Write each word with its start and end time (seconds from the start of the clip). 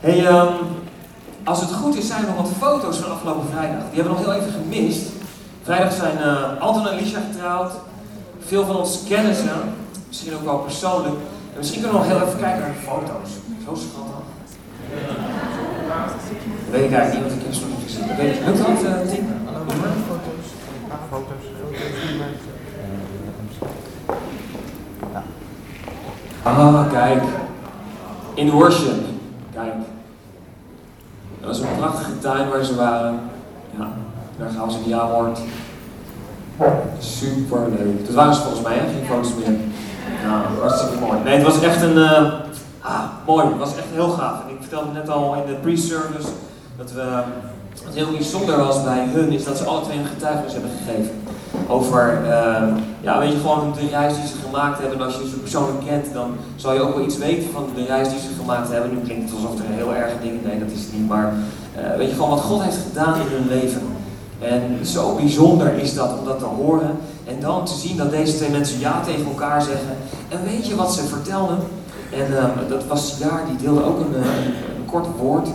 Hey, 0.00 0.26
um, 0.26 0.48
als 1.44 1.60
het 1.60 1.72
goed 1.72 1.96
is, 1.96 2.06
zijn 2.06 2.26
er 2.26 2.34
wat 2.34 2.50
foto's 2.58 2.96
van 2.96 3.10
afgelopen 3.10 3.48
vrijdag. 3.50 3.82
Die 3.90 4.00
hebben 4.00 4.12
we 4.12 4.18
nog 4.18 4.28
heel 4.28 4.42
even 4.42 4.52
gemist. 4.52 5.06
Vrijdag 5.62 5.92
zijn 5.92 6.18
uh, 6.18 6.60
Anton 6.60 6.86
en 6.86 6.92
Alicia 6.92 7.20
getrouwd. 7.30 7.72
Veel 8.46 8.66
van 8.66 8.76
ons 8.76 9.02
kennen 9.08 9.34
ze, 9.34 9.50
misschien 10.06 10.34
ook 10.34 10.44
wel 10.44 10.58
persoonlijk. 10.58 11.14
En 11.52 11.58
misschien 11.58 11.82
kunnen 11.82 12.00
we 12.00 12.06
nog 12.06 12.16
heel 12.16 12.26
even 12.26 12.40
kijken 12.40 12.60
naar 12.60 12.72
de 12.72 12.86
foto's. 12.90 13.30
Zo 13.64 13.74
schattig. 13.74 14.16
Weet 16.70 16.84
ik 16.84 16.92
eigenlijk 16.92 17.12
niet, 17.12 17.22
want 17.22 17.40
ik 17.40 17.42
heb 17.42 17.54
ze 17.54 17.66
nog 17.68 17.82
gezien. 17.84 18.16
Weet 18.16 18.36
je, 18.36 18.44
lukt 18.44 18.58
dat, 18.58 18.68
uh, 18.68 19.12
Tim? 19.12 19.26
Foto's. 20.08 20.46
Foto's. 21.10 21.44
Ah, 26.42 26.90
kijk. 26.92 27.22
In 28.38 28.50
worship. 28.50 29.02
Kijk. 29.52 29.72
Dat 31.40 31.48
was 31.48 31.60
een 31.60 31.76
prachtige 31.76 32.18
tuin 32.18 32.48
waar 32.48 32.64
ze 32.64 32.76
waren. 32.76 33.20
Ja, 33.78 33.88
daar 34.38 34.50
gaan 34.50 34.70
ze 34.70 34.78
een 34.78 34.88
jaarwoord. 34.88 35.38
Super 36.98 37.60
leuk. 37.78 38.06
Dat 38.06 38.14
waren 38.14 38.34
ze 38.34 38.40
volgens 38.40 38.62
mij, 38.62 38.74
hè? 38.74 38.92
geen 38.92 39.06
foto's 39.06 39.34
meer. 39.34 39.58
Ja, 40.22 40.42
hartstikke 40.60 40.98
mooi. 40.98 41.18
Nee, 41.24 41.34
het 41.34 41.42
was 41.42 41.60
echt 41.60 41.82
een. 41.82 41.96
Uh, 41.96 42.32
ah, 42.80 43.04
mooi. 43.26 43.46
Het 43.46 43.58
was 43.58 43.76
echt 43.76 43.86
heel 43.92 44.08
gaaf. 44.08 44.40
En 44.48 44.54
ik 44.54 44.60
vertelde 44.60 44.92
net 44.92 45.08
al 45.08 45.34
in 45.34 45.46
de 45.46 45.54
pre-service 45.54 46.28
dat 46.76 46.92
we. 46.92 47.22
Wat 47.84 47.94
heel 47.94 48.10
bijzonder 48.10 48.56
was 48.56 48.82
bij 48.84 49.04
hun, 49.08 49.32
is 49.32 49.44
dat 49.44 49.56
ze 49.56 49.64
alle 49.64 49.82
twee 49.82 49.98
een 49.98 50.06
getuigenis 50.06 50.52
hebben 50.52 50.70
gegeven. 50.78 51.10
Over, 51.68 52.18
uh, 52.24 52.62
ja, 53.00 53.18
weet 53.18 53.32
je, 53.32 53.38
gewoon 53.38 53.72
de 53.72 53.88
reis 53.88 54.14
die 54.14 54.26
ze 54.26 54.34
gemaakt 54.46 54.78
hebben. 54.78 54.98
En 54.98 55.04
als 55.04 55.14
je 55.14 55.28
ze 55.28 55.38
persoonlijk 55.38 55.86
kent, 55.86 56.12
dan 56.12 56.36
zal 56.56 56.74
je 56.74 56.80
ook 56.80 56.94
wel 56.94 57.04
iets 57.04 57.18
weten 57.18 57.50
van 57.52 57.66
de 57.74 57.84
reis 57.84 58.08
die 58.08 58.18
ze 58.18 58.28
gemaakt 58.40 58.68
hebben. 58.68 58.90
Nu 58.90 59.00
klinkt 59.00 59.30
het 59.30 59.34
alsof 59.34 59.58
er 59.58 59.64
heel 59.68 59.94
erg 59.94 60.12
dingen, 60.22 60.40
nee, 60.44 60.58
dat 60.58 60.70
is 60.70 60.80
het 60.80 60.92
niet. 60.92 61.08
Maar 61.08 61.32
uh, 61.32 61.96
weet 61.96 62.08
je, 62.08 62.14
gewoon 62.14 62.30
wat 62.30 62.40
God 62.40 62.62
heeft 62.62 62.78
gedaan 62.88 63.14
in 63.14 63.26
hun 63.36 63.48
leven. 63.48 63.82
En 64.38 64.86
zo 64.86 65.14
bijzonder 65.14 65.74
is 65.74 65.94
dat 65.94 66.18
om 66.18 66.24
dat 66.24 66.38
te 66.38 66.44
horen. 66.44 66.90
En 67.24 67.40
dan 67.40 67.64
te 67.64 67.74
zien 67.74 67.96
dat 67.96 68.10
deze 68.10 68.36
twee 68.36 68.50
mensen 68.50 68.78
ja 68.78 69.00
tegen 69.00 69.26
elkaar 69.26 69.62
zeggen. 69.62 69.96
En 70.28 70.38
weet 70.44 70.66
je 70.66 70.76
wat 70.76 70.94
ze 70.94 71.02
vertelden? 71.04 71.58
En 72.12 72.30
uh, 72.30 72.44
dat 72.68 72.86
was 72.86 73.16
Jaar, 73.18 73.42
die 73.48 73.56
deelde 73.56 73.84
ook 73.84 74.00
een, 74.00 74.14
een, 74.14 74.46
een 74.76 74.86
kort 74.86 75.06
woord. 75.18 75.48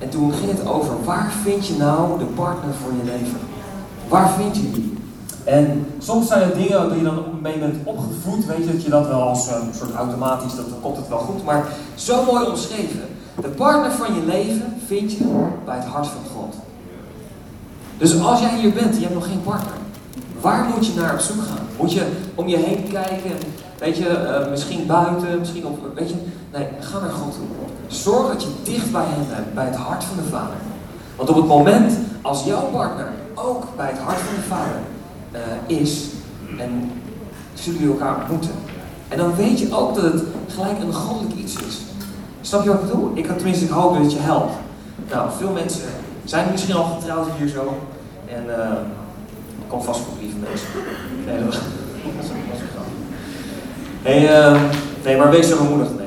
En 0.00 0.08
toen 0.08 0.32
ging 0.32 0.50
het 0.50 0.66
over 0.66 1.04
waar 1.04 1.32
vind 1.42 1.66
je 1.66 1.76
nou 1.76 2.18
de 2.18 2.24
partner 2.24 2.74
voor 2.82 2.92
je 2.92 3.10
leven? 3.10 3.38
Waar 4.08 4.30
vind 4.30 4.56
je 4.56 4.70
die? 4.70 4.98
En 5.44 5.86
soms 5.98 6.26
zijn 6.26 6.42
er 6.42 6.56
dingen 6.56 6.88
die 6.88 6.98
je 6.98 7.04
dan 7.04 7.24
mee 7.42 7.58
bent 7.58 7.76
opgevoed, 7.84 8.46
weet 8.46 8.64
je 8.64 8.72
dat 8.72 8.82
je 8.82 8.90
dat 8.90 9.06
wel 9.06 9.22
als 9.22 9.48
een 9.48 9.74
soort 9.74 9.94
automatisch, 9.94 10.54
dat 10.54 10.64
komt 10.82 10.96
het 10.96 11.08
wel 11.08 11.18
goed. 11.18 11.44
Maar 11.44 11.68
zo 11.94 12.24
mooi 12.24 12.46
omschreven. 12.46 13.00
De 13.40 13.48
partner 13.48 13.92
van 13.92 14.14
je 14.14 14.20
leven 14.26 14.74
vind 14.86 15.12
je 15.12 15.24
bij 15.64 15.76
het 15.76 15.84
hart 15.84 16.06
van 16.06 16.22
God. 16.34 16.54
Dus 17.98 18.20
als 18.20 18.40
jij 18.40 18.58
hier 18.58 18.72
bent 18.72 18.94
en 18.94 18.94
je 18.94 19.00
hebt 19.00 19.14
nog 19.14 19.26
geen 19.26 19.42
partner, 19.42 19.72
waar 20.40 20.64
moet 20.74 20.86
je 20.86 20.92
naar 20.94 21.12
op 21.12 21.20
zoek 21.20 21.42
gaan? 21.42 21.66
Moet 21.78 21.92
je 21.92 22.06
om 22.34 22.48
je 22.48 22.56
heen 22.56 22.88
kijken, 22.92 23.32
weet 23.78 23.96
je, 23.96 24.40
uh, 24.44 24.50
misschien 24.50 24.86
buiten, 24.86 25.38
misschien 25.38 25.66
op, 25.66 25.78
weet 25.94 26.08
je, 26.08 26.14
nee, 26.52 26.66
ga 26.80 26.98
naar 27.00 27.10
God 27.10 27.32
toe. 27.34 27.44
Zorg 27.90 28.28
dat 28.28 28.42
je 28.42 28.48
dicht 28.62 28.92
bij 28.92 29.04
hem 29.06 29.26
bent, 29.28 29.54
bij 29.54 29.64
het 29.64 29.76
hart 29.76 30.04
van 30.04 30.16
de 30.16 30.22
Vader. 30.30 30.56
Want 31.16 31.28
op 31.28 31.36
het 31.36 31.46
moment 31.46 31.92
als 32.22 32.44
jouw 32.44 32.62
partner 32.62 33.08
ook 33.34 33.66
bij 33.76 33.86
het 33.86 33.98
hart 33.98 34.18
van 34.18 34.34
de 34.34 34.40
Vader 34.40 34.80
uh, 35.32 35.78
is, 35.78 36.04
en 36.58 36.90
zullen 37.54 37.80
jullie 37.80 37.94
elkaar 37.94 38.16
ontmoeten. 38.16 38.50
En 39.08 39.18
dan 39.18 39.34
weet 39.34 39.58
je 39.58 39.74
ook 39.74 39.94
dat 39.94 40.04
het 40.04 40.22
gelijk 40.48 40.80
een 40.82 40.92
goddelijk 40.92 41.34
iets 41.36 41.54
is. 41.54 41.78
Snap 42.40 42.62
je 42.62 42.68
wat 42.68 42.80
ik 42.80 42.86
bedoel? 42.86 43.10
Ik 43.14 43.26
had 43.26 43.36
tenminste 43.36 43.64
ik 43.64 43.70
hoop 43.70 44.02
dat 44.02 44.12
je 44.12 44.18
helpt. 44.18 44.54
Nou, 45.10 45.30
veel 45.38 45.50
mensen 45.50 45.88
zijn 46.24 46.50
misschien 46.50 46.74
al 46.74 46.84
getrouwd 46.84 47.26
hier 47.38 47.48
zo. 47.48 47.78
En 48.26 48.44
uh, 48.46 48.54
er 48.54 49.66
komt 49.68 49.84
vast 49.84 50.00
ook 50.00 50.20
lieve 50.20 50.36
mensen. 50.36 50.68
Nee, 51.26 51.36
dat 51.36 51.44
was, 51.44 51.54
dat 51.54 52.12
was 52.16 52.26
hey, 54.02 54.52
uh, 54.52 54.60
nee, 55.04 55.16
maar 55.16 55.30
wees 55.30 55.50
er 55.50 55.56
bemoedigd. 55.56 55.99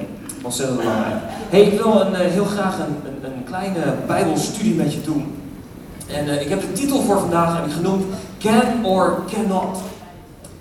Ontzettend 0.54 0.82
belangrijk. 0.82 1.22
ik 1.50 1.82
wil 1.82 2.02
een, 2.02 2.12
uh, 2.12 2.18
heel 2.18 2.46
graag 2.46 2.78
een, 2.78 2.96
een, 3.24 3.44
kleine 3.44 3.96
bijbelstudie 4.08 4.74
met 4.74 4.94
je 4.94 5.02
doen. 5.02 5.36
En 6.08 6.26
uh, 6.26 6.42
ik 6.42 6.50
heb 6.50 6.62
de 6.62 6.72
titel 6.72 7.02
voor 7.02 7.20
vandaag 7.20 7.74
genoemd 7.74 8.06
Can 8.40 8.86
or 8.86 9.24
Cannot. 9.32 9.78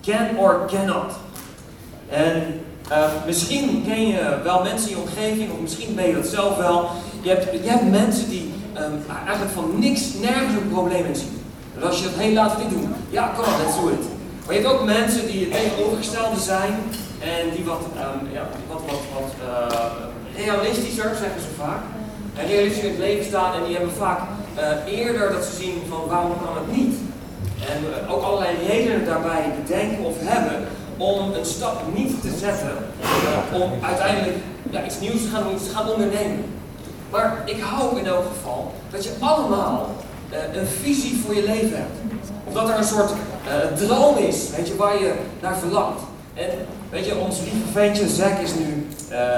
Can 0.01 0.39
or 0.39 0.61
Cannot. 0.67 1.13
En 2.09 2.61
uh, 2.91 2.99
misschien 3.27 3.85
ken 3.87 4.07
je 4.07 4.39
wel 4.45 4.63
mensen 4.63 4.91
in 4.91 4.97
je 4.97 5.03
omgeving, 5.03 5.53
of 5.53 5.61
misschien 5.61 5.95
ben 5.95 6.07
je 6.07 6.15
dat 6.15 6.27
zelf 6.27 6.57
wel. 6.57 6.89
Je 7.23 7.29
hebt, 7.29 7.65
je 7.65 7.71
hebt 7.71 7.91
mensen 7.91 8.29
die 8.29 8.53
um, 8.77 9.05
eigenlijk 9.27 9.55
van 9.55 9.79
niks, 9.79 10.15
nergens 10.21 10.55
een 10.55 10.71
probleem 10.71 11.15
zien. 11.15 11.41
Dus 11.75 11.85
als 11.85 11.99
je 11.99 12.05
het 12.05 12.19
heel 12.19 12.33
laat 12.33 12.59
niet 12.59 12.71
doen, 12.71 12.95
ja, 13.11 13.27
kom 13.27 13.45
on, 13.45 13.61
let's 13.65 13.77
do 13.77 13.89
it. 13.89 14.07
Maar 14.47 14.55
je 14.55 14.61
hebt 14.61 14.75
ook 14.75 14.85
mensen 14.85 15.27
die 15.27 15.41
het 15.41 15.53
tegenovergestelde 15.53 16.41
zijn 16.41 16.75
en 17.23 17.45
die 17.55 17.65
wat, 17.65 17.83
um, 17.97 18.33
ja, 18.33 18.49
wat, 18.69 18.81
wat, 18.87 19.03
wat 19.15 19.31
uh, 19.41 19.42
realistischer, 20.37 21.11
zeggen 21.15 21.41
ze 21.41 21.49
vaak. 21.59 21.83
En 22.37 22.47
realistisch 22.47 22.83
in 22.83 22.91
het 22.91 22.99
leven 22.99 23.25
staan 23.25 23.55
en 23.55 23.65
die 23.65 23.77
hebben 23.77 23.95
vaak 23.95 24.21
uh, 24.59 24.99
eerder 24.99 25.33
dat 25.33 25.45
ze 25.45 25.57
zien 25.57 25.83
van 25.89 26.09
waarom 26.09 26.33
kan 26.45 26.55
het 26.55 26.77
niet. 26.77 26.97
En 27.71 27.85
uh, 27.85 28.13
ook 28.13 28.23
allerlei 28.23 28.57
redenen 28.67 29.05
daarbij 29.05 29.55
bedenken 29.65 30.05
of 30.05 30.15
hebben 30.19 30.69
om 30.97 31.33
een 31.33 31.45
stap 31.45 31.83
niet 31.95 32.21
te 32.21 32.31
zetten. 32.39 32.77
Om 33.53 33.71
uiteindelijk 33.83 34.37
ja, 34.71 34.85
iets 34.85 35.01
nieuws 35.01 35.23
te 35.23 35.29
gaan 35.29 35.43
doen, 35.43 35.55
iets 35.55 35.69
te 35.69 35.75
gaan 35.75 35.91
ondernemen. 35.91 36.45
Maar 37.11 37.43
ik 37.45 37.61
hoop 37.61 37.99
in 37.99 38.07
elk 38.07 38.25
geval 38.37 38.73
dat 38.91 39.05
je 39.05 39.11
allemaal 39.19 39.89
een 40.53 40.67
visie 40.67 41.23
voor 41.25 41.35
je 41.35 41.43
leven 41.43 41.77
hebt. 41.77 42.19
Of 42.45 42.53
dat 42.53 42.69
er 42.69 42.77
een 42.77 42.85
soort 42.85 43.13
droom 43.77 44.17
is, 44.17 44.51
weet 44.57 44.69
je, 44.69 44.77
waar 44.77 44.99
je 44.99 45.15
naar 45.41 45.57
verlangt. 45.57 46.01
En 46.35 46.51
weet 46.91 47.07
je, 47.07 47.17
ons 47.17 47.41
lieve 47.41 47.73
ventje 47.73 48.09
Zack 48.09 48.39
is 48.39 48.55
nu, 48.55 48.87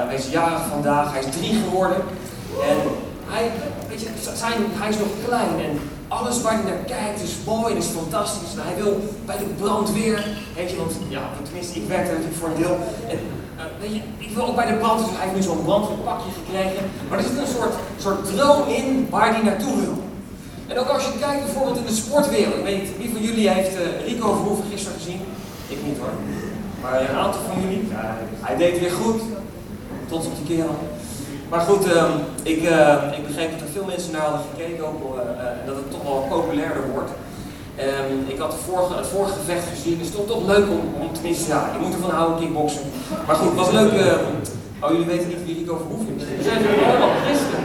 hij 0.08 0.14
is 0.14 0.28
jarig 0.30 0.62
vandaag, 0.70 1.12
hij 1.12 1.20
is 1.20 1.36
drie 1.38 1.54
geworden. 1.64 1.96
En 2.70 2.76
hij, 3.26 3.50
weet 3.88 4.00
je, 4.00 4.08
zijn, 4.34 4.58
hij 4.80 4.88
is 4.88 4.98
nog 4.98 5.08
klein 5.26 5.54
en 5.68 5.80
alles 6.08 6.42
waar 6.42 6.52
hij 6.52 6.62
naar 6.62 6.84
kijkt 6.96 7.22
is 7.22 7.34
mooi 7.46 7.72
en 7.72 7.78
is 7.78 7.96
fantastisch. 8.00 8.52
Hij 8.56 8.82
wil 8.82 8.92
bij 9.24 9.38
de 9.38 9.44
brandweer, 9.60 10.18
weet 10.56 10.70
je, 10.70 10.76
want 10.76 10.92
ja, 11.08 11.22
tenminste, 11.42 11.78
ik 11.80 11.88
werk 11.88 12.04
daar 12.06 12.14
natuurlijk 12.14 12.40
voor 12.40 12.50
een 12.50 12.62
deel. 12.62 12.78
En, 13.12 13.18
uh, 13.56 13.62
weet 13.80 13.94
je, 13.94 14.00
ik 14.26 14.30
wil 14.34 14.46
ook 14.46 14.56
bij 14.56 14.66
de 14.66 14.78
brandweer, 14.82 15.08
dus 15.08 15.18
hij 15.18 15.26
heeft 15.26 15.38
nu 15.38 15.42
zo'n 15.42 15.64
brandweerpakje 15.64 16.30
gekregen. 16.40 16.82
Maar 17.08 17.18
er 17.18 17.24
zit 17.24 17.38
een 17.38 17.54
soort, 17.56 17.74
soort 18.04 18.20
droom 18.30 18.68
in 18.68 19.06
waar 19.10 19.30
hij 19.34 19.42
naartoe 19.42 19.76
wil. 19.80 19.96
En 20.66 20.78
ook 20.78 20.88
als 20.88 21.04
je 21.04 21.18
kijkt 21.20 21.44
bijvoorbeeld 21.44 21.76
in 21.76 21.86
de 21.86 22.00
sportwereld, 22.02 22.54
ik 22.54 22.64
weet 22.64 22.82
niet, 22.82 22.96
wie 22.98 23.10
van 23.12 23.22
jullie 23.22 23.48
heeft 23.48 23.74
uh, 23.74 24.06
Rico 24.06 24.32
Verhoeven 24.34 24.64
gisteren 24.70 24.98
gezien? 24.98 25.20
Ik 25.68 25.78
niet 25.86 25.98
hoor. 25.98 26.14
Maar 26.84 27.00
een 27.00 27.16
aantal 27.24 27.40
van 27.48 27.60
jullie, 27.62 27.82
hij 28.40 28.56
deed 28.56 28.80
weer 28.80 28.90
goed. 28.90 29.20
Tot 30.08 30.26
op 30.26 30.32
die 30.38 30.56
kerel. 30.56 30.76
Maar 31.50 31.60
goed, 31.60 31.84
um, 31.96 32.12
ik, 32.42 32.60
uh, 32.62 33.18
ik 33.18 33.26
begreep 33.26 33.50
dat 33.52 33.60
er 33.60 33.74
veel 33.76 33.88
mensen 33.92 34.12
naar 34.12 34.26
hadden 34.28 34.46
gekeken 34.50 34.82
ook, 34.88 35.00
uh, 35.02 35.14
uh, 35.14 35.60
en 35.60 35.66
dat 35.66 35.76
het 35.76 35.90
toch 35.90 36.02
wel 36.02 36.26
populairder 36.34 36.84
wordt. 36.94 37.10
Um, 37.78 38.14
ik 38.34 38.38
had 38.38 38.50
de 38.50 38.62
vorige, 38.68 38.94
het 39.02 39.06
vorige 39.14 39.34
gevecht 39.40 39.66
gezien, 39.74 39.98
dus 39.98 40.06
het 40.06 40.16
is 40.16 40.20
toch, 40.20 40.30
toch 40.34 40.46
leuk 40.52 40.66
om, 40.76 40.82
om 41.02 41.12
tenminste, 41.12 41.48
ja, 41.54 41.60
je 41.74 41.78
moet 41.82 41.94
ervan 41.94 42.16
houden, 42.18 42.38
kickboksen. 42.40 42.86
Maar 43.26 43.36
goed, 43.36 43.50
het 43.50 43.60
was 43.62 43.72
leuk. 43.80 43.92
oh, 44.82 44.90
jullie 44.90 45.10
weten 45.12 45.28
niet 45.28 45.44
wie 45.46 45.58
Rico 45.58 45.76
Verhoeven 45.82 46.14
is. 46.16 46.24
We 46.38 46.44
zijn 46.48 46.58
natuurlijk 46.60 46.88
allemaal 46.88 47.16
christen. 47.24 47.60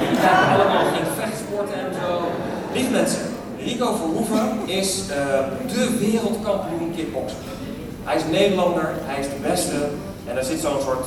Jullie 0.00 0.20
kijken 0.24 0.48
allemaal 0.54 0.86
geen 0.94 1.08
vechtsporten 1.20 1.76
en 1.84 1.92
zo. 2.00 2.08
Lief 2.76 2.88
mensen, 2.98 3.24
Rico 3.68 3.88
Verhoeven 4.00 4.46
is 4.80 4.88
de 5.72 5.82
wereldkampioen 6.00 6.92
kickboksen. 6.96 7.53
Hij 8.08 8.16
is 8.20 8.26
Nederlander, 8.38 8.88
hij 9.10 9.18
is 9.22 9.28
de 9.34 9.40
beste. 9.50 9.78
En 10.28 10.34
er 10.40 10.46
zit 10.50 10.60
zo'n 10.60 10.84
soort 10.86 11.04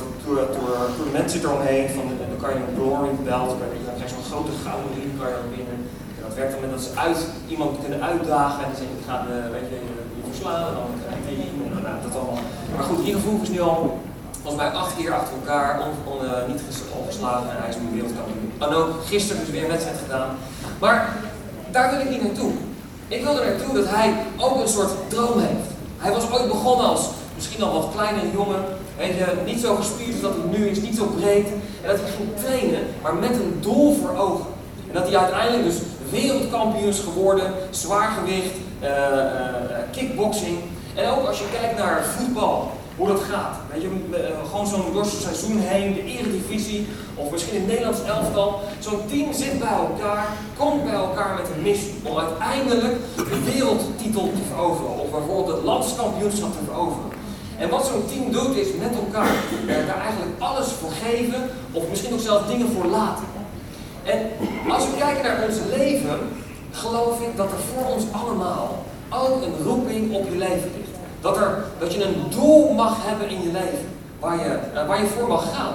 tournament 0.96 1.30
zit 1.30 1.44
eromheen, 1.44 1.86
van, 1.96 2.06
en 2.22 2.28
dan 2.32 2.40
kan 2.42 2.50
je 2.54 2.60
een 2.64 2.76
glory 2.78 3.12
belt, 3.30 3.52
dan 3.60 3.94
krijg 3.98 4.10
je 4.10 4.16
zo'n 4.16 4.30
grote 4.32 4.54
gouden 4.64 4.92
ring 4.98 5.12
kan 5.18 5.28
je 5.30 5.36
dan 5.40 5.50
winnen. 5.56 5.78
En 6.16 6.22
dat 6.26 6.34
werkt 6.38 6.52
dan 6.54 6.62
met 6.64 6.72
dat 6.76 6.84
ze 6.86 6.92
uit, 7.06 7.20
iemand 7.54 7.72
kunnen 7.82 8.00
uitdagen 8.10 8.58
en 8.62 8.68
dan 8.70 8.78
zeggen, 8.80 8.96
ik 9.00 9.06
ga 9.08 9.16
de, 9.26 9.36
weet 9.54 9.68
je, 9.72 9.78
je 10.18 10.24
verslaan 10.30 10.62
en 10.70 10.74
dan 10.78 10.88
krijg 11.02 11.18
je 11.28 11.34
die, 11.40 11.50
dat 12.04 12.14
allemaal. 12.18 12.42
Maar 12.74 12.86
goed, 12.88 13.00
Rico 13.04 13.18
Verhoeven 13.22 13.48
is 13.48 13.54
nu 13.56 13.60
al 13.72 13.80
volgens 14.42 14.62
mij 14.62 14.70
acht 14.82 14.92
keer 14.96 15.12
achter 15.18 15.34
elkaar 15.40 15.70
on, 15.84 15.92
on, 16.12 16.18
uh, 16.24 16.30
niet 16.50 16.62
ongeslagen 17.00 17.50
en 17.50 17.60
hij 17.62 17.70
is 17.74 17.80
nu 17.80 17.86
wereldkampioen. 17.96 18.52
En 18.64 18.70
ook 18.78 18.90
gisteren 19.12 19.40
dus 19.42 19.54
weer 19.54 19.64
een 19.64 19.74
wedstrijd 19.76 19.98
gedaan. 20.04 20.30
Maar 20.84 20.98
daar 21.70 21.90
wil 21.90 22.00
ik 22.00 22.10
niet 22.10 22.22
naartoe. 22.22 22.52
Ik 23.08 23.22
wil 23.24 23.40
er 23.40 23.46
naartoe 23.50 23.74
dat 23.74 23.88
hij 23.88 24.08
ook 24.36 24.60
een 24.60 24.74
soort 24.76 24.92
droom 25.08 25.38
heeft. 25.38 25.68
Hij 25.98 26.12
was 26.12 26.30
ooit 26.30 26.48
begonnen 26.48 26.86
als 26.86 27.08
misschien 27.34 27.62
al 27.62 27.72
wat 27.72 27.88
kleinere 27.94 28.32
jongen, 28.32 28.64
weet 28.96 29.14
je, 29.16 29.26
niet 29.46 29.60
zo 29.60 29.74
gespierd 29.74 30.12
als 30.12 30.20
dat 30.20 30.34
hij 30.34 30.58
nu 30.58 30.68
is, 30.68 30.80
niet 30.80 30.96
zo 30.96 31.04
breed. 31.04 31.46
En 31.82 31.88
dat 31.88 32.00
hij 32.00 32.10
ging 32.16 32.28
trainen, 32.44 32.80
maar 33.02 33.14
met 33.14 33.30
een 33.30 33.58
doel 33.60 33.96
voor 34.00 34.16
ogen. 34.16 34.46
En 34.88 34.94
dat 34.94 35.08
hij 35.08 35.16
uiteindelijk 35.16 35.64
dus 35.64 35.78
wereldkampioen 36.10 36.88
is 36.88 36.98
geworden, 36.98 37.52
zwaargewicht, 37.70 38.54
uh, 38.82 38.88
kickboxing. 39.92 40.58
En 40.94 41.10
ook 41.10 41.26
als 41.26 41.38
je 41.38 41.44
kijkt 41.60 41.78
naar 41.78 42.04
voetbal, 42.04 42.70
hoe 42.98 43.08
dat 43.08 43.20
gaat. 43.30 43.56
Weet 43.72 43.82
je, 43.82 43.88
uh, 43.88 44.18
gewoon 44.50 44.66
zo'n 44.66 44.92
door 44.92 45.06
seizoen 45.06 45.58
heen, 45.58 45.94
de 45.94 46.04
eredivisie, 46.04 46.86
of 47.14 47.30
misschien 47.30 47.58
het 47.58 47.66
Nederlands 47.66 48.02
elftal. 48.02 48.60
Zo'n 48.78 49.06
team 49.10 49.32
zit 49.32 49.58
bij 49.58 49.76
elkaar, 49.86 50.26
komt 50.56 50.84
bij 50.84 50.94
elkaar 50.94 51.34
met 51.34 51.46
een 51.54 51.62
missie 51.62 51.94
om 52.02 52.18
uiteindelijk 52.18 52.96
de 53.16 53.52
wereldtitel 53.52 54.30
te 54.36 54.44
veroveren. 54.48 54.98
Of 54.98 55.10
bijvoorbeeld 55.10 55.56
het 55.56 55.64
landskampioenschap 55.64 56.52
te 56.52 56.64
veroveren. 56.64 57.10
En 57.58 57.68
wat 57.68 57.86
zo'n 57.86 58.06
team 58.06 58.32
doet 58.32 58.56
is 58.56 58.68
met 58.78 58.94
elkaar 59.04 59.32
daar 59.86 60.00
eigenlijk 60.00 60.32
alles 60.38 60.66
voor 60.66 60.90
geven, 61.04 61.50
of 61.72 61.82
misschien 61.88 62.12
ook 62.12 62.20
zelfs 62.20 62.48
dingen 62.48 62.68
voor 62.76 62.86
laten. 62.86 63.24
En 64.04 64.18
als 64.68 64.84
we 64.84 64.96
kijken 64.98 65.22
naar 65.22 65.42
ons 65.48 65.56
leven, 65.76 66.18
geloof 66.70 67.20
ik 67.20 67.36
dat 67.36 67.50
er 67.50 67.58
voor 67.72 67.94
ons 67.94 68.04
allemaal 68.10 68.84
ook 69.10 69.42
een 69.42 69.64
roeping 69.64 70.14
op 70.14 70.28
je 70.30 70.38
leven 70.38 70.70
ligt. 70.76 70.87
Dat, 71.20 71.36
er, 71.36 71.64
dat 71.78 71.94
je 71.94 72.04
een 72.04 72.22
doel 72.30 72.72
mag 72.72 72.96
hebben 73.00 73.28
in 73.28 73.42
je 73.42 73.52
leven, 73.52 73.88
waar 74.20 74.36
je, 74.36 74.58
uh, 74.74 74.86
waar 74.86 75.00
je 75.00 75.06
voor 75.06 75.28
mag 75.28 75.54
gaan. 75.54 75.74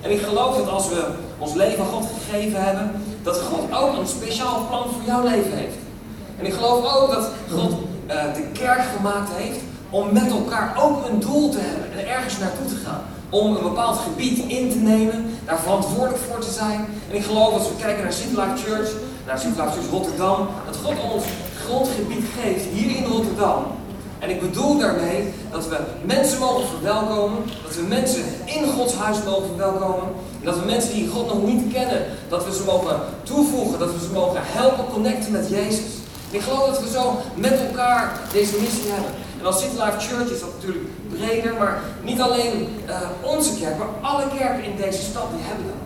En 0.00 0.10
ik 0.10 0.20
geloof 0.22 0.56
dat 0.56 0.68
als 0.68 0.88
we 0.88 1.06
ons 1.38 1.54
leven 1.54 1.84
God 1.84 2.06
gegeven 2.14 2.64
hebben, 2.64 2.90
dat 3.22 3.40
God 3.40 3.72
ook 3.72 3.96
een 3.96 4.06
speciaal 4.06 4.66
plan 4.68 4.82
voor 4.82 5.02
jouw 5.06 5.22
leven 5.22 5.56
heeft. 5.56 5.76
En 6.38 6.46
ik 6.46 6.52
geloof 6.52 6.94
ook 6.94 7.12
dat 7.12 7.28
God 7.50 7.70
uh, 7.70 8.34
de 8.34 8.46
kerk 8.52 8.82
gemaakt 8.96 9.30
heeft 9.32 9.60
om 9.90 10.12
met 10.12 10.30
elkaar 10.30 10.74
ook 10.82 11.08
een 11.08 11.20
doel 11.20 11.50
te 11.50 11.58
hebben 11.60 11.98
en 11.98 12.08
ergens 12.08 12.38
naartoe 12.38 12.66
te 12.66 12.76
gaan. 12.84 13.02
Om 13.30 13.56
een 13.56 13.62
bepaald 13.62 13.98
gebied 13.98 14.38
in 14.38 14.70
te 14.70 14.78
nemen, 14.78 15.38
daar 15.44 15.58
verantwoordelijk 15.58 16.22
voor 16.30 16.38
te 16.38 16.50
zijn. 16.50 16.86
En 17.10 17.16
ik 17.16 17.24
geloof 17.24 17.52
als 17.52 17.68
we 17.68 17.76
kijken 17.80 18.02
naar 18.02 18.12
City 18.12 18.34
Life 18.34 18.66
Church, 18.66 18.90
naar 19.26 19.38
City 19.38 19.60
Life 19.60 19.72
Church 19.72 19.90
Rotterdam, 19.90 20.48
dat 20.66 20.76
God 20.82 21.12
ons 21.12 21.24
grondgebied 21.64 22.24
geeft 22.40 22.64
hier 22.72 22.96
in 22.96 23.04
Rotterdam. 23.04 23.64
En 24.24 24.30
ik 24.30 24.40
bedoel 24.40 24.78
daarmee 24.78 25.32
dat 25.50 25.68
we 25.68 25.76
mensen 26.04 26.38
mogen 26.38 26.68
verwelkomen, 26.68 27.38
dat 27.64 27.74
we 27.74 27.82
mensen 27.82 28.24
in 28.44 28.68
Gods 28.68 28.94
huis 28.94 29.16
mogen 29.24 29.46
verwelkomen. 29.46 30.08
En 30.40 30.44
dat 30.44 30.58
we 30.58 30.64
mensen 30.64 30.94
die 30.94 31.08
God 31.08 31.26
nog 31.26 31.42
niet 31.42 31.72
kennen, 31.72 32.02
dat 32.28 32.44
we 32.44 32.54
ze 32.54 32.64
mogen 32.64 33.00
toevoegen, 33.22 33.78
dat 33.78 33.92
we 33.92 33.98
ze 33.98 34.12
mogen 34.12 34.40
helpen 34.42 34.84
connecten 34.92 35.32
met 35.32 35.48
Jezus. 35.48 35.90
Ik 36.30 36.40
geloof 36.40 36.66
dat 36.66 36.82
we 36.82 36.90
zo 36.90 37.16
met 37.34 37.60
elkaar 37.68 38.20
deze 38.32 38.56
missie 38.60 38.90
hebben. 38.92 39.10
En 39.38 39.46
als 39.46 39.60
City 39.60 39.74
Life 39.74 39.98
Church 39.98 40.30
is 40.30 40.40
dat 40.40 40.52
natuurlijk 40.54 40.86
breder, 41.08 41.54
maar 41.58 41.80
niet 42.02 42.20
alleen 42.20 42.68
uh, 42.88 43.30
onze 43.32 43.54
kerk, 43.60 43.78
maar 43.78 44.10
alle 44.10 44.24
kerken 44.38 44.64
in 44.64 44.76
deze 44.76 45.02
stad 45.02 45.26
die 45.34 45.44
hebben 45.48 45.66
dat. 45.66 45.84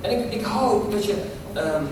En 0.00 0.10
ik, 0.18 0.32
ik 0.32 0.44
hoop 0.44 0.92
dat 0.92 1.04
je 1.04 1.14
um, 1.56 1.88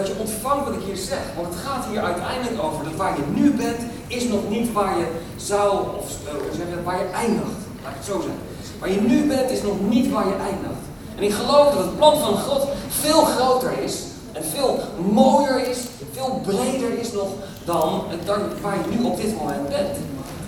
dat 0.00 0.08
je 0.08 0.22
ontvangt 0.24 0.64
wat 0.64 0.74
ik 0.74 0.84
hier 0.86 0.96
zeg. 0.96 1.24
Want 1.36 1.48
het 1.54 1.62
gaat 1.64 1.84
hier 1.90 2.02
uiteindelijk 2.02 2.62
over 2.62 2.84
dat 2.84 2.96
waar 2.96 3.16
je 3.16 3.40
nu 3.40 3.50
bent, 3.50 3.80
is 4.06 4.24
nog 4.24 4.48
niet 4.48 4.72
waar 4.72 4.98
je 4.98 5.06
zou, 5.36 5.70
of 5.98 6.06
uh, 6.24 6.56
zeggen, 6.58 6.84
waar 6.84 6.98
je 6.98 7.08
eindigt. 7.24 7.60
Laat 7.82 7.92
ik 7.92 8.00
het 8.02 8.10
zo 8.12 8.20
zeggen. 8.26 8.42
Waar 8.80 8.90
je 8.90 9.00
nu 9.00 9.26
bent, 9.26 9.50
is 9.50 9.62
nog 9.62 9.76
niet 9.88 10.10
waar 10.12 10.26
je 10.26 10.38
eindigt. 10.50 10.84
En 11.16 11.22
ik 11.22 11.32
geloof 11.32 11.74
dat 11.74 11.84
het 11.84 11.96
plan 11.96 12.18
van 12.18 12.36
God 12.38 12.62
veel 12.88 13.22
groter 13.24 13.72
is 13.82 13.94
en 14.32 14.44
veel 14.44 14.78
mooier 15.12 15.68
is, 15.68 15.78
veel 16.12 16.40
breder 16.46 16.98
is 16.98 17.12
nog 17.12 17.28
dan, 17.64 18.02
dan 18.24 18.40
waar 18.62 18.76
je 18.76 18.96
nu 18.96 19.04
op 19.04 19.16
dit 19.16 19.36
moment 19.38 19.68
bent. 19.68 19.96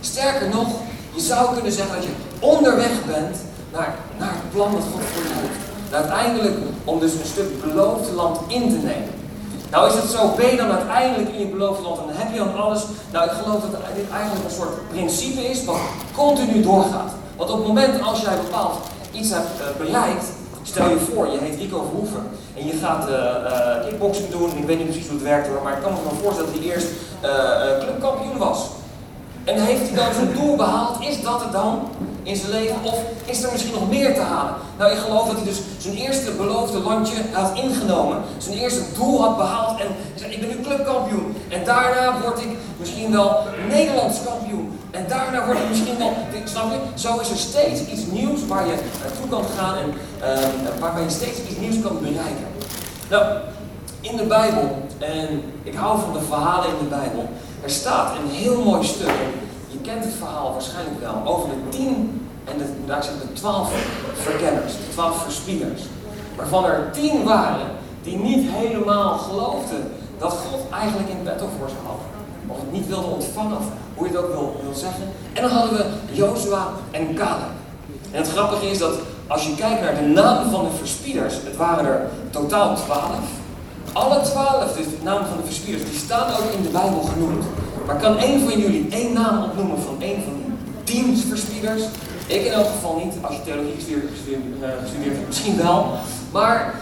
Sterker 0.00 0.48
nog, 0.48 0.68
je 1.14 1.20
zou 1.20 1.54
kunnen 1.54 1.72
zeggen 1.72 1.94
dat 1.94 2.04
je 2.04 2.14
onderweg 2.40 3.04
bent 3.06 3.36
naar, 3.72 3.94
naar 4.18 4.32
het 4.32 4.50
plan 4.52 4.72
dat 4.72 4.82
God 4.92 5.02
voor 5.12 5.22
je 5.22 5.34
heeft. 5.34 5.94
Uiteindelijk 5.94 6.56
om 6.84 7.00
dus 7.00 7.12
een 7.12 7.26
stuk 7.26 7.62
beloofd 7.62 8.12
land 8.12 8.38
in 8.46 8.68
te 8.68 8.76
nemen. 8.76 9.21
Nou 9.72 9.88
is 9.88 9.94
het 9.94 10.10
zo, 10.10 10.34
ben 10.36 10.50
je 10.50 10.56
dan 10.56 10.70
uiteindelijk 10.70 11.30
in 11.30 11.38
je 11.38 11.46
beloofde 11.46 11.82
land 11.82 11.98
en 11.98 12.16
heb 12.16 12.32
je 12.32 12.38
dan 12.38 12.62
alles. 12.62 12.82
Nou, 13.12 13.24
ik 13.24 13.30
geloof 13.30 13.60
dat 13.60 13.70
dit 13.94 14.10
eigenlijk 14.10 14.44
een 14.44 14.56
soort 14.60 14.88
principe 14.88 15.40
is 15.50 15.64
wat 15.64 15.80
continu 16.16 16.62
doorgaat. 16.62 17.12
Want 17.36 17.50
op 17.50 17.58
het 17.58 17.66
moment 17.66 18.02
als 18.02 18.20
jij 18.20 18.36
bepaald 18.36 18.74
iets 19.12 19.30
hebt 19.30 19.48
uh, 19.60 19.84
bereikt, 19.84 20.24
stel 20.62 20.88
je 20.88 20.98
voor, 20.98 21.26
je 21.26 21.38
heet 21.38 21.58
Rico 21.58 21.84
Verhoeven 21.88 22.28
en 22.56 22.66
je 22.66 22.72
gaat 22.72 23.08
uh, 23.08 23.14
uh, 23.14 23.84
kickboxing 23.84 24.30
doen, 24.30 24.56
ik 24.56 24.64
weet 24.64 24.78
niet 24.78 24.86
precies 24.86 25.06
hoe 25.08 25.18
het 25.18 25.28
werkt 25.28 25.48
hoor, 25.48 25.62
maar 25.62 25.76
ik 25.76 25.82
kan 25.82 25.92
me 25.92 25.98
wel 26.02 26.22
voorstellen 26.22 26.52
dat 26.52 26.62
hij 26.62 26.72
eerst 26.72 26.88
clubkampioen 27.80 28.38
was. 28.38 28.66
En 29.44 29.64
heeft 29.64 29.88
hij 29.88 29.96
dan 29.96 30.14
zijn 30.14 30.32
doel 30.32 30.56
behaald? 30.56 31.00
Is 31.00 31.22
dat 31.22 31.42
het 31.42 31.52
dan 31.52 31.88
in 32.22 32.36
zijn 32.36 32.50
leven? 32.50 32.76
Of 32.82 32.98
is 33.24 33.42
er 33.42 33.52
misschien 33.52 33.72
nog 33.72 33.88
meer 33.88 34.14
te 34.14 34.20
halen? 34.20 34.54
Nou, 34.78 34.92
ik 34.92 34.98
geloof 34.98 35.26
dat 35.26 35.36
hij 35.36 35.44
dus 35.44 35.60
zijn 35.78 35.96
eerste 35.96 36.30
beloofde 36.30 36.78
landje 36.78 37.16
had 37.32 37.58
ingenomen. 37.58 38.22
Zijn 38.38 38.58
eerste 38.58 38.82
doel 38.94 39.22
had 39.22 39.36
behaald. 39.36 39.80
En 39.80 39.86
zei, 40.14 40.32
ik 40.32 40.40
ben 40.40 40.48
nu 40.48 40.62
clubkampioen. 40.62 41.36
En 41.48 41.64
daarna 41.64 42.20
word 42.20 42.38
ik 42.40 42.48
misschien 42.76 43.12
wel 43.12 43.38
Nederlands 43.68 44.18
kampioen. 44.24 44.78
En 44.90 45.04
daarna 45.08 45.46
word 45.46 45.58
ik 45.58 45.68
misschien 45.68 45.98
wel... 45.98 46.12
Snap 46.44 46.70
je? 46.70 47.00
Zo 47.00 47.18
is 47.18 47.30
er 47.30 47.36
steeds 47.36 47.80
iets 47.80 48.06
nieuws 48.10 48.46
waar 48.46 48.66
je 48.66 48.74
naartoe 49.02 49.28
kan 49.28 49.44
gaan. 49.58 49.76
En 49.76 49.94
uh, 50.20 50.80
waarbij 50.80 51.02
je 51.02 51.10
steeds 51.10 51.38
iets 51.48 51.58
nieuws 51.58 51.80
kan 51.82 51.98
bereiken. 51.98 52.46
Nou, 53.10 53.24
in 54.00 54.16
de 54.16 54.24
Bijbel, 54.24 54.82
en 54.98 55.42
ik 55.62 55.74
hou 55.74 56.00
van 56.00 56.12
de 56.12 56.20
verhalen 56.28 56.68
in 56.68 56.78
de 56.78 56.94
Bijbel... 56.94 57.28
Er 57.62 57.70
staat 57.70 58.16
een 58.16 58.30
heel 58.30 58.62
mooi 58.62 58.86
stuk, 58.86 59.12
kent 59.82 60.04
het 60.04 60.14
verhaal 60.14 60.52
waarschijnlijk 60.52 61.00
wel, 61.00 61.34
over 61.34 61.48
de 61.48 61.76
tien 61.76 62.28
en 62.44 62.58
de, 62.58 62.64
daar 62.86 63.04
zijn 63.04 63.18
de 63.18 63.32
twaalf 63.32 63.72
verkenners, 64.14 64.72
de 64.72 64.88
twaalf 64.92 65.22
verspieders. 65.22 65.82
Waarvan 66.36 66.64
er 66.64 66.90
tien 66.92 67.24
waren 67.24 67.66
die 68.02 68.16
niet 68.16 68.50
helemaal 68.50 69.18
geloofden 69.18 69.92
dat 70.18 70.32
God 70.32 70.60
eigenlijk 70.70 71.08
in 71.08 71.22
petto 71.22 71.48
voor 71.58 71.68
ze 71.68 71.74
had. 71.86 72.00
Of 72.46 72.60
het 72.60 72.72
niet 72.72 72.88
wilde 72.88 73.06
ontvangen, 73.06 73.58
hoe 73.94 74.06
je 74.06 74.12
het 74.12 74.24
ook 74.24 74.32
wil, 74.32 74.60
wil 74.62 74.74
zeggen. 74.74 75.04
En 75.32 75.42
dan 75.42 75.50
hadden 75.50 75.76
we 75.76 75.84
Jozua 76.12 76.66
en 76.90 77.14
Caleb. 77.14 77.52
En 78.10 78.18
het 78.22 78.30
grappige 78.30 78.70
is 78.70 78.78
dat 78.78 78.94
als 79.26 79.46
je 79.46 79.54
kijkt 79.54 79.80
naar 79.80 79.94
de 79.94 80.06
namen 80.06 80.50
van 80.50 80.64
de 80.64 80.76
verspieders, 80.78 81.34
het 81.34 81.56
waren 81.56 81.84
er 81.84 82.08
totaal 82.30 82.76
twaalf. 82.76 83.28
Alle 83.92 84.20
twaalf, 84.20 84.72
dus 84.72 84.84
de 84.84 85.02
naam 85.02 85.24
van 85.24 85.36
de 85.36 85.44
verspieders, 85.44 85.84
die 85.90 85.98
staan 85.98 86.28
ook 86.28 86.52
in 86.56 86.62
de 86.62 86.68
Bijbel 86.68 87.00
genoemd. 87.00 87.44
Maar 87.86 87.96
kan 87.96 88.18
één 88.18 88.40
van 88.40 88.60
jullie 88.60 88.86
één 88.90 89.12
naam 89.12 89.42
opnoemen 89.42 89.82
van 89.82 89.96
één 89.98 90.22
van 90.22 90.32
die 90.84 90.84
tien 90.84 91.16
verspieders? 91.16 91.82
Ik 92.26 92.44
in 92.44 92.52
elk 92.52 92.66
geval 92.66 93.00
niet, 93.04 93.14
als 93.20 93.36
je 93.36 93.42
theologie 93.42 93.74
gestudeerd, 93.74 94.02
gestudeerd 94.82 95.16
hebt, 95.16 95.26
misschien 95.26 95.56
wel. 95.56 95.86
Maar 96.32 96.74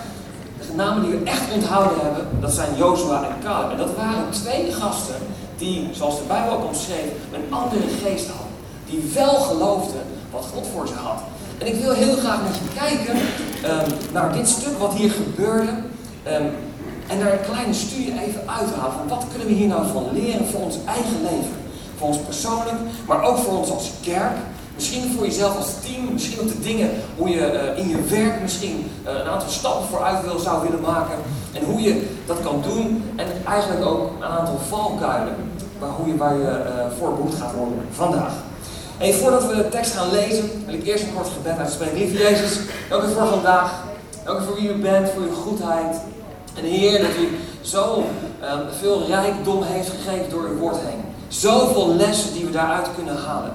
de 0.66 0.76
namen 0.76 1.02
die 1.02 1.18
we 1.18 1.24
echt 1.24 1.52
onthouden 1.52 1.98
hebben, 2.00 2.26
dat 2.40 2.52
zijn 2.52 2.76
Jozua 2.76 3.22
en 3.22 3.34
Caleb. 3.44 3.70
En 3.70 3.76
dat 3.76 3.96
waren 3.96 4.30
twee 4.30 4.72
gasten 4.72 5.14
die, 5.56 5.88
zoals 5.92 6.16
de 6.16 6.24
Bijbel 6.26 6.52
ook 6.52 6.64
omschreef, 6.64 7.10
een 7.32 7.54
andere 7.54 7.88
geest 8.02 8.26
hadden. 8.28 8.52
Die 8.86 9.10
wel 9.14 9.34
geloofden 9.34 10.02
wat 10.30 10.46
God 10.54 10.66
voor 10.74 10.86
ze 10.86 10.94
had. 10.94 11.20
En 11.58 11.66
ik 11.66 11.82
wil 11.82 11.92
heel 11.92 12.16
graag 12.16 12.42
met 12.42 12.54
je 12.54 12.80
kijken 12.80 13.16
um, 13.16 14.12
naar 14.12 14.32
dit 14.32 14.48
stuk 14.48 14.78
wat 14.78 14.94
hier 14.94 15.10
gebeurde. 15.10 15.72
Um, 16.26 16.50
en 17.10 17.18
daar 17.18 17.32
een 17.32 17.50
kleine 17.50 17.74
studie 17.74 18.20
even 18.26 18.40
uithalen 18.46 18.92
van 18.92 19.08
wat 19.08 19.24
kunnen 19.30 19.46
we 19.48 19.54
hier 19.54 19.68
nou 19.68 19.86
van 19.92 20.06
leren 20.12 20.46
voor 20.46 20.60
ons 20.60 20.76
eigen 20.86 21.22
leven. 21.22 21.56
Voor 21.98 22.08
ons 22.08 22.18
persoonlijk, 22.18 22.76
maar 23.06 23.22
ook 23.22 23.38
voor 23.38 23.58
ons 23.58 23.70
als 23.70 23.90
kerk. 24.02 24.36
Misschien 24.74 25.12
voor 25.16 25.26
jezelf 25.26 25.56
als 25.56 25.72
team, 25.84 26.12
misschien 26.12 26.40
op 26.40 26.48
de 26.48 26.60
dingen 26.60 26.90
hoe 27.16 27.28
je 27.28 27.72
uh, 27.76 27.78
in 27.78 27.88
je 27.88 28.02
werk 28.02 28.40
misschien 28.40 28.90
uh, 29.06 29.12
een 29.12 29.30
aantal 29.30 29.48
stappen 29.48 29.88
vooruit 29.88 30.24
wil, 30.24 30.38
zou 30.38 30.62
willen 30.62 30.80
maken. 30.80 31.14
En 31.52 31.64
hoe 31.64 31.80
je 31.80 32.08
dat 32.26 32.40
kan 32.42 32.62
doen. 32.62 33.12
En 33.16 33.26
eigenlijk 33.46 33.86
ook 33.86 34.10
een 34.16 34.24
aantal 34.24 34.58
valkuilen 34.68 35.34
waar, 35.78 35.90
hoe 35.90 36.06
je, 36.06 36.16
waar 36.16 36.34
je 36.34 36.42
uh, 36.42 36.98
voor 36.98 37.14
behoed 37.14 37.34
gaat 37.34 37.54
worden 37.54 37.78
vandaag. 37.92 38.32
En 38.98 39.14
voordat 39.14 39.46
we 39.46 39.54
de 39.54 39.68
tekst 39.68 39.92
gaan 39.92 40.10
lezen, 40.10 40.64
wil 40.66 40.74
ik 40.74 40.86
eerst 40.86 41.04
een 41.04 41.14
kort 41.14 41.28
gebed 41.28 41.58
uitspreken. 41.58 41.98
Lieve 41.98 42.16
Jezus, 42.16 42.60
dank 42.88 43.02
u 43.02 43.12
voor 43.12 43.26
vandaag. 43.26 43.72
Dank 44.24 44.40
u 44.40 44.44
voor 44.44 44.54
wie 44.54 44.68
u 44.68 44.74
bent, 44.74 45.08
voor 45.08 45.22
uw 45.22 45.34
goedheid. 45.34 45.96
En 46.62 46.66
Heer, 46.66 47.00
dat 47.00 47.16
u 47.20 47.38
zo 47.60 47.96
um, 47.96 48.60
veel 48.80 49.06
rijkdom 49.06 49.62
heeft 49.62 49.88
gegeven 49.88 50.30
door 50.30 50.42
uw 50.42 50.58
woord 50.58 50.76
heen. 50.76 51.00
Zoveel 51.28 51.94
lessen 51.94 52.32
die 52.32 52.44
we 52.44 52.50
daaruit 52.50 52.88
kunnen 52.94 53.16
halen. 53.16 53.52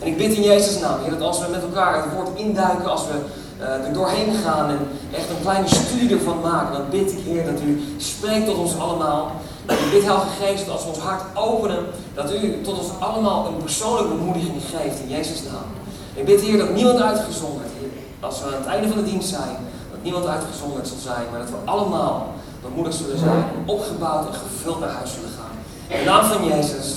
En 0.00 0.06
ik 0.06 0.16
bid 0.16 0.32
in 0.32 0.42
Jezus' 0.42 0.80
naam, 0.80 1.00
Heer, 1.02 1.10
dat 1.10 1.20
als 1.20 1.38
we 1.38 1.46
met 1.50 1.62
elkaar 1.62 1.94
het 1.94 2.12
woord 2.14 2.38
induiken, 2.38 2.90
als 2.90 3.02
we 3.06 3.18
uh, 3.60 3.86
er 3.86 3.92
doorheen 3.92 4.34
gaan 4.44 4.68
en 4.68 4.78
echt 5.14 5.30
een 5.30 5.40
kleine 5.42 5.68
studie 5.68 6.10
ervan 6.10 6.40
maken, 6.40 6.72
dan 6.72 6.90
bid 6.90 7.12
ik, 7.12 7.18
Heer, 7.24 7.44
dat 7.44 7.60
u 7.60 7.82
spreekt 7.96 8.46
tot 8.46 8.56
ons 8.56 8.78
allemaal. 8.78 9.32
En 9.66 9.74
ik 9.74 9.90
bid, 9.90 10.04
Heilige 10.04 10.28
Geest, 10.40 10.66
dat 10.66 10.74
als 10.74 10.82
we 10.82 10.88
ons 10.88 10.98
hart 10.98 11.22
openen, 11.34 11.78
dat 12.14 12.32
u 12.32 12.60
tot 12.62 12.78
ons 12.78 12.90
allemaal 12.98 13.46
een 13.46 13.56
persoonlijke 13.56 14.14
bemoediging 14.14 14.62
geeft 14.76 15.00
in 15.00 15.08
Jezus' 15.08 15.42
naam. 15.42 15.68
Ik 16.14 16.24
bid, 16.24 16.40
Heer, 16.40 16.58
dat 16.58 16.74
niemand 16.74 17.00
uitgezonderd, 17.00 17.68
Heer, 17.78 17.88
als 18.20 18.40
we 18.40 18.46
aan 18.46 18.62
het 18.62 18.66
einde 18.66 18.88
van 18.88 19.04
de 19.04 19.10
dienst 19.10 19.28
zijn, 19.28 19.56
dat 19.90 20.02
niemand 20.02 20.26
uitgezonderd 20.26 20.88
zal 20.88 20.98
zijn, 21.02 21.26
maar 21.30 21.40
dat 21.40 21.50
we 21.50 21.70
allemaal 21.70 22.34
bemoedigd 22.68 22.96
zullen 22.96 23.18
zijn, 23.18 23.44
opgebouwd 23.64 24.26
en 24.26 24.34
gevuld 24.34 24.80
naar 24.80 24.88
huis 24.88 25.10
zullen 25.12 25.30
gaan. 25.38 25.56
In 25.88 25.98
de 25.98 26.04
naam 26.04 26.24
van 26.24 26.44
Jezus. 26.44 26.94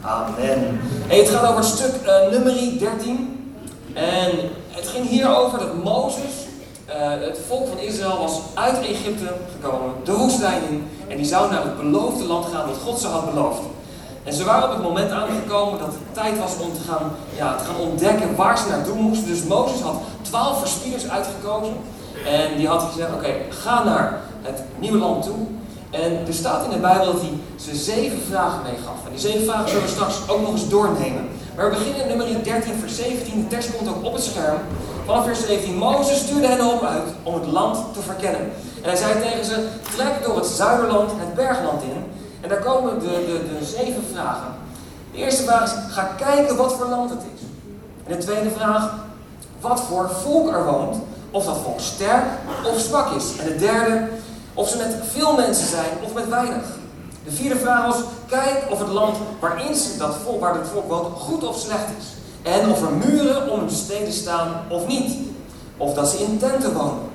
Amen. 0.00 0.80
Hey, 1.06 1.18
het 1.18 1.28
gaat 1.28 1.44
over 1.44 1.56
het 1.56 1.64
stuk 1.64 1.94
uh, 2.06 2.30
nummer 2.30 2.52
13. 2.78 3.52
En 3.94 4.30
het 4.70 4.88
ging 4.88 5.08
hier 5.08 5.36
over 5.36 5.58
dat 5.58 5.84
Mozes, 5.84 6.34
uh, 6.88 6.94
het 7.26 7.38
volk 7.48 7.68
van 7.68 7.78
Israël, 7.78 8.18
was 8.18 8.40
uit 8.54 8.78
Egypte 8.78 9.32
gekomen, 9.52 9.92
de 10.04 10.12
woestijn 10.12 10.62
in. 10.70 10.88
En 11.08 11.16
die 11.16 11.26
zou 11.26 11.50
naar 11.50 11.62
het 11.62 11.76
beloofde 11.76 12.24
land 12.24 12.46
gaan 12.46 12.66
dat 12.66 12.76
God 12.84 13.00
ze 13.00 13.06
had 13.06 13.34
beloofd. 13.34 13.60
En 14.24 14.32
ze 14.32 14.44
waren 14.44 14.68
op 14.68 14.74
het 14.74 14.82
moment 14.82 15.10
aangekomen 15.10 15.78
dat 15.78 15.88
het 15.88 16.14
tijd 16.14 16.38
was 16.38 16.52
om 16.60 16.72
te 16.72 16.90
gaan, 16.90 17.10
ja, 17.36 17.56
te 17.56 17.64
gaan 17.64 17.80
ontdekken 17.80 18.36
waar 18.36 18.58
ze 18.58 18.68
naartoe 18.68 18.94
moesten. 18.94 19.28
Dus 19.28 19.44
Mozes 19.44 19.80
had 19.80 20.00
twaalf 20.22 20.58
verspieders 20.58 21.08
uitgekozen. 21.08 21.74
En 22.26 22.56
die 22.56 22.68
had 22.68 22.82
gezegd, 22.82 23.14
oké, 23.14 23.34
ga 23.48 23.84
naar 23.84 24.20
het 24.42 24.62
nieuwe 24.78 24.98
land 24.98 25.24
toe. 25.24 25.36
En 25.90 26.26
er 26.26 26.34
staat 26.34 26.64
in 26.64 26.70
de 26.70 26.78
Bijbel 26.78 27.04
dat 27.04 27.20
hij 27.20 27.32
ze 27.56 27.76
zeven 27.76 28.20
vragen 28.30 28.62
meegaf. 28.62 29.04
En 29.04 29.10
die 29.10 29.20
zeven 29.20 29.44
vragen 29.44 29.68
zullen 29.68 29.84
we 29.84 29.90
straks 29.90 30.28
ook 30.28 30.40
nog 30.40 30.50
eens 30.50 30.68
doornemen. 30.68 31.28
Maar 31.56 31.70
we 31.70 31.76
beginnen 31.76 32.02
in 32.02 32.08
nummer 32.08 32.44
13, 32.44 32.74
vers 32.80 32.96
17. 32.96 33.40
De 33.40 33.46
tekst 33.46 33.76
komt 33.76 33.88
ook 33.88 34.04
op 34.04 34.12
het 34.12 34.22
scherm. 34.22 34.58
Vanaf 35.04 35.24
vers 35.24 35.46
17. 35.46 35.76
Mozes 35.76 36.18
stuurde 36.18 36.46
hen 36.46 36.72
op 36.72 36.82
uit 36.82 37.08
om 37.22 37.34
het 37.34 37.46
land 37.46 37.94
te 37.94 38.00
verkennen. 38.00 38.40
En 38.82 38.88
hij 38.88 38.96
zei 38.96 39.12
tegen 39.22 39.44
ze, 39.44 39.68
trek 39.96 40.24
door 40.24 40.36
het 40.36 40.46
zuiderland 40.46 41.10
het 41.10 41.34
bergland 41.34 41.82
in. 41.82 42.04
En 42.40 42.48
daar 42.48 42.62
komen 42.62 42.98
de, 42.98 43.06
de, 43.06 43.58
de 43.58 43.64
zeven 43.64 44.02
vragen. 44.12 44.48
De 45.12 45.18
eerste 45.18 45.42
vraag 45.42 45.64
is, 45.64 45.94
ga 45.94 46.02
kijken 46.02 46.56
wat 46.56 46.72
voor 46.72 46.86
land 46.86 47.10
het 47.10 47.22
is. 47.34 47.40
En 48.06 48.16
de 48.16 48.24
tweede 48.24 48.50
vraag, 48.50 48.94
wat 49.60 49.80
voor 49.80 50.10
volk 50.10 50.52
er 50.52 50.64
woont. 50.64 50.96
Of 51.30 51.44
dat 51.44 51.56
volk 51.64 51.80
sterk 51.80 52.24
of 52.72 52.80
zwak 52.80 53.14
is. 53.14 53.36
En 53.38 53.46
de 53.46 53.56
derde, 53.56 54.08
of 54.58 54.68
ze 54.68 54.76
met 54.76 54.94
veel 55.12 55.36
mensen 55.36 55.68
zijn 55.68 55.90
of 56.04 56.12
met 56.12 56.28
weinig. 56.28 56.64
De 57.24 57.32
vierde 57.32 57.56
vraag 57.56 57.86
was, 57.86 57.96
kijk 58.26 58.64
of 58.70 58.78
het 58.78 58.88
land 58.88 59.16
waarin 59.40 59.74
ze 59.74 59.96
dat 59.96 60.16
volk, 60.24 60.40
waar 60.40 60.54
het 60.54 60.68
volk 60.72 60.88
woont 60.88 61.18
goed 61.18 61.44
of 61.44 61.58
slecht 61.58 61.88
is. 61.98 62.06
En 62.42 62.70
of 62.70 62.82
er 62.82 62.92
muren 62.92 63.50
om 63.50 63.58
hun 63.58 63.70
steden 63.70 64.12
staan 64.12 64.60
of 64.68 64.86
niet. 64.86 65.16
Of 65.76 65.94
dat 65.94 66.10
ze 66.10 66.18
in 66.18 66.38
tenten 66.38 66.72
wonen. 66.72 67.08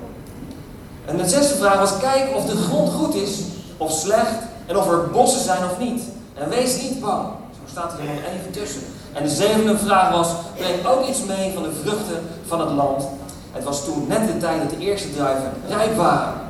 En 1.04 1.16
de 1.16 1.28
zesde 1.28 1.54
vraag 1.54 1.78
was, 1.78 1.98
kijk 1.98 2.36
of 2.36 2.44
de 2.44 2.56
grond 2.56 2.92
goed 2.92 3.14
is 3.14 3.38
of 3.76 3.92
slecht. 3.92 4.38
En 4.66 4.76
of 4.76 4.88
er 4.88 5.10
bossen 5.10 5.44
zijn 5.44 5.64
of 5.64 5.78
niet. 5.78 6.02
En 6.34 6.48
wees 6.48 6.82
niet 6.82 7.00
bang. 7.00 7.26
Zo 7.52 7.70
staat 7.70 7.92
er 7.92 7.98
nog 7.98 8.14
even 8.14 8.50
tussen. 8.50 8.82
En 9.12 9.22
de 9.22 9.30
zevende 9.30 9.78
vraag 9.78 10.12
was, 10.12 10.28
breng 10.56 10.86
ook 10.86 11.08
iets 11.08 11.24
mee 11.24 11.52
van 11.54 11.62
de 11.62 11.72
vruchten 11.82 12.28
van 12.46 12.60
het 12.60 12.70
land. 12.70 13.04
Het 13.52 13.64
was 13.64 13.84
toen 13.84 14.06
net 14.08 14.26
de 14.26 14.38
tijd 14.38 14.60
dat 14.60 14.70
de 14.70 14.78
eerste 14.78 15.14
druiven 15.14 15.52
rijp 15.68 15.96
waren. 15.96 16.43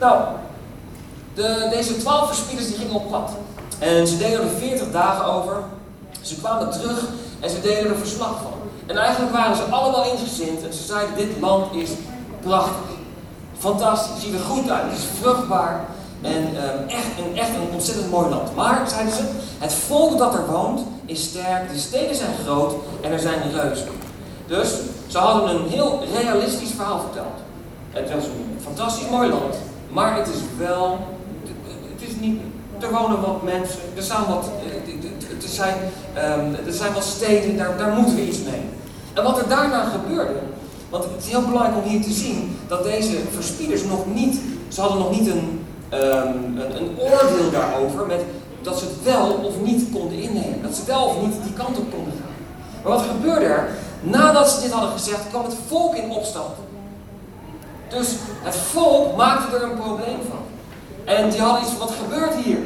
Nou, 0.00 0.22
de, 1.34 1.68
deze 1.70 1.96
twaalf 1.96 2.26
verspieders 2.26 2.66
die 2.66 2.76
gingen 2.76 2.94
op 2.94 3.10
pad. 3.10 3.30
En 3.78 4.06
ze 4.06 4.16
deden 4.16 4.40
er 4.40 4.48
veertig 4.58 4.90
dagen 4.90 5.24
over. 5.24 5.56
Ze 6.20 6.36
kwamen 6.36 6.70
terug 6.70 7.04
en 7.40 7.50
ze 7.50 7.60
deden 7.60 7.90
er 7.90 7.96
verslag 7.96 8.32
van. 8.42 8.52
En 8.86 8.96
eigenlijk 8.96 9.32
waren 9.32 9.56
ze 9.56 9.62
allemaal 9.62 10.04
ingezind 10.04 10.64
en 10.66 10.72
ze 10.72 10.82
zeiden, 10.82 11.16
dit 11.16 11.40
land 11.40 11.74
is 11.74 11.90
prachtig. 12.40 12.96
Fantastisch, 13.58 14.22
ziet 14.22 14.34
er 14.34 14.40
goed 14.40 14.70
uit, 14.70 14.82
het 14.82 14.98
is 14.98 15.04
vruchtbaar. 15.20 15.84
En 16.22 16.46
um, 16.46 16.88
echt, 16.88 17.06
een, 17.18 17.38
echt 17.38 17.48
een 17.48 17.72
ontzettend 17.72 18.10
mooi 18.10 18.28
land. 18.28 18.54
Maar, 18.54 18.88
zeiden 18.88 19.14
ze, 19.14 19.22
het 19.58 19.72
volk 19.72 20.18
dat 20.18 20.34
er 20.34 20.46
woont 20.46 20.80
is 21.04 21.22
sterk, 21.22 21.72
de 21.72 21.78
steden 21.78 22.16
zijn 22.16 22.34
groot 22.44 22.74
en 23.00 23.12
er 23.12 23.18
zijn 23.18 23.52
reuzen. 23.52 23.88
Dus 24.46 24.68
ze 25.06 25.18
hadden 25.18 25.54
een 25.54 25.68
heel 25.68 26.00
realistisch 26.20 26.70
verhaal 26.70 27.00
verteld. 27.00 27.36
Het 27.90 28.14
was 28.14 28.24
een 28.24 28.58
fantastisch 28.62 29.08
mooi 29.10 29.28
land, 29.28 29.54
maar 29.88 30.16
het 30.16 30.28
is 30.28 30.40
wel, 30.58 30.98
het 31.94 32.08
is 32.08 32.14
niet, 32.20 32.40
er 32.78 32.90
wonen 32.90 33.20
wat 33.20 33.42
mensen, 33.42 33.78
er 33.96 34.02
zijn 34.02 34.24
wat, 34.28 34.50
er 35.42 35.48
zijn, 35.48 35.74
um, 36.16 36.66
er 36.66 36.72
zijn 36.72 36.92
wat 36.92 37.04
steden, 37.04 37.56
daar, 37.56 37.78
daar 37.78 37.92
moeten 37.92 38.14
we 38.14 38.26
iets 38.26 38.42
mee. 38.42 38.62
En 39.12 39.22
wat 39.22 39.38
er 39.38 39.48
daarna 39.48 39.84
gebeurde, 39.84 40.34
want 40.90 41.04
het 41.04 41.24
is 41.24 41.30
heel 41.30 41.46
belangrijk 41.46 41.76
om 41.76 41.90
hier 41.90 42.02
te 42.02 42.12
zien 42.12 42.56
dat 42.68 42.82
deze 42.82 43.16
verspieders 43.34 43.84
nog 43.84 44.06
niet, 44.14 44.40
ze 44.68 44.80
hadden 44.80 44.98
nog 44.98 45.10
niet 45.10 45.28
een, 45.28 45.66
um, 45.92 46.58
een, 46.60 46.76
een 46.76 46.98
oordeel 46.98 47.50
daarover 47.50 48.06
met 48.06 48.20
dat 48.62 48.78
ze 48.78 48.84
het 48.84 49.02
wel 49.04 49.32
of 49.32 49.54
niet 49.62 49.86
konden 49.92 50.18
innemen. 50.18 50.62
Dat 50.62 50.76
ze 50.76 50.82
wel 50.86 51.04
of 51.04 51.20
niet 51.22 51.34
die 51.42 51.52
kant 51.52 51.78
op 51.78 51.90
konden 51.90 52.12
gaan. 52.12 52.36
Maar 52.82 52.92
wat 52.92 53.06
gebeurde 53.10 53.44
er? 53.44 53.68
Nadat 54.00 54.50
ze 54.50 54.60
dit 54.60 54.70
hadden 54.70 54.90
gezegd, 54.90 55.28
kwam 55.28 55.44
het 55.44 55.54
volk 55.66 55.94
in 55.94 56.10
opstand. 56.10 56.54
Dus 57.88 58.08
het 58.42 58.56
volk 58.56 59.16
maakte 59.16 59.56
er 59.56 59.62
een 59.62 59.78
probleem 59.78 60.18
van. 60.28 60.38
En 61.04 61.30
die 61.30 61.40
hadden 61.40 61.62
iets 61.62 61.70
van, 61.70 61.78
wat 61.78 61.96
gebeurt 62.02 62.34
hier? 62.34 62.58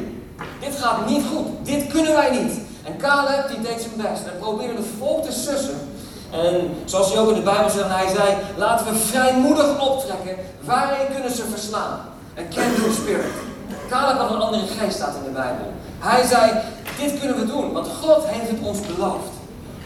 Dit 0.59 0.75
gaat 0.79 1.09
niet 1.09 1.23
goed. 1.33 1.65
Dit 1.65 1.87
kunnen 1.87 2.13
wij 2.13 2.31
niet. 2.31 2.53
En 2.83 2.97
Caleb 2.97 3.47
die 3.47 3.61
deed 3.61 3.81
zijn 3.81 4.09
best 4.09 4.23
en 4.25 4.39
probeerde 4.39 4.75
het 4.75 4.85
volk 4.99 5.23
te 5.23 5.31
sussen. 5.31 5.75
En 6.31 6.75
zoals 6.85 7.11
hij 7.11 7.21
ook 7.21 7.29
in 7.29 7.35
de 7.35 7.41
Bijbel 7.41 7.69
zegt, 7.69 7.87
hij 7.87 8.07
zei, 8.15 8.35
laten 8.55 8.85
we 8.85 8.95
vrijmoedig 8.95 9.89
optrekken. 9.89 10.35
Waarin 10.61 11.07
kunnen 11.13 11.31
ze 11.31 11.43
verslaan? 11.49 11.99
Een 12.35 12.47
can 12.49 12.93
spirit. 12.93 13.31
Caleb 13.89 14.17
had 14.17 14.31
een 14.31 14.41
andere 14.41 14.67
geest 14.67 14.95
staat 14.95 15.15
in 15.15 15.23
de 15.23 15.29
Bijbel. 15.29 15.65
Hij 15.99 16.25
zei, 16.25 16.51
dit 16.99 17.19
kunnen 17.19 17.39
we 17.39 17.45
doen, 17.45 17.71
want 17.71 17.87
God 18.01 18.23
heeft 18.25 18.49
het 18.49 18.59
ons 18.61 18.79
beloofd. 18.79 19.31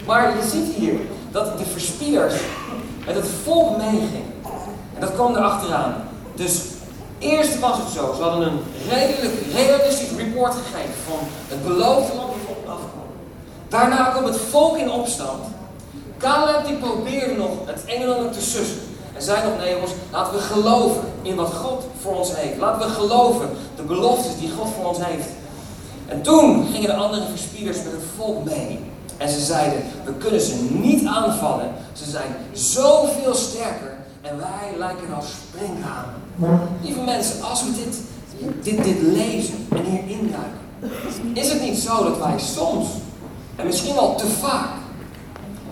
Maar 0.05 0.35
je 0.37 0.49
ziet 0.49 0.75
hier 0.75 0.99
dat 1.31 1.57
de 1.57 1.65
verspieders 1.65 2.33
met 3.05 3.15
het 3.15 3.27
volk 3.43 3.77
meeging. 3.77 4.25
Dat 4.99 5.13
kwam 5.13 5.35
er 5.35 5.41
achteraan. 5.41 5.93
Dus 6.35 6.61
eerst 7.19 7.59
was 7.59 7.77
het 7.77 7.89
zo, 7.95 8.13
ze 8.15 8.21
hadden 8.21 8.47
een 8.47 8.59
redelijk 8.89 9.35
realistisch 9.53 10.17
report 10.17 10.53
gegeven 10.53 10.93
van 11.07 11.19
het 11.47 11.63
beloofde 11.63 12.15
land 12.15 12.31
dat 12.31 12.57
op 12.57 12.67
afkwam. 12.67 13.07
Daarna 13.69 14.09
kwam 14.09 14.23
het 14.25 14.37
volk 14.49 14.77
in 14.77 14.91
opstand. 14.91 15.43
Caleb 16.17 16.65
die 16.65 16.75
probeerde 16.75 17.33
nog 17.33 17.49
het 17.65 17.81
een 17.85 18.01
en 18.01 18.15
ander 18.15 18.31
te 18.31 18.41
sussen. 18.41 18.79
En 19.13 19.21
zei 19.21 19.43
nog, 19.43 19.57
nee 19.57 19.73
jongens, 19.73 19.91
laten 20.11 20.33
we 20.33 20.39
geloven 20.39 21.01
in 21.21 21.35
wat 21.35 21.53
God 21.53 21.83
voor 22.01 22.15
ons 22.15 22.35
heeft. 22.35 22.57
Laten 22.57 22.87
we 22.87 22.93
geloven 22.93 23.49
de 23.75 23.81
beloftes 23.81 24.39
die 24.39 24.51
God 24.57 24.67
voor 24.75 24.85
ons 24.85 24.97
heeft. 25.01 25.27
En 26.07 26.21
toen 26.21 26.67
gingen 26.71 26.89
de 26.89 26.95
andere 26.95 27.25
verspieders 27.29 27.77
met 27.77 27.91
het 27.91 28.03
volk 28.15 28.45
mee. 28.45 28.79
En 29.17 29.29
ze 29.29 29.39
zeiden, 29.39 29.83
we 30.03 30.13
kunnen 30.13 30.41
ze 30.41 30.55
niet 30.69 31.07
aanvallen. 31.07 31.73
Ze 31.93 32.09
zijn 32.09 32.35
zoveel 32.51 33.33
sterker 33.35 33.96
en 34.29 34.37
wij 34.37 34.77
lijken 34.77 35.13
als 35.15 35.25
springhanen. 35.31 36.13
Lieve 36.81 37.01
mensen, 37.01 37.43
als 37.43 37.63
we 37.63 37.71
dit, 37.71 37.97
dit, 38.63 38.83
dit 38.83 39.01
lezen 39.01 39.67
en 39.69 39.83
hier 39.83 40.07
induiken, 40.07 41.33
is 41.33 41.51
het 41.51 41.61
niet 41.61 41.77
zo 41.77 42.03
dat 42.03 42.17
wij 42.17 42.39
soms, 42.39 42.87
en 43.55 43.65
misschien 43.65 43.95
wel 43.95 44.15
te 44.15 44.27
vaak, 44.27 44.69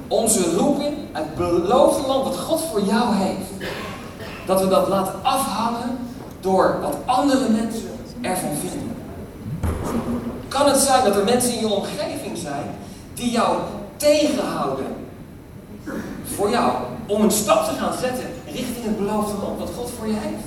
onze 0.08 0.56
roeping, 0.56 0.94
het 1.12 1.36
beloofde 1.36 2.08
land 2.08 2.24
wat 2.24 2.38
God 2.38 2.62
voor 2.72 2.82
jou 2.82 3.16
heeft, 3.16 3.70
dat 4.46 4.62
we 4.62 4.68
dat 4.68 4.88
laten 4.88 5.24
afhangen 5.24 5.98
door 6.40 6.80
wat 6.82 6.96
andere 7.06 7.50
mensen 7.50 7.90
ervan 8.22 8.56
vinden. 8.60 8.96
Kan 10.48 10.68
het 10.68 10.78
zijn 10.78 11.04
dat 11.04 11.16
er 11.16 11.24
mensen 11.24 11.54
in 11.54 11.60
je 11.60 11.74
omgeving 11.74 12.38
zijn 12.38 12.76
die 13.14 13.32
jou 13.32 13.58
tegenhouden 13.98 14.86
voor 16.36 16.50
jou 16.50 16.72
om 17.08 17.22
een 17.22 17.32
stap 17.32 17.66
te 17.66 17.72
gaan 17.72 17.94
zetten 18.00 18.35
richting 18.56 18.86
het 18.86 18.98
beloofde 18.98 19.38
land 19.42 19.60
wat 19.60 19.72
God 19.78 19.90
voor 19.98 20.08
je 20.08 20.20
heeft? 20.28 20.46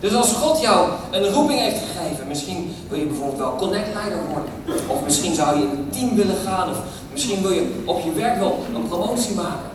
Dus 0.00 0.14
als 0.14 0.32
God 0.32 0.60
jou 0.60 0.90
een 1.10 1.32
roeping 1.32 1.60
heeft 1.60 1.82
gegeven, 1.86 2.28
misschien 2.28 2.74
wil 2.88 2.98
je 2.98 3.06
bijvoorbeeld 3.06 3.38
wel 3.38 3.56
connectleider 3.56 4.18
worden, 4.32 4.50
of 4.86 5.04
misschien 5.04 5.34
zou 5.34 5.58
je 5.58 5.62
in 5.62 5.70
een 5.70 5.90
team 5.90 6.14
willen 6.14 6.36
gaan, 6.46 6.70
of 6.70 6.76
misschien 7.12 7.42
wil 7.42 7.50
je 7.50 7.82
op 7.84 8.00
je 8.04 8.12
werk 8.12 8.38
wel 8.38 8.58
een 8.74 8.88
promotie 8.88 9.34
maken. 9.34 9.70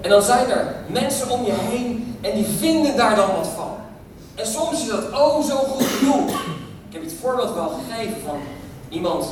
En 0.00 0.10
dan 0.10 0.22
zijn 0.22 0.50
er 0.50 0.74
mensen 0.86 1.30
om 1.30 1.44
je 1.44 1.54
heen 1.54 2.16
en 2.20 2.34
die 2.34 2.46
vinden 2.58 2.96
daar 2.96 3.16
dan 3.16 3.28
wat 3.36 3.48
van. 3.56 3.70
En 4.34 4.46
soms 4.46 4.82
is 4.82 4.88
dat 4.88 5.04
oh 5.12 5.44
zo 5.44 5.56
goed 5.56 5.86
bedoeld. 6.00 6.30
Ik 6.88 6.94
heb 6.94 7.02
het 7.02 7.14
voorbeeld 7.20 7.54
wel 7.54 7.72
gegeven 7.78 8.16
van 8.26 8.36
iemand, 8.88 9.26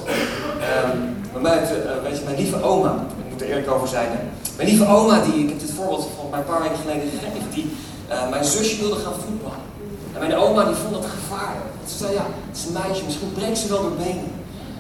weet 2.03 2.19
je, 2.19 2.25
mijn 2.25 2.37
lieve 2.37 2.63
oma, 2.63 2.95
ik 3.19 3.31
moet 3.31 3.41
er 3.41 3.49
eerlijk 3.49 3.71
over 3.71 3.89
zijn. 3.89 4.09
Mijn 4.57 4.69
lieve 4.69 4.87
oma, 4.87 5.21
die, 5.21 5.43
ik 5.43 5.49
heb 5.49 5.61
dit 5.61 5.71
voorbeeld 5.71 6.09
van 6.17 6.39
een 6.39 6.45
paar 6.45 6.63
weken 6.63 6.77
geleden 6.77 7.11
gegeven, 7.11 7.51
die 7.55 7.77
uh, 8.11 8.31
mijn 8.31 8.45
zusje 8.45 8.81
wilde 8.81 8.97
gaan 8.97 9.13
voetballen. 9.27 9.65
En 10.13 10.21
mijn 10.21 10.37
oma 10.37 10.65
die 10.65 10.75
vond 10.75 10.95
dat 10.95 11.07
gevaarlijk. 11.07 11.65
Ze 11.87 11.97
zei, 11.97 12.13
ja, 12.13 12.27
het 12.49 12.57
is 12.57 12.65
een 12.65 12.73
meisje, 12.83 13.05
misschien 13.05 13.33
breekt 13.33 13.59
ze 13.59 13.69
wel 13.69 13.83
door 13.83 13.97
benen. 14.05 14.31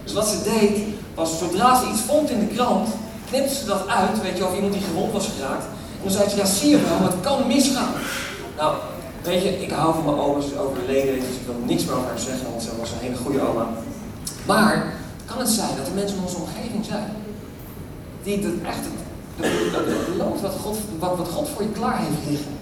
Dus 0.04 0.12
wat 0.12 0.28
ze 0.28 0.42
deed, 0.42 0.78
was 1.14 1.38
zodra 1.38 1.80
ze 1.80 1.90
iets 1.90 2.00
vond 2.00 2.30
in 2.30 2.38
de 2.38 2.54
krant, 2.54 2.88
knipte 3.28 3.54
ze 3.54 3.64
dat 3.64 3.88
uit, 3.88 4.23
weet 4.23 4.37
je, 4.37 4.47
of 4.47 4.54
iemand 4.54 4.73
die 4.73 4.83
gewond 4.83 5.12
was 5.12 5.28
geraakt. 5.37 5.64
En 5.64 6.02
dan 6.02 6.12
zei 6.12 6.28
ze, 6.28 6.37
ja, 6.37 6.45
zie 6.45 6.71
je 6.71 6.80
wel, 6.80 7.09
het 7.09 7.21
kan 7.21 7.47
misgaan. 7.47 7.92
Nou, 8.56 8.75
weet 9.23 9.42
je, 9.42 9.62
ik 9.62 9.71
hou 9.71 9.95
van 9.95 10.04
mijn 10.04 10.18
oma, 10.18 10.40
ze 10.40 10.47
is 10.47 10.59
overleden, 10.59 11.14
dus 11.14 11.37
ik 11.40 11.47
wil 11.47 11.54
niks 11.64 11.85
meer 11.85 11.95
over 11.95 12.09
haar 12.09 12.18
zeggen, 12.18 12.50
want 12.50 12.62
ze 12.62 12.68
was 12.80 12.90
een 12.90 13.06
hele 13.06 13.16
goede 13.16 13.49
oma. 13.49 13.66
Maar, 14.47 14.92
kan 15.25 15.38
het 15.38 15.49
zijn 15.49 15.76
dat 15.76 15.87
er 15.87 15.95
mensen 15.95 16.16
in 16.16 16.23
onze 16.23 16.37
omgeving 16.37 16.85
zijn, 16.85 17.11
die 18.23 18.37
het 18.37 18.62
echt 18.62 18.85
wat 20.42 20.52
God, 20.62 20.76
wat, 20.99 21.16
wat 21.16 21.28
God 21.28 21.49
voor 21.49 21.62
je 21.62 21.68
klaar 21.68 21.99
heeft 21.99 22.30
liggen, 22.30 22.55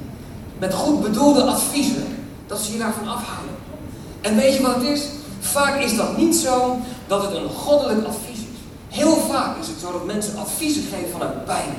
met 0.58 0.74
goed 0.74 1.02
bedoelde 1.02 1.42
adviezen, 1.42 2.26
dat 2.46 2.58
ze 2.58 2.72
je 2.72 2.78
daarvan 2.78 3.08
afhouden. 3.08 3.54
En 4.20 4.36
weet 4.36 4.54
je 4.56 4.62
wat 4.62 4.74
het 4.74 4.84
is? 4.84 5.02
Vaak 5.40 5.80
is 5.80 5.96
dat 5.96 6.16
niet 6.16 6.36
zo 6.36 6.76
dat 7.06 7.22
het 7.22 7.32
een 7.32 7.48
goddelijk 7.48 8.06
advies 8.06 8.38
is. 8.38 8.58
Heel 8.88 9.16
vaak 9.16 9.56
is 9.60 9.66
het 9.66 9.80
zo 9.80 9.92
dat 9.92 10.04
mensen 10.04 10.38
adviezen 10.38 10.82
geven 10.82 11.10
vanuit 11.12 11.44
pijn 11.44 11.74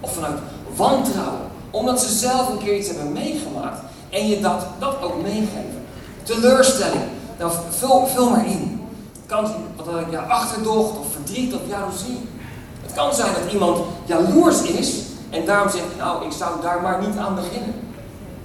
of 0.00 0.14
vanuit 0.14 0.38
wantrouwen, 0.76 1.40
omdat 1.70 2.00
ze 2.00 2.18
zelf 2.18 2.48
een 2.48 2.58
keer 2.58 2.78
iets 2.78 2.88
hebben 2.88 3.12
meegemaakt 3.12 3.80
en 4.10 4.28
je 4.28 4.40
dat, 4.40 4.66
dat 4.78 5.02
ook 5.02 5.22
meegeven. 5.22 5.84
Teleurstelling, 6.22 7.02
nou 7.38 7.52
vul, 7.70 8.06
vul 8.06 8.30
maar 8.30 8.46
in. 8.46 8.80
Kans, 9.26 9.50
wat 9.76 9.86
had 9.86 10.00
ik, 10.00 10.10
ja, 10.10 10.20
achterdocht 10.20 10.98
of 10.98 11.06
verdriet 11.12 11.54
of 11.54 11.60
jaloezie. 11.68 12.28
Het 12.82 12.92
kan 12.92 13.14
zijn 13.14 13.32
dat 13.32 13.52
iemand 13.52 13.78
jaloers 14.04 14.62
is 14.62 14.94
en 15.30 15.44
daarom 15.44 15.70
zegt, 15.70 15.96
nou, 15.98 16.24
ik 16.26 16.32
zou 16.32 16.60
daar 16.62 16.82
maar 16.82 17.06
niet 17.06 17.16
aan 17.16 17.34
beginnen. 17.34 17.74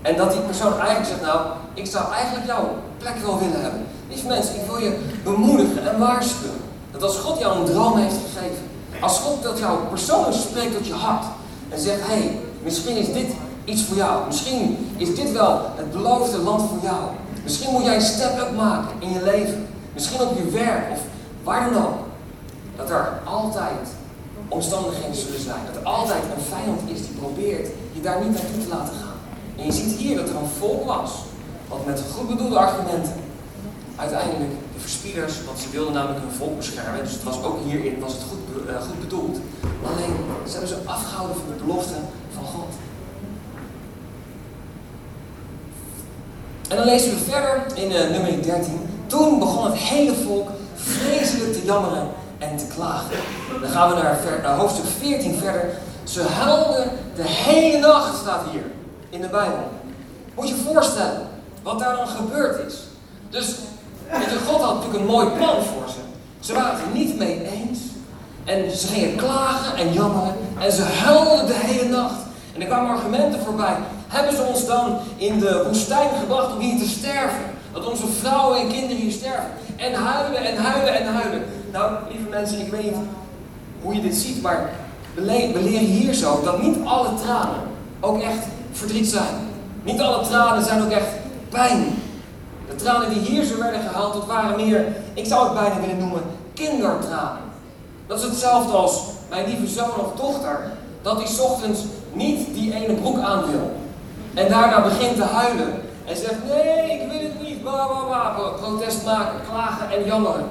En 0.03 0.15
dat 0.15 0.31
die 0.31 0.41
persoon 0.41 0.73
eigenlijk 0.79 1.09
zegt, 1.09 1.21
nou, 1.21 1.39
ik 1.73 1.85
zou 1.85 2.13
eigenlijk 2.13 2.45
jouw 2.45 2.75
plek 2.97 3.17
wel 3.25 3.39
willen 3.39 3.61
hebben. 3.61 3.85
Lieve 4.09 4.27
mensen, 4.27 4.55
ik 4.55 4.65
wil 4.65 4.77
je 4.77 4.99
bemoedigen 5.23 5.91
en 5.91 5.99
waarschuwen. 5.99 6.61
Dat 6.91 7.03
als 7.03 7.17
God 7.17 7.39
jou 7.39 7.59
een 7.59 7.65
droom 7.65 7.97
heeft 7.97 8.15
gegeven, 8.15 8.63
als 8.99 9.19
God 9.19 9.43
dat 9.43 9.59
jou 9.59 9.79
persoonlijk 9.89 10.35
spreekt 10.35 10.75
tot 10.75 10.87
je 10.87 10.93
hart 10.93 11.25
en 11.69 11.79
zegt, 11.79 12.01
hé, 12.01 12.13
hey, 12.13 12.39
misschien 12.63 12.97
is 12.97 13.13
dit 13.13 13.27
iets 13.65 13.83
voor 13.83 13.97
jou. 13.97 14.25
Misschien 14.25 14.93
is 14.97 15.15
dit 15.15 15.31
wel 15.31 15.61
het 15.75 15.91
beloofde 15.91 16.37
land 16.37 16.61
voor 16.61 16.79
jou. 16.81 17.01
Misschien 17.43 17.71
moet 17.71 17.83
jij 17.83 17.95
een 17.95 18.01
step-up 18.01 18.55
maken 18.55 18.95
in 18.99 19.13
je 19.13 19.23
leven. 19.23 19.67
Misschien 19.93 20.21
op 20.21 20.37
je 20.37 20.49
werk 20.49 20.91
of 20.91 20.99
waar 21.43 21.69
dan 21.69 21.85
ook. 21.85 21.97
Dat 22.75 22.89
er 22.89 23.19
altijd 23.23 23.87
omstandigheden 24.47 25.15
zullen 25.15 25.41
zijn. 25.41 25.61
Dat 25.65 25.81
er 25.81 25.87
altijd 25.89 26.23
een 26.35 26.43
vijand 26.43 26.81
is 26.85 27.07
die 27.07 27.15
probeert 27.19 27.67
je 27.91 28.01
daar 28.01 28.21
niet 28.23 28.33
naartoe 28.33 28.63
te 28.63 28.69
laten 28.69 28.93
gaan. 29.01 29.12
En 29.63 29.69
je 29.69 29.75
ziet 29.75 29.97
hier 29.97 30.15
dat 30.17 30.29
er 30.29 30.35
een 30.35 30.57
volk 30.59 30.85
was. 30.85 31.11
Wat 31.67 31.85
met 31.85 32.01
goed 32.15 32.27
bedoelde 32.27 32.57
argumenten 32.57 33.13
uiteindelijk 33.95 34.51
de 34.73 34.79
verspieders, 34.79 35.33
want 35.45 35.59
ze 35.59 35.69
wilden 35.69 35.93
namelijk 35.93 36.19
hun 36.19 36.37
volk 36.37 36.57
beschermen. 36.57 37.03
Dus 37.03 37.11
het 37.11 37.23
was 37.23 37.43
ook 37.43 37.59
hierin 37.65 37.99
was 37.99 38.13
het 38.13 38.21
goed, 38.29 38.69
uh, 38.69 38.81
goed 38.81 38.99
bedoeld. 38.99 39.37
Alleen 39.85 40.15
ze 40.45 40.51
hebben 40.51 40.69
ze 40.69 40.77
afgehouden 40.85 41.35
van 41.35 41.45
de 41.47 41.63
belofte 41.63 41.95
van 42.33 42.43
God. 42.43 42.69
En 46.69 46.77
dan 46.77 46.85
lezen 46.85 47.09
we 47.09 47.17
verder 47.17 47.65
in 47.75 47.91
uh, 47.91 48.09
nummer 48.09 48.43
13. 48.43 48.89
Toen 49.07 49.39
begon 49.39 49.65
het 49.65 49.75
hele 49.75 50.15
volk 50.15 50.49
vreselijk 50.75 51.53
te 51.53 51.65
jammeren 51.65 52.07
en 52.37 52.57
te 52.57 52.65
klagen. 52.75 53.17
Dan 53.61 53.69
gaan 53.69 53.89
we 53.89 53.95
naar, 53.95 54.19
naar 54.43 54.57
hoofdstuk 54.57 54.85
14 54.99 55.35
verder. 55.35 55.69
Ze 56.03 56.21
huilden 56.21 56.91
de 57.15 57.23
hele 57.23 57.77
nacht, 57.77 58.17
staat 58.17 58.41
hier 58.51 58.63
in 59.13 59.21
de 59.21 59.27
Bijbel. 59.27 59.71
Moet 60.35 60.49
je 60.49 60.55
voorstellen 60.55 61.27
wat 61.63 61.79
daar 61.79 61.95
dan 61.95 62.07
gebeurd 62.07 62.67
is. 62.67 62.75
Dus 63.29 63.55
God 64.47 64.61
had 64.61 64.73
natuurlijk 64.73 64.99
een 64.99 65.11
mooi 65.11 65.27
plan 65.27 65.63
voor 65.63 65.89
ze. 65.89 65.99
Ze 66.39 66.53
waren 66.53 66.71
het 66.71 66.81
er 66.81 66.99
niet 66.99 67.17
mee 67.17 67.51
eens. 67.51 67.79
En 68.43 68.77
ze 68.77 68.87
gingen 68.87 69.15
klagen 69.15 69.77
en 69.77 69.93
jammeren. 69.93 70.35
En 70.59 70.71
ze 70.71 70.81
huilden 70.81 71.45
de 71.45 71.53
hele 71.55 71.89
nacht. 71.89 72.21
En 72.55 72.61
er 72.61 72.67
kwamen 72.67 72.91
argumenten 72.91 73.39
voorbij. 73.39 73.75
Hebben 74.07 74.35
ze 74.35 74.41
ons 74.41 74.65
dan 74.65 74.97
in 75.15 75.39
de 75.39 75.63
woestijn 75.67 76.09
gebracht 76.19 76.53
om 76.53 76.59
hier 76.59 76.77
te 76.77 76.89
sterven? 76.89 77.45
Dat 77.71 77.89
onze 77.89 78.07
vrouwen 78.07 78.59
en 78.59 78.67
kinderen 78.67 78.97
hier 78.97 79.11
sterven. 79.11 79.51
En 79.75 79.93
huilen 79.93 80.45
en 80.45 80.57
huilen 80.57 80.99
en 80.99 81.13
huilen. 81.13 81.43
Nou, 81.71 81.91
lieve 82.09 82.29
mensen, 82.29 82.59
ik 82.59 82.71
weet 82.71 82.83
niet 82.83 82.95
hoe 83.81 83.95
je 83.95 84.01
dit 84.01 84.15
ziet, 84.15 84.41
maar 84.41 84.69
we 85.13 85.21
leren 85.21 85.85
hier 85.85 86.13
zo 86.13 86.41
dat 86.43 86.61
niet 86.61 86.77
alle 86.85 87.09
tranen 87.23 87.61
ook 87.99 88.21
echt 88.21 88.45
verdriet 88.77 89.09
zijn. 89.09 89.35
Niet 89.83 90.01
alle 90.01 90.27
tranen 90.27 90.63
zijn 90.63 90.83
ook 90.83 90.91
echt 90.91 91.09
pijn. 91.49 92.01
De 92.69 92.75
tranen 92.75 93.09
die 93.09 93.19
hier 93.19 93.43
zo 93.43 93.57
werden 93.59 93.81
gehaald, 93.81 94.13
dat 94.13 94.25
waren 94.25 94.55
meer, 94.55 94.95
ik 95.13 95.25
zou 95.25 95.43
het 95.43 95.53
bijna 95.53 95.79
willen 95.79 95.97
noemen, 95.97 96.21
kindertranen. 96.53 97.41
Dat 98.07 98.19
is 98.19 98.25
hetzelfde 98.25 98.71
als 98.71 99.01
mijn 99.29 99.47
lieve 99.47 99.67
zoon 99.67 99.99
of 99.99 100.13
dochter, 100.15 100.71
dat 101.01 101.17
hij 101.17 101.45
ochtends 101.45 101.79
niet 102.13 102.53
die 102.53 102.73
ene 102.73 102.93
broek 102.93 103.19
aan 103.19 103.45
wil. 103.51 103.71
En 104.33 104.49
daarna 104.49 104.81
begint 104.81 105.15
te 105.15 105.23
huilen. 105.23 105.81
En 106.05 106.15
zegt, 106.15 106.45
nee, 106.47 106.91
ik 106.91 107.11
wil 107.11 107.21
het 107.21 107.41
niet, 107.41 107.61
bla 107.61 107.85
bla 107.85 107.99
bla. 107.99 108.49
Protest 108.61 109.05
maken, 109.05 109.39
klagen 109.49 109.97
en 109.97 110.05
jammeren. 110.05 110.45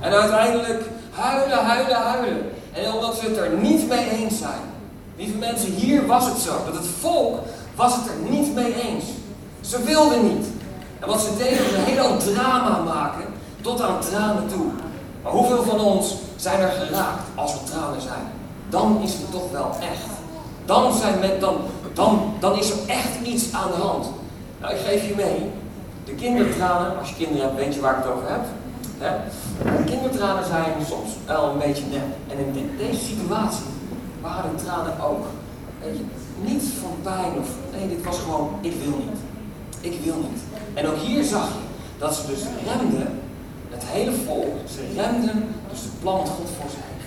En 0.00 0.12
uiteindelijk 0.12 0.82
huilen, 1.10 1.64
huilen, 1.64 1.96
huilen. 1.96 2.50
En 2.72 2.92
omdat 2.92 3.16
ze 3.16 3.24
het 3.24 3.36
er 3.36 3.50
niet 3.50 3.88
mee 3.88 4.10
eens 4.10 4.38
zijn. 4.38 4.60
Lieve 5.16 5.38
mensen, 5.38 5.72
hier 5.72 6.06
was 6.06 6.26
het 6.26 6.38
zo. 6.38 6.50
Dat 6.64 6.74
het 6.74 6.86
volk 7.00 7.38
was 7.80 7.96
het 7.96 8.06
er 8.06 8.30
niet 8.30 8.54
mee 8.54 8.74
eens. 8.82 9.04
Ze 9.60 9.82
wilden 9.82 10.22
niet. 10.22 10.46
En 11.00 11.08
wat 11.08 11.20
ze 11.20 11.36
deden 11.36 11.64
was 11.64 11.72
een 11.72 11.94
heel 11.94 12.16
drama 12.16 12.82
maken. 12.82 13.24
Tot 13.60 13.82
aan 13.82 14.00
tranen 14.00 14.48
toe. 14.48 14.66
Maar 15.22 15.32
hoeveel 15.32 15.62
van 15.62 15.80
ons 15.80 16.14
zijn 16.36 16.60
er 16.60 16.70
geraakt 16.70 17.22
als 17.34 17.52
er 17.52 17.64
tranen 17.64 18.00
zijn? 18.00 18.26
Dan 18.68 19.00
is 19.02 19.12
het 19.12 19.30
toch 19.30 19.50
wel 19.52 19.70
echt. 19.80 20.10
Dan, 20.64 20.92
zijn 20.92 21.18
met, 21.18 21.40
dan, 21.40 21.56
dan, 21.94 22.32
dan 22.38 22.58
is 22.58 22.70
er 22.70 22.78
echt 22.86 23.20
iets 23.24 23.52
aan 23.52 23.70
de 23.70 23.82
hand. 23.82 24.06
Nou, 24.60 24.74
ik 24.74 24.80
geef 24.80 25.08
je 25.08 25.14
mee. 25.16 25.50
De 26.04 26.14
kindertranen, 26.14 26.98
als 26.98 27.08
je 27.08 27.14
kinderen 27.14 27.42
hebt, 27.42 27.56
weet 27.56 27.74
je 27.74 27.80
waar 27.80 27.98
ik 27.98 28.04
het 28.04 28.12
over 28.12 28.30
heb. 28.30 28.44
Hè? 28.98 29.16
De 29.76 29.84
kindertranen 29.84 30.46
zijn 30.46 30.72
soms 30.88 31.10
wel 31.26 31.50
een 31.50 31.58
beetje 31.58 31.84
nep. 31.90 32.10
En 32.28 32.38
in 32.38 32.70
deze 32.76 33.04
situatie 33.04 33.64
waren 34.20 34.56
tranen 34.56 35.00
ook. 35.00 35.26
Weet 35.82 35.96
je, 35.96 36.04
niet 36.42 36.62
van 36.80 36.96
pijn 37.02 37.32
of 37.40 37.48
nee, 37.80 37.96
dit 37.96 38.04
was 38.04 38.18
gewoon, 38.18 38.50
ik 38.60 38.74
wil 38.84 38.98
niet. 38.98 39.20
Ik 39.80 40.00
wil 40.04 40.16
niet. 40.16 40.42
En 40.74 40.86
ook 40.86 40.96
hier 40.96 41.24
zag 41.24 41.48
je 41.48 41.68
dat 41.98 42.14
ze 42.14 42.26
dus 42.26 42.40
remden, 42.66 43.20
het 43.70 43.82
hele 43.86 44.12
volk, 44.26 44.54
ze 44.74 45.00
remden 45.02 45.54
dus 45.70 45.82
het 45.82 46.00
plan 46.00 46.26
God 46.26 46.48
voor 46.56 46.70
heeft. 46.70 47.00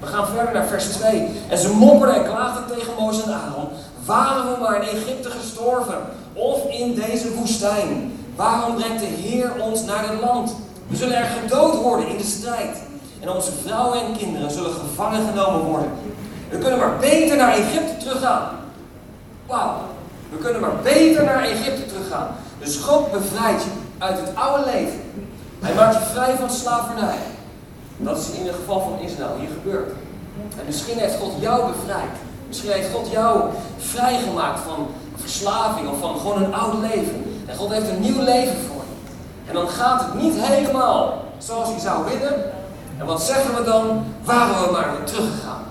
We 0.00 0.06
gaan 0.06 0.26
verder 0.26 0.54
naar 0.54 0.66
vers 0.66 0.84
2. 0.84 1.28
En 1.48 1.58
ze 1.58 1.72
mopperden 1.72 2.16
en 2.16 2.24
klaagden 2.24 2.76
tegen 2.76 2.92
Mozes 2.98 3.24
en 3.24 3.32
Aaron. 3.32 3.68
Waren 4.04 4.52
we 4.52 4.60
maar 4.60 4.82
in 4.82 4.88
Egypte 4.88 5.30
gestorven 5.30 5.98
of 6.32 6.70
in 6.70 6.94
deze 6.94 7.34
woestijn? 7.34 8.12
Waarom 8.36 8.74
brengt 8.74 9.00
de 9.00 9.06
Heer 9.06 9.52
ons 9.62 9.84
naar 9.84 10.08
dit 10.10 10.20
land? 10.20 10.54
We 10.86 10.96
zullen 10.96 11.16
er 11.16 11.36
gedood 11.42 11.82
worden 11.82 12.08
in 12.08 12.16
de 12.16 12.24
strijd. 12.24 12.82
En 13.20 13.30
onze 13.30 13.52
vrouwen 13.64 14.00
en 14.00 14.16
kinderen 14.16 14.50
zullen 14.50 14.70
gevangen 14.70 15.26
genomen 15.28 15.60
worden. 15.60 15.90
We 16.48 16.58
kunnen 16.58 16.78
maar 16.78 16.96
beter 16.96 17.36
naar 17.36 17.52
Egypte 17.52 17.96
teruggaan. 17.96 18.48
Wauw. 19.46 19.74
We 20.30 20.36
kunnen 20.36 20.60
maar 20.60 20.76
beter 20.82 21.24
naar 21.24 21.42
Egypte 21.42 21.86
teruggaan. 21.86 22.28
Dus 22.58 22.76
God 22.76 23.12
bevrijdt 23.12 23.62
je 23.62 23.70
uit 23.98 24.18
het 24.20 24.30
oude 24.34 24.64
leven. 24.64 25.00
Hij 25.60 25.74
maakt 25.74 25.94
je 25.94 26.10
vrij 26.12 26.36
van 26.36 26.50
slavernij. 26.50 27.18
Dat 27.96 28.18
is 28.18 28.30
in 28.30 28.46
het 28.46 28.54
geval 28.54 28.80
van 28.80 28.98
Israël 28.98 29.36
hier 29.38 29.48
gebeurd. 29.48 29.92
En 30.58 30.66
misschien 30.66 30.98
heeft 30.98 31.18
God 31.18 31.32
jou 31.40 31.72
bevrijd. 31.72 32.10
Misschien 32.48 32.70
heeft 32.70 32.92
God 32.92 33.10
jou 33.10 33.42
vrijgemaakt 33.78 34.60
van 34.60 34.86
verslaving 35.16 35.88
of 35.88 35.98
van 36.00 36.18
gewoon 36.18 36.42
een 36.42 36.54
oud 36.54 36.74
leven. 36.80 37.42
En 37.46 37.56
God 37.56 37.70
heeft 37.70 37.88
een 37.88 38.00
nieuw 38.00 38.22
leven 38.22 38.56
voor 38.56 38.82
je. 38.88 39.48
En 39.48 39.54
dan 39.54 39.68
gaat 39.68 40.00
het 40.00 40.22
niet 40.22 40.34
helemaal 40.36 41.24
zoals 41.38 41.68
je 41.74 41.80
zou 41.80 42.04
willen. 42.04 42.34
En 42.98 43.06
wat 43.06 43.22
zeggen 43.22 43.54
we 43.54 43.64
dan? 43.64 44.04
Waren 44.24 44.62
we 44.62 44.72
maar 44.72 44.90
weer 44.96 45.06
teruggegaan. 45.06 45.62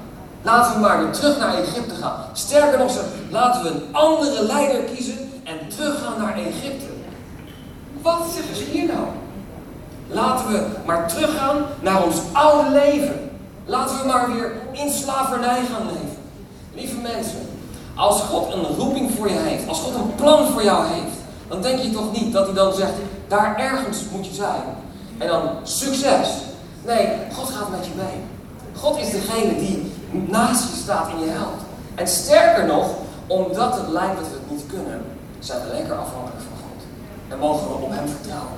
Laten 0.41 0.73
we 0.73 0.79
maar 0.79 0.99
weer 0.99 1.11
terug 1.11 1.39
naar 1.39 1.55
Egypte 1.55 1.95
gaan. 1.95 2.15
Sterker 2.33 2.77
nog, 2.77 2.91
laten 3.35 3.63
we 3.63 3.69
een 3.69 3.85
andere 3.91 4.43
leider 4.43 4.81
kiezen 4.81 5.17
en 5.43 5.67
teruggaan 5.75 6.17
naar 6.17 6.37
Egypte. 6.37 6.85
Wat 8.01 8.21
zeggen 8.35 8.55
ze 8.55 8.63
hier 8.63 8.85
nou? 8.85 9.07
Laten 10.07 10.47
we 10.47 10.65
maar 10.85 11.07
teruggaan 11.07 11.65
naar 11.81 12.03
ons 12.03 12.15
oude 12.31 12.69
leven. 12.69 13.29
Laten 13.65 13.97
we 13.97 14.07
maar 14.07 14.33
weer 14.33 14.51
in 14.71 14.91
slavernij 14.91 15.59
gaan 15.71 15.85
leven. 15.85 16.17
Lieve 16.73 16.97
mensen, 16.97 17.47
als 17.95 18.21
God 18.21 18.53
een 18.53 18.65
roeping 18.77 19.11
voor 19.17 19.29
je 19.29 19.37
heeft, 19.37 19.67
als 19.67 19.79
God 19.79 19.95
een 19.95 20.15
plan 20.15 20.47
voor 20.47 20.63
jou 20.63 20.85
heeft, 20.87 21.17
dan 21.47 21.61
denk 21.61 21.79
je 21.79 21.91
toch 21.91 22.11
niet 22.11 22.33
dat 22.33 22.45
hij 22.45 22.55
dan 22.55 22.73
zegt, 22.73 22.93
daar 23.27 23.57
ergens 23.57 24.03
moet 24.11 24.25
je 24.25 24.33
zijn. 24.33 24.63
En 25.17 25.27
dan 25.27 25.49
succes. 25.63 26.29
Nee, 26.85 27.07
God 27.33 27.49
gaat 27.49 27.69
met 27.69 27.85
je 27.85 27.91
mee. 27.95 28.23
God 28.75 28.97
is 28.97 29.11
degene 29.11 29.57
die 29.57 29.91
naast 30.09 30.69
je 30.69 30.81
staat 30.83 31.09
en 31.09 31.19
je 31.19 31.29
helpt. 31.29 31.63
En 31.95 32.07
sterker 32.07 32.65
nog, 32.65 32.87
omdat 33.27 33.75
het 33.75 33.87
lijkt 33.87 34.15
dat 34.19 34.27
we 34.27 34.33
het 34.33 34.51
niet 34.51 34.65
kunnen, 34.67 35.01
zijn 35.39 35.61
we 35.61 35.73
lekker 35.73 35.95
afhankelijk 35.95 36.43
van 36.49 36.57
God. 36.63 36.81
En 37.27 37.39
mogen 37.39 37.67
we 37.67 37.73
op 37.73 37.91
Hem 37.91 38.07
vertrouwen. 38.07 38.57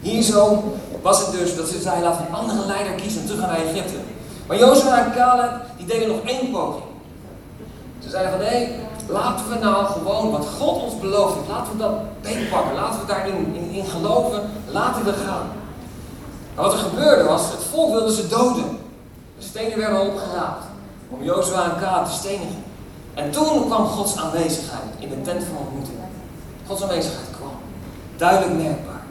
Hier 0.00 0.22
zo 0.22 0.62
was 1.02 1.20
het 1.20 1.32
dus 1.32 1.56
dat 1.56 1.68
ze 1.68 1.80
zei, 1.80 2.00
we 2.00 2.06
een 2.06 2.34
andere 2.34 2.66
leider 2.66 2.92
kiezen 2.92 3.20
en 3.20 3.26
terug 3.26 3.40
naar 3.40 3.56
Egypte. 3.56 3.96
Maar 4.46 4.58
Jozua 4.58 5.04
en 5.04 5.12
Caleb, 5.12 5.50
die 5.76 5.86
deden 5.86 6.08
nog 6.08 6.20
één 6.24 6.50
poging. 6.50 6.84
Ze 7.98 8.10
zeiden 8.10 8.32
van, 8.32 8.40
hé, 8.40 8.68
laten 9.08 9.48
we 9.48 9.58
nou 9.58 9.84
gewoon 9.84 10.30
wat 10.30 10.46
God 10.58 10.82
ons 10.82 10.98
beloofd 10.98 11.34
heeft, 11.34 11.48
laten 11.48 11.72
we 11.72 11.78
dat 11.78 12.22
beetpakken, 12.22 12.74
laten 12.74 13.00
we 13.00 13.06
daarin 13.06 13.54
in, 13.54 13.70
in 13.70 13.84
geloven, 13.84 14.42
laten 14.70 15.04
we 15.04 15.12
gaan. 15.12 15.46
Maar 16.54 16.64
wat 16.64 16.72
er 16.72 16.78
gebeurde 16.78 17.24
was, 17.24 17.42
het 17.50 17.64
volk 17.70 17.92
wilde 17.92 18.14
ze 18.14 18.28
doden. 18.28 18.78
De 19.38 19.44
stenen 19.44 19.78
werden 19.78 20.00
opgeraapt 20.00 20.64
om 21.10 21.22
Jozua 21.22 21.64
en 21.64 21.80
Caleb 21.80 22.04
te 22.04 22.12
stenigen. 22.12 22.64
En 23.14 23.30
toen 23.30 23.66
kwam 23.66 23.86
Gods 23.86 24.16
aanwezigheid 24.16 24.82
in 24.98 25.08
de 25.08 25.22
tent 25.22 25.44
van 25.44 25.56
ontmoeting. 25.56 25.98
Gods 26.66 26.82
aanwezigheid 26.82 27.28
kwam. 27.36 27.52
Duidelijk 28.16 28.62
merkbaar. 28.62 29.02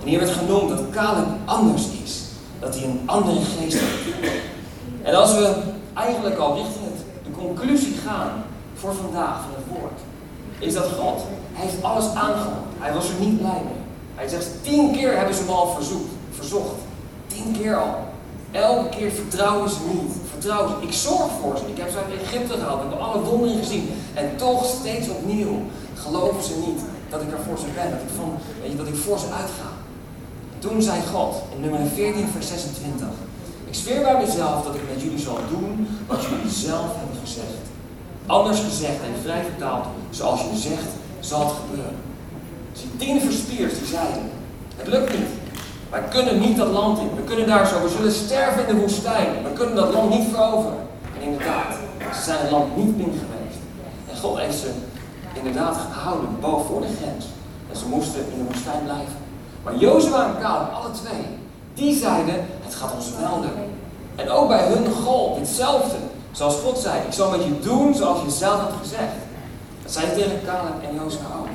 En 0.00 0.08
hier 0.08 0.18
werd 0.18 0.30
genoemd 0.30 0.68
dat 0.68 0.90
Caleb 0.90 1.26
anders 1.44 1.86
is. 2.04 2.22
Dat 2.58 2.74
hij 2.74 2.84
een 2.84 3.02
andere 3.06 3.40
geest 3.40 3.78
heeft. 3.80 4.16
En 5.02 5.14
als 5.14 5.34
we 5.34 5.62
eigenlijk 5.94 6.36
al 6.36 6.54
richting 6.54 6.86
de 7.24 7.30
conclusie 7.30 7.94
gaan 8.06 8.30
voor 8.74 8.94
vandaag 8.94 9.40
van 9.40 9.50
het 9.54 9.78
woord. 9.78 10.00
Is 10.58 10.74
dat 10.74 10.88
God 10.98 11.22
heeft 11.52 11.82
alles 11.82 12.14
aangenomen. 12.14 12.68
Hij 12.78 12.92
was 12.92 13.08
er 13.08 13.20
niet 13.20 13.38
blij 13.38 13.62
mee. 13.64 13.82
Hij 14.14 14.28
zegt 14.28 14.48
tien 14.62 14.92
keer 14.92 15.16
hebben 15.16 15.34
ze 15.34 15.40
hem 15.40 15.50
al 15.50 15.72
verzoekt, 15.74 16.10
verzocht. 16.30 16.74
Tien 17.26 17.52
keer 17.52 17.76
al. 17.76 17.94
Elke 18.50 18.88
keer 18.88 19.10
vertrouwen 19.10 19.70
ze 19.70 19.78
niet. 19.92 20.12
Vertrouwen 20.40 20.80
ze. 20.80 20.86
Ik 20.86 20.92
zorg 20.92 21.30
voor 21.40 21.56
ze. 21.58 21.64
Ik 21.74 21.78
heb 21.82 21.90
ze 21.90 21.96
uit 21.96 22.22
Egypte 22.22 22.54
gehaald. 22.58 22.80
We 22.80 22.86
hebben 22.88 23.06
alle 23.06 23.22
wonderen 23.22 23.58
gezien. 23.64 23.88
En 24.14 24.36
toch 24.36 24.64
steeds 24.78 25.08
opnieuw 25.08 25.54
geloven 26.04 26.42
ze 26.42 26.54
niet 26.66 26.80
dat 27.10 27.20
ik 27.22 27.32
er 27.32 27.44
voor 27.46 27.58
ze 27.58 27.68
ben. 27.74 27.90
Dat 27.90 28.02
ik, 28.06 28.12
van, 28.16 28.30
weet 28.60 28.70
je, 28.70 28.76
dat 28.76 28.92
ik 28.92 28.96
voor 29.06 29.18
ze 29.18 29.28
uitga. 29.42 29.68
Toen 30.58 30.82
zei 30.82 30.98
God 31.12 31.34
in 31.54 31.60
nummer 31.60 31.80
14, 31.94 32.28
vers 32.28 32.48
26. 32.48 33.06
Ik 33.70 33.74
zweer 33.74 34.02
bij 34.02 34.18
mezelf 34.24 34.64
dat 34.64 34.74
ik 34.74 34.84
met 34.92 35.02
jullie 35.02 35.18
zal 35.18 35.38
doen 35.54 35.88
wat 36.06 36.22
jullie 36.30 36.54
zelf 36.68 36.90
hebben 36.98 37.16
gezegd. 37.24 37.62
Anders 38.26 38.60
gezegd 38.60 39.00
en 39.08 39.22
vrij 39.22 39.42
vertaald, 39.42 39.86
zoals 40.10 40.40
je 40.40 40.58
zegt, 40.68 40.90
zal 41.20 41.40
het 41.40 41.56
gebeuren. 41.60 41.96
Dus 42.72 42.82
die 42.82 42.96
tien 42.96 43.20
verspiers 43.20 43.78
die 43.78 43.86
zeiden, 43.86 44.22
het 44.76 44.86
lukt 44.86 45.12
niet. 45.18 45.32
Wij 45.90 46.02
kunnen 46.10 46.40
niet 46.40 46.56
dat 46.56 46.68
land 46.68 46.98
in. 46.98 47.10
We 47.16 47.22
kunnen 47.22 47.46
daar 47.46 47.66
zo, 47.66 47.82
we 47.82 47.88
zullen 47.88 48.12
sterven 48.12 48.68
in 48.68 48.74
de 48.74 48.80
woestijn. 48.80 49.28
We 49.42 49.52
kunnen 49.52 49.74
dat 49.74 49.92
land 49.92 50.10
niet 50.10 50.28
veroveren. 50.32 50.78
En 51.16 51.22
inderdaad, 51.22 51.74
ze 52.14 52.22
zijn 52.22 52.38
het 52.38 52.50
land 52.50 52.76
niet 52.76 52.96
binnen 52.96 53.18
geweest. 53.18 53.60
En 54.10 54.16
God 54.16 54.38
heeft 54.38 54.58
ze 54.58 54.70
inderdaad 55.32 55.76
gehouden 55.92 56.28
boven 56.40 56.66
voor 56.66 56.80
de 56.80 56.96
grens. 57.00 57.24
En 57.70 57.76
ze 57.76 57.86
moesten 57.86 58.20
in 58.32 58.38
de 58.38 58.52
woestijn 58.52 58.84
blijven. 58.84 59.18
Maar 59.62 59.76
Jozua 59.76 60.26
en 60.26 60.40
Caleb, 60.40 60.72
alle 60.72 60.90
twee, 60.90 61.24
die 61.74 61.98
zeiden, 61.98 62.34
het 62.64 62.74
gaat 62.74 62.94
ons 62.94 63.06
wel 63.20 63.40
doen. 63.40 63.78
En 64.16 64.30
ook 64.30 64.48
bij 64.48 64.66
hun 64.66 64.92
gold 64.92 65.38
hetzelfde. 65.38 65.96
Zoals 66.30 66.54
God 66.54 66.78
zei, 66.78 67.00
ik 67.06 67.12
zal 67.12 67.30
met 67.30 67.44
je 67.44 67.58
doen 67.60 67.94
zoals 67.94 68.22
je 68.22 68.30
zelf 68.30 68.60
had 68.60 68.72
gezegd. 68.82 69.14
Dat 69.82 69.92
zei 69.92 70.06
tegen 70.14 70.40
Caleb 70.44 70.82
en 70.88 70.94
Jozua 70.94 71.30
ook. 71.40 71.48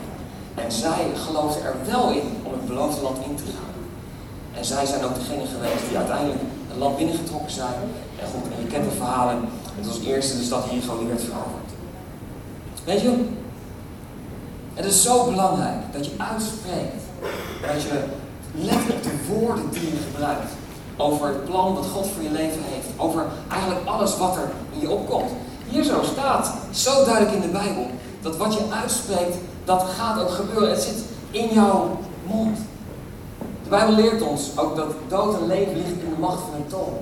En 0.64 0.72
zij 0.72 1.08
geloofden 1.26 1.64
er 1.64 1.76
wel 1.86 2.10
in 2.10 2.38
om 2.44 2.52
het 2.52 2.66
beloofde 2.66 3.02
land 3.02 3.18
in 3.26 3.36
te 3.36 3.44
gaan. 3.44 3.65
En 4.58 4.66
zij 4.66 4.86
zijn 4.86 5.04
ook 5.04 5.16
degene 5.16 5.46
geweest 5.46 5.88
die 5.88 5.98
uiteindelijk 5.98 6.40
het 6.68 6.78
land 6.78 6.98
binnengetrokken 6.98 7.52
zijn. 7.52 7.80
En 8.20 8.28
goed, 8.34 8.44
en 8.54 8.62
je 8.62 8.68
kent 8.68 8.90
de 8.90 8.96
verhalen. 8.96 9.38
Het 9.76 9.88
was 9.88 10.00
eerste 10.00 10.38
de 10.38 10.44
stad 10.44 10.66
Jericho 10.70 10.98
die 10.98 11.08
werd 11.08 11.22
veroverd. 11.22 11.70
Weet 12.86 13.02
je, 13.02 13.26
het 14.74 14.86
is 14.86 15.04
zo 15.04 15.26
belangrijk 15.26 15.80
dat 15.92 16.06
je 16.06 16.12
uitspreekt. 16.18 17.04
Dat 17.62 17.82
je 17.82 18.04
let 18.54 18.96
op 18.96 19.04
de 19.04 19.16
woorden 19.28 19.70
die 19.72 19.82
je 19.82 19.98
gebruikt. 20.12 20.52
Over 20.98 21.28
het 21.28 21.46
plan 21.46 21.76
dat 21.76 21.86
God 21.86 22.08
voor 22.08 22.24
je 22.24 22.32
leven 22.32 22.62
heeft. 22.64 22.88
Over 22.98 23.26
eigenlijk 23.50 23.88
alles 23.88 24.18
wat 24.18 24.36
er 24.36 24.50
in 24.74 24.80
je 24.80 24.90
opkomt. 24.90 25.32
Hier 25.70 25.84
zo 25.84 26.04
staat, 26.04 26.54
zo 26.72 27.06
duidelijk 27.06 27.36
in 27.36 27.42
de 27.42 27.48
Bijbel, 27.48 27.88
dat 28.22 28.38
wat 28.38 28.54
je 28.54 28.60
uitspreekt, 28.82 29.38
dat 29.66 29.86
gaat 29.98 30.22
ook 30.22 30.30
gebeuren. 30.30 30.70
Het 30.70 30.82
zit 30.82 31.04
in 31.32 31.54
jouw 31.54 32.00
mond. 32.28 32.58
De 33.66 33.72
Bijbel 33.72 33.96
leert 33.96 34.22
ons 34.22 34.52
ook 34.56 34.76
dat 34.76 34.92
dood 35.08 35.42
en 35.42 35.48
leven 35.48 35.74
ligt 35.74 35.90
in 35.90 36.10
de 36.10 36.20
macht 36.20 36.40
van 36.40 36.54
een 36.56 36.68
tong. 36.68 36.94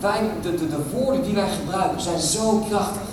Wij, 0.00 0.20
de, 0.42 0.50
de, 0.54 0.68
de 0.68 0.82
woorden 0.92 1.22
die 1.22 1.34
wij 1.34 1.48
gebruiken 1.60 2.00
zijn 2.00 2.18
zo 2.18 2.64
krachtig. 2.68 3.08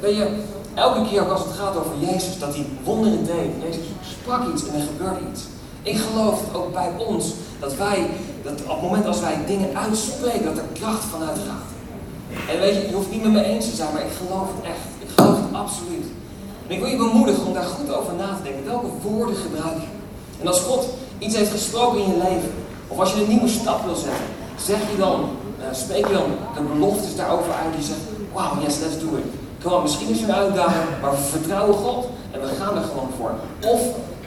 Weet 0.00 0.16
je, 0.16 0.28
elke 0.74 1.08
keer 1.08 1.32
als 1.32 1.44
het 1.44 1.52
gaat 1.52 1.76
over 1.76 1.92
Jezus, 2.00 2.38
dat 2.38 2.54
hij 2.54 2.66
wonderen 2.84 3.24
deed. 3.24 3.50
Jezus 3.62 3.86
sprak 4.02 4.52
iets 4.52 4.68
en 4.68 4.74
er 4.74 4.86
gebeurde 4.86 5.20
iets. 5.30 5.42
Ik 5.82 5.98
geloof 5.98 6.40
ook 6.52 6.72
bij 6.72 6.90
ons 7.06 7.32
dat 7.60 7.76
wij, 7.76 8.06
dat 8.42 8.60
op 8.62 8.68
het 8.68 8.82
moment 8.82 9.06
als 9.06 9.20
wij 9.20 9.38
dingen 9.46 9.76
uitspreken, 9.76 10.44
dat 10.44 10.56
er 10.56 10.64
kracht 10.72 11.04
vanuit 11.04 11.38
gaat. 11.48 11.68
En 12.50 12.60
weet 12.60 12.74
je, 12.74 12.88
je 12.88 12.94
hoeft 12.94 13.10
niet 13.10 13.22
met 13.22 13.32
me 13.32 13.44
eens 13.44 13.70
te 13.70 13.76
zijn, 13.76 13.92
maar 13.92 14.02
ik 14.02 14.16
geloof 14.20 14.48
het 14.56 14.64
echt. 14.64 14.86
Ik 14.98 15.08
geloof 15.14 15.36
het 15.36 15.54
absoluut. 15.62 16.06
En 16.66 16.74
ik 16.74 16.80
wil 16.80 16.88
je 16.88 16.96
bemoedigen 16.96 17.46
om 17.46 17.52
daar 17.52 17.70
goed 17.76 17.94
over 17.94 18.14
na 18.14 18.36
te 18.36 18.42
denken. 18.42 18.64
Welke 18.64 18.90
woorden 19.02 19.36
gebruik 19.36 19.76
je? 19.80 19.88
En 20.40 20.46
als 20.46 20.60
God 20.60 20.88
iets 21.18 21.36
heeft 21.36 21.50
gesproken 21.50 22.00
in 22.00 22.10
je 22.10 22.16
leven, 22.16 22.52
of 22.88 22.98
als 22.98 23.12
je 23.12 23.20
een 23.20 23.28
nieuwe 23.28 23.48
stap 23.48 23.84
wil 23.84 23.94
zetten, 23.94 24.24
zeg 24.56 24.78
je 24.90 24.96
dan, 24.96 25.28
uh, 25.60 25.64
spreek 25.72 26.06
je 26.06 26.12
dan 26.12 26.30
de 26.54 26.72
beloftes 26.72 27.16
daarover 27.16 27.52
uit 27.52 27.74
die 27.76 27.84
zegt, 27.84 28.00
wow, 28.32 28.62
yes, 28.62 28.78
let's 28.78 28.98
do 28.98 29.16
it. 29.16 29.24
Kom, 29.62 29.82
misschien 29.82 30.08
is 30.08 30.20
een 30.20 30.32
uitdaging, 30.32 30.84
maar 31.02 31.10
we 31.10 31.16
vertrouwen 31.16 31.74
God 31.74 32.08
en 32.30 32.40
we 32.40 32.46
gaan 32.60 32.76
er 32.76 32.82
gewoon 32.82 33.10
voor. 33.18 33.32
Of 33.70 33.80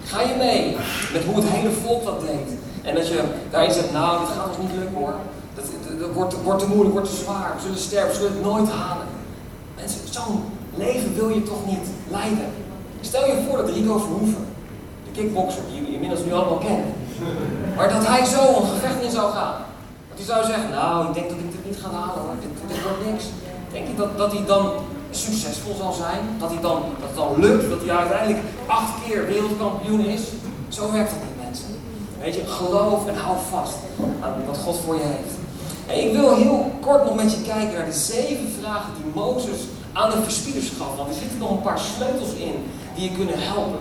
ga 0.04 0.22
je 0.22 0.36
mee 0.38 0.78
met 1.14 1.24
hoe 1.24 1.36
het 1.36 1.46
hele 1.48 1.72
volk 1.72 2.04
dat 2.06 2.22
deed. 2.22 2.50
En 2.82 2.96
dat 2.96 3.08
je 3.08 3.24
daarin 3.52 3.72
zegt, 3.72 3.92
nou, 3.92 4.20
dit 4.20 4.36
gaat 4.36 4.48
ons 4.48 4.58
niet 4.58 4.78
lukken 4.78 4.98
hoor. 4.98 5.14
Dat, 5.56 5.66
wordt, 6.14 6.36
wordt 6.44 6.60
te 6.60 6.68
moeilijk, 6.68 6.94
wordt 6.94 7.10
te 7.10 7.22
zwaar. 7.24 7.52
We 7.56 7.62
zullen 7.62 7.78
sterven, 7.78 8.10
we 8.10 8.16
zullen 8.16 8.32
het 8.32 8.44
nooit 8.44 8.70
halen. 8.70 9.08
Mensen, 9.76 10.00
zo'n 10.10 10.44
leven 10.76 11.16
wil 11.16 11.30
je 11.30 11.44
toch 11.44 11.66
niet 11.66 11.88
leiden. 12.10 12.50
Stel 13.02 13.26
je 13.26 13.44
voor 13.48 13.58
dat 13.58 13.70
Rico 13.70 13.98
Verhoeven, 13.98 14.46
kickboxer 15.14 15.62
die 15.68 15.76
jullie 15.80 15.94
inmiddels 15.94 16.24
nu 16.26 16.34
allemaal 16.34 16.58
kennen, 16.68 16.94
maar 17.76 17.90
dat 17.90 18.08
hij 18.08 18.26
zo 18.26 18.42
een 18.58 18.70
gevecht 18.74 19.02
in 19.04 19.12
zou 19.12 19.32
gaan. 19.32 19.56
Dat 20.10 20.18
hij 20.18 20.26
zou 20.26 20.46
zeggen, 20.46 20.70
nou, 20.70 21.08
ik 21.08 21.14
denk 21.14 21.30
dat 21.30 21.38
ik 21.38 21.52
dit 21.52 21.66
niet 21.66 21.80
ga 21.84 21.90
halen 22.00 22.22
hoor, 22.24 22.36
dit, 22.42 22.54
dit 22.68 22.84
wordt 22.84 23.06
niks. 23.12 23.24
Denk 23.72 23.88
je 23.88 23.96
dat, 23.96 24.18
dat 24.18 24.32
hij 24.32 24.46
dan 24.46 24.72
succesvol 25.12 25.76
zal 25.76 25.94
zijn? 25.94 26.22
Dat, 26.40 26.50
hij 26.50 26.62
dan, 26.62 26.82
dat 27.00 27.10
het 27.10 27.16
dan 27.16 27.40
lukt, 27.40 27.70
dat 27.70 27.82
hij 27.86 27.96
uiteindelijk 27.96 28.44
acht 28.66 28.94
keer 29.06 29.26
wereldkampioen 29.26 30.06
is? 30.06 30.22
Zo 30.70 30.92
werkt 30.92 31.12
het 31.12 31.20
niet, 31.26 31.46
mensen. 31.46 31.72
Weet 32.22 32.36
je, 32.36 32.46
geloof 32.48 33.08
en 33.08 33.16
hou 33.16 33.38
vast 33.50 33.78
aan 34.20 34.34
wat 34.48 34.58
God 34.58 34.78
voor 34.86 34.96
je 34.96 35.08
heeft. 35.16 35.34
En 35.88 36.08
ik 36.08 36.12
wil 36.16 36.36
heel 36.36 36.72
kort 36.80 37.06
nog 37.06 37.16
met 37.16 37.32
je 37.32 37.42
kijken 37.42 37.74
naar 37.74 37.86
de 37.86 38.02
zeven 38.14 38.50
vragen 38.60 38.94
die 38.96 39.12
Mozes 39.14 39.62
aan 39.94 40.10
de 40.10 40.22
verspieders 40.22 40.70
gaf. 40.78 40.96
Want 40.98 41.10
er 41.10 41.16
zitten 41.16 41.40
nog 41.40 41.52
een 41.52 41.62
paar 41.62 41.80
sleutels 41.80 42.34
in 42.34 42.56
die 42.96 43.10
je 43.10 43.16
kunnen 43.18 43.36
helpen. 43.38 43.80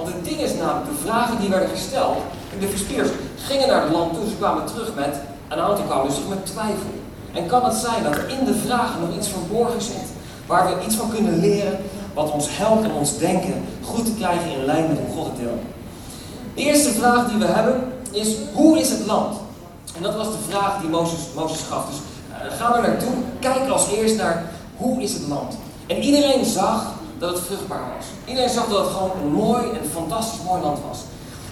Want 0.00 0.12
het 0.12 0.24
ding 0.24 0.40
is 0.40 0.54
namelijk, 0.54 0.86
de 0.86 1.02
vragen 1.06 1.40
die 1.40 1.48
werden 1.48 1.68
gesteld, 1.68 2.16
de 2.60 2.68
verspieders 2.68 3.08
gingen 3.36 3.68
naar 3.68 3.82
het 3.82 3.92
land 3.92 4.14
toe, 4.14 4.28
ze 4.28 4.36
kwamen 4.36 4.66
terug 4.66 4.94
met, 4.94 5.14
een 5.48 5.58
aantal 5.58 6.06
dus 6.06 6.14
met 6.28 6.46
twijfel. 6.46 6.94
En 7.32 7.46
kan 7.46 7.64
het 7.64 7.74
zijn 7.74 8.02
dat 8.02 8.16
in 8.38 8.44
de 8.44 8.54
vragen 8.54 9.00
nog 9.00 9.16
iets 9.16 9.28
verborgen 9.28 9.82
zit, 9.82 10.08
waar 10.46 10.66
we 10.66 10.84
iets 10.84 10.94
van 10.94 11.10
kunnen 11.10 11.40
leren, 11.40 11.78
wat 12.14 12.32
ons 12.32 12.46
helpt 12.50 12.84
en 12.84 12.92
ons 12.92 13.18
denken 13.18 13.64
goed 13.84 14.04
te 14.04 14.14
krijgen 14.14 14.50
in 14.50 14.64
lijn 14.64 14.88
met 14.88 14.98
hoe 14.98 15.16
God 15.16 15.26
het 15.26 15.40
wil. 15.40 15.58
De 16.54 16.60
eerste 16.62 16.90
vraag 16.90 17.28
die 17.28 17.38
we 17.38 17.46
hebben 17.46 17.92
is, 18.10 18.36
hoe 18.52 18.78
is 18.78 18.90
het 18.90 19.06
land? 19.06 19.36
En 19.96 20.02
dat 20.02 20.14
was 20.14 20.26
de 20.26 20.42
vraag 20.48 20.80
die 20.80 20.90
Mozes, 20.90 21.18
Mozes 21.34 21.60
gaf. 21.70 21.86
Dus 21.86 21.96
uh, 22.30 22.58
ga 22.58 22.76
er 22.76 22.82
naartoe, 22.82 23.14
kijk 23.38 23.68
als 23.68 23.88
eerst 23.88 24.16
naar 24.16 24.44
hoe 24.76 25.02
is 25.02 25.12
het 25.12 25.28
land. 25.28 25.56
En 25.86 26.02
iedereen 26.02 26.44
zag 26.44 26.98
dat 27.20 27.30
het 27.30 27.46
vruchtbaar 27.46 27.86
was. 27.96 28.06
Iedereen 28.24 28.50
zag 28.50 28.66
dat 28.68 28.78
het 28.78 28.94
gewoon 28.94 29.10
een 29.22 29.32
mooi 29.32 29.62
en 29.62 29.90
fantastisch 29.92 30.42
mooi 30.46 30.62
land 30.62 30.78
was. 30.88 30.98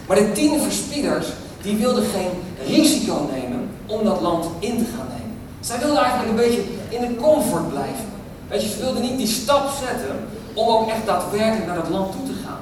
Maar 0.06 0.16
de 0.16 0.32
tien 0.32 0.60
verspieders, 0.60 1.26
die 1.62 1.76
wilden 1.76 2.04
geen 2.04 2.30
risico 2.66 3.28
nemen 3.32 3.70
om 3.86 4.04
dat 4.04 4.20
land 4.20 4.46
in 4.58 4.78
te 4.78 4.84
gaan 4.96 5.06
nemen. 5.08 5.36
Zij 5.60 5.78
wilden 5.78 6.02
eigenlijk 6.02 6.30
een 6.30 6.44
beetje 6.44 6.62
in 6.88 7.00
de 7.00 7.16
comfort 7.16 7.68
blijven. 7.68 8.06
Weet 8.48 8.62
je, 8.62 8.68
ze 8.68 8.78
wilden 8.78 9.02
niet 9.02 9.16
die 9.16 9.26
stap 9.26 9.70
zetten 9.86 10.16
om 10.54 10.68
ook 10.68 10.88
echt 10.88 11.06
daadwerkelijk 11.06 11.66
naar 11.66 11.76
dat 11.76 11.88
land 11.88 12.12
toe 12.12 12.26
te 12.26 12.40
gaan. 12.44 12.60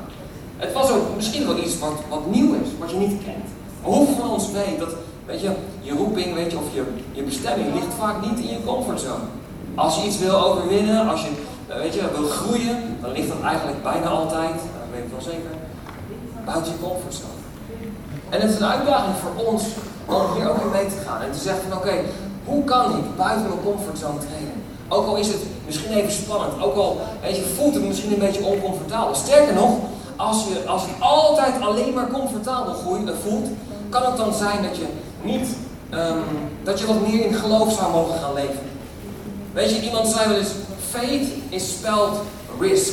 Het 0.57 0.73
was 0.73 0.91
ook 0.91 1.17
misschien 1.17 1.47
wel 1.47 1.59
iets 1.59 1.79
wat, 1.79 1.93
wat 2.09 2.27
nieuw 2.31 2.55
is, 2.55 2.69
wat 2.79 2.91
je 2.91 2.97
niet 2.97 3.23
kent. 3.25 3.49
Maar 3.83 3.91
hoeveel 3.93 4.15
van 4.15 4.31
ons 4.31 4.51
weet 4.51 4.79
dat, 4.79 4.95
weet 5.27 5.41
je, 5.41 5.51
je 5.81 5.93
roeping, 5.93 6.35
weet 6.35 6.51
je, 6.51 6.57
of 6.57 6.75
je, 6.75 6.83
je 7.13 7.23
bestemming 7.23 7.75
ligt 7.75 7.95
vaak 7.99 8.27
niet 8.27 8.39
in 8.39 8.49
je 8.49 8.65
comfortzone. 8.65 9.25
Als 9.75 9.97
je 9.97 10.07
iets 10.07 10.19
wil 10.19 10.45
overwinnen, 10.45 11.09
als 11.09 11.23
je, 11.23 11.29
weet 11.67 11.95
je, 11.95 12.11
wil 12.17 12.29
groeien, 12.29 12.99
dan 13.01 13.13
ligt 13.13 13.29
dat 13.29 13.43
eigenlijk 13.43 13.83
bijna 13.83 14.07
altijd, 14.07 14.55
dat 14.55 14.89
weet 14.93 15.05
ik 15.05 15.11
wel 15.11 15.23
zeker, 15.33 15.51
buiten 16.45 16.73
je 16.73 16.79
comfortzone. 16.89 17.41
En 18.29 18.41
het 18.41 18.51
is 18.51 18.57
een 18.57 18.67
uitdaging 18.67 19.15
voor 19.17 19.45
ons 19.45 19.63
om 20.07 20.37
hier 20.37 20.51
ook 20.51 20.61
in 20.61 20.71
mee 20.71 20.87
te 20.87 21.01
gaan 21.07 21.23
en 21.23 21.33
te 21.33 21.39
zeggen 21.39 21.77
oké, 21.77 21.95
hoe 22.45 22.65
kan 22.65 22.91
ik 22.99 23.17
buiten 23.17 23.49
mijn 23.49 23.63
comfortzone 23.65 24.19
treden? 24.19 24.63
Ook 24.89 25.07
al 25.07 25.17
is 25.17 25.29
het 25.29 25.43
misschien 25.67 25.93
even 25.93 26.13
spannend, 26.13 26.63
ook 26.63 26.77
al 26.77 27.01
weet 27.23 27.37
je, 27.37 27.55
voelt 27.57 27.75
het 27.75 27.87
misschien 27.87 28.13
een 28.13 28.19
beetje 28.19 28.45
oncomfortabel. 28.45 29.15
Sterker 29.15 29.55
nog, 29.55 29.79
als 30.17 30.45
je, 30.49 30.69
als 30.69 30.83
je 30.83 31.05
altijd 31.05 31.61
alleen 31.61 31.95
maar 31.95 32.11
comfortabel 32.11 32.75
voelt, 33.23 33.49
kan 33.89 34.03
het 34.03 34.17
dan 34.17 34.35
zijn 34.35 34.63
dat 34.63 34.77
je 34.77 34.87
niet, 35.23 35.49
um, 35.95 36.23
dat 36.63 36.81
je 36.81 36.87
wat 36.87 37.07
meer 37.09 37.25
in 37.25 37.35
geloof 37.35 37.73
zou 37.73 37.93
mogen 37.93 38.19
gaan 38.19 38.35
leven. 38.35 38.61
Weet 39.53 39.71
je, 39.71 39.83
iemand 39.83 40.09
zei 40.09 40.29
wel 40.29 40.39
eens, 40.39 40.53
faith 40.91 41.29
is 41.49 41.69
spelled 41.69 42.21
risk. 42.61 42.93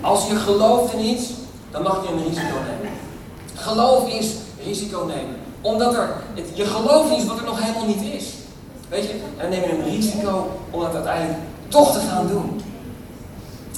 Als 0.00 0.26
je 0.26 0.36
gelooft 0.36 0.92
in 0.92 1.00
iets, 1.04 1.24
dan 1.70 1.82
mag 1.82 2.02
je 2.02 2.12
een 2.12 2.24
risico 2.24 2.56
nemen. 2.66 2.98
Geloof 3.54 4.08
is 4.08 4.32
risico 4.64 5.04
nemen. 5.06 5.36
Omdat 5.60 5.94
er, 5.94 6.14
het, 6.34 6.46
je 6.54 6.64
gelooft 6.64 7.10
in 7.10 7.16
iets 7.16 7.26
wat 7.26 7.38
er 7.38 7.44
nog 7.44 7.60
helemaal 7.60 7.86
niet 7.86 8.12
is. 8.12 8.24
Weet 8.88 9.02
je, 9.02 9.10
en 9.10 9.20
dan 9.38 9.50
neem 9.50 9.62
je 9.62 9.72
een 9.72 9.90
risico 9.90 10.50
om 10.70 10.80
het 10.80 10.94
uiteindelijk 10.94 11.38
toch 11.68 11.92
te 11.92 12.00
gaan 12.00 12.26
doen. 12.26 12.60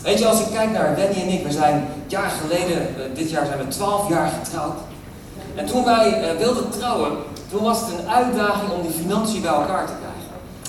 Weet 0.03 0.19
je, 0.19 0.27
als 0.27 0.41
ik 0.41 0.47
kijk 0.53 0.71
naar 0.71 0.97
Wendy 0.97 1.21
en 1.21 1.29
ik, 1.29 1.45
we 1.45 1.53
zijn 1.53 1.89
jaar 2.07 2.31
geleden, 2.31 2.95
dit 3.15 3.31
jaar 3.31 3.47
zijn 3.47 3.59
we 3.59 3.69
12 3.69 4.09
jaar 4.09 4.33
getrouwd. 4.43 4.79
En 5.55 5.67
toen 5.67 5.85
wij 5.85 6.33
uh, 6.33 6.39
wilden 6.39 6.71
trouwen, 6.71 7.13
toen 7.51 7.63
was 7.63 7.81
het 7.81 7.89
een 7.99 8.09
uitdaging 8.09 8.71
om 8.71 8.83
die 8.83 8.91
financiën 8.91 9.43
bij 9.43 9.51
elkaar 9.51 9.87
te 9.87 9.93
krijgen. 10.01 10.12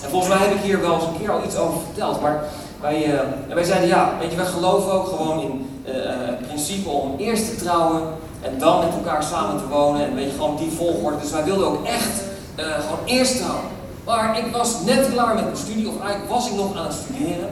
En 0.03 0.09
volgens 0.09 0.33
mij 0.33 0.47
heb 0.47 0.55
ik 0.55 0.61
hier 0.61 0.81
wel 0.81 0.95
eens 0.95 1.03
een 1.03 1.17
keer 1.19 1.31
al 1.31 1.43
iets 1.45 1.57
over 1.57 1.79
verteld, 1.85 2.21
maar 2.21 2.43
wij, 2.81 3.13
uh, 3.13 3.19
wij 3.53 3.63
zeiden 3.63 3.87
ja, 3.87 4.11
weet 4.19 4.31
je, 4.31 4.37
wij 4.37 4.45
geloven 4.45 4.91
ook 4.91 5.07
gewoon 5.07 5.41
in 5.41 5.81
uh, 5.85 5.93
het 6.05 6.47
principe 6.47 6.89
om 6.89 7.15
eerst 7.17 7.49
te 7.49 7.55
trouwen 7.63 8.01
en 8.41 8.59
dan 8.59 8.79
met 8.79 8.93
elkaar 8.93 9.23
samen 9.23 9.57
te 9.57 9.67
wonen 9.67 10.05
en 10.05 10.15
weet 10.15 10.25
je, 10.25 10.31
gewoon 10.31 10.57
die 10.57 10.71
volgorde. 10.71 11.19
Dus 11.19 11.31
wij 11.31 11.43
wilden 11.43 11.67
ook 11.67 11.85
echt 11.85 12.21
gewoon 12.55 13.05
eerst 13.05 13.37
trouwen. 13.37 13.65
Maar 14.05 14.37
ik 14.37 14.51
was 14.51 14.81
net 14.85 15.09
klaar 15.11 15.35
met 15.35 15.43
mijn 15.43 15.57
studie, 15.57 15.87
of 15.87 16.01
eigenlijk 16.01 16.31
was 16.31 16.49
ik 16.49 16.55
nog 16.55 16.77
aan 16.77 16.85
het 16.85 16.95
studeren. 17.03 17.49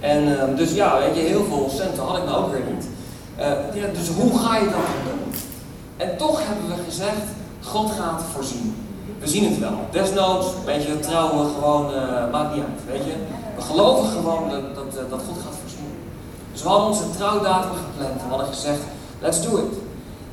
En 0.00 0.54
dus 0.56 0.72
ja, 0.72 0.98
weet 0.98 1.16
je, 1.16 1.20
heel 1.20 1.44
veel 1.44 1.70
centen 1.76 2.02
had 2.02 2.16
ik 2.16 2.24
nou 2.24 2.44
ook 2.44 2.52
weer 2.52 2.64
niet. 2.74 2.86
Eh, 3.36 3.82
ja, 3.82 3.86
dus 3.92 4.08
hoe 4.08 4.38
ga 4.38 4.56
je 4.56 4.64
dat 4.64 4.74
doen? 5.04 5.34
En 5.96 6.16
toch 6.16 6.40
hebben 6.46 6.76
we 6.76 6.82
gezegd, 6.84 7.26
God 7.60 7.90
gaat 7.90 8.22
voorzien. 8.34 8.74
We 9.22 9.28
zien 9.28 9.50
het 9.50 9.58
wel. 9.58 9.78
Desnoods, 9.90 10.46
weet 10.64 10.82
je, 10.82 11.00
trouwen 11.00 11.50
gewoon, 11.54 11.90
uh, 11.90 12.30
maakt 12.32 12.54
niet 12.54 12.64
uit, 12.64 12.84
weet 12.86 13.04
je. 13.04 13.14
We 13.56 13.62
geloven 13.62 14.08
gewoon 14.08 14.50
dat, 14.50 14.74
dat, 14.74 15.10
dat 15.10 15.20
God 15.28 15.36
gaat 15.44 15.56
voorzien. 15.60 15.92
Dus 16.52 16.62
we 16.62 16.68
hadden 16.68 16.88
onze 16.88 17.10
trouwdatum 17.16 17.70
gepland 17.70 18.20
en 18.20 18.24
we 18.28 18.34
hadden 18.34 18.54
gezegd, 18.54 18.80
let's 19.20 19.42
do 19.42 19.56
it. 19.56 19.78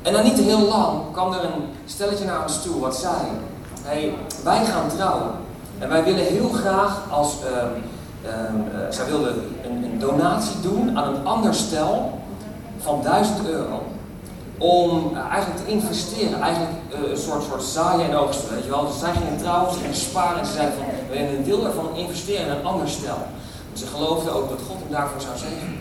En 0.02 0.12
dan 0.12 0.24
niet 0.24 0.38
heel 0.38 0.60
lang 0.68 1.00
kwam 1.12 1.32
er 1.32 1.44
een 1.44 1.62
stelletje 1.84 2.24
naar 2.24 2.42
ons 2.42 2.62
toe 2.62 2.80
wat 2.80 2.96
zei, 2.96 3.16
wij 4.44 4.64
gaan 4.64 4.88
trouwen. 4.96 5.30
En 5.78 5.88
wij 5.88 6.04
willen 6.04 6.24
heel 6.24 6.48
graag 6.48 7.02
als, 7.10 7.34
uh, 7.44 8.30
uh, 8.30 8.90
zij 8.90 9.06
wilden 9.06 9.34
een, 9.64 9.84
een, 9.84 9.98
donatie 9.98 10.60
doen 10.62 10.98
aan 10.98 11.14
een 11.14 11.26
ander 11.26 11.54
stel 11.54 12.18
van 12.78 13.02
1000 13.02 13.48
euro. 13.48 13.82
Om 14.60 15.10
uh, 15.12 15.18
eigenlijk 15.18 15.64
te 15.64 15.72
investeren, 15.72 16.40
eigenlijk 16.40 16.72
een 17.10 17.16
soort, 17.16 17.44
soort 17.44 17.62
zaaien 17.62 18.10
en 18.10 18.16
oogsten, 18.16 18.54
weet 18.54 18.64
je 18.64 18.70
wel. 18.70 18.86
Dus 18.86 18.98
zij 18.98 19.12
gingen 19.12 19.38
trouwen, 19.38 19.72
ze 19.72 19.78
gingen 19.78 19.96
sparen 19.96 20.38
en 20.40 20.46
ze 20.46 20.52
zeiden 20.52 20.74
van, 20.76 20.86
we 21.08 21.14
willen 21.14 21.36
een 21.36 21.44
deel 21.44 21.62
daarvan 21.62 21.96
investeren 21.96 22.46
in 22.46 22.52
een 22.52 22.64
ander 22.64 22.88
stel. 22.88 23.18
Ze 23.72 23.86
geloofden 23.86 24.34
ook 24.34 24.48
dat 24.48 24.58
God 24.68 24.78
hem 24.78 24.90
daarvoor 24.90 25.20
zou 25.20 25.38
zegenen. 25.38 25.80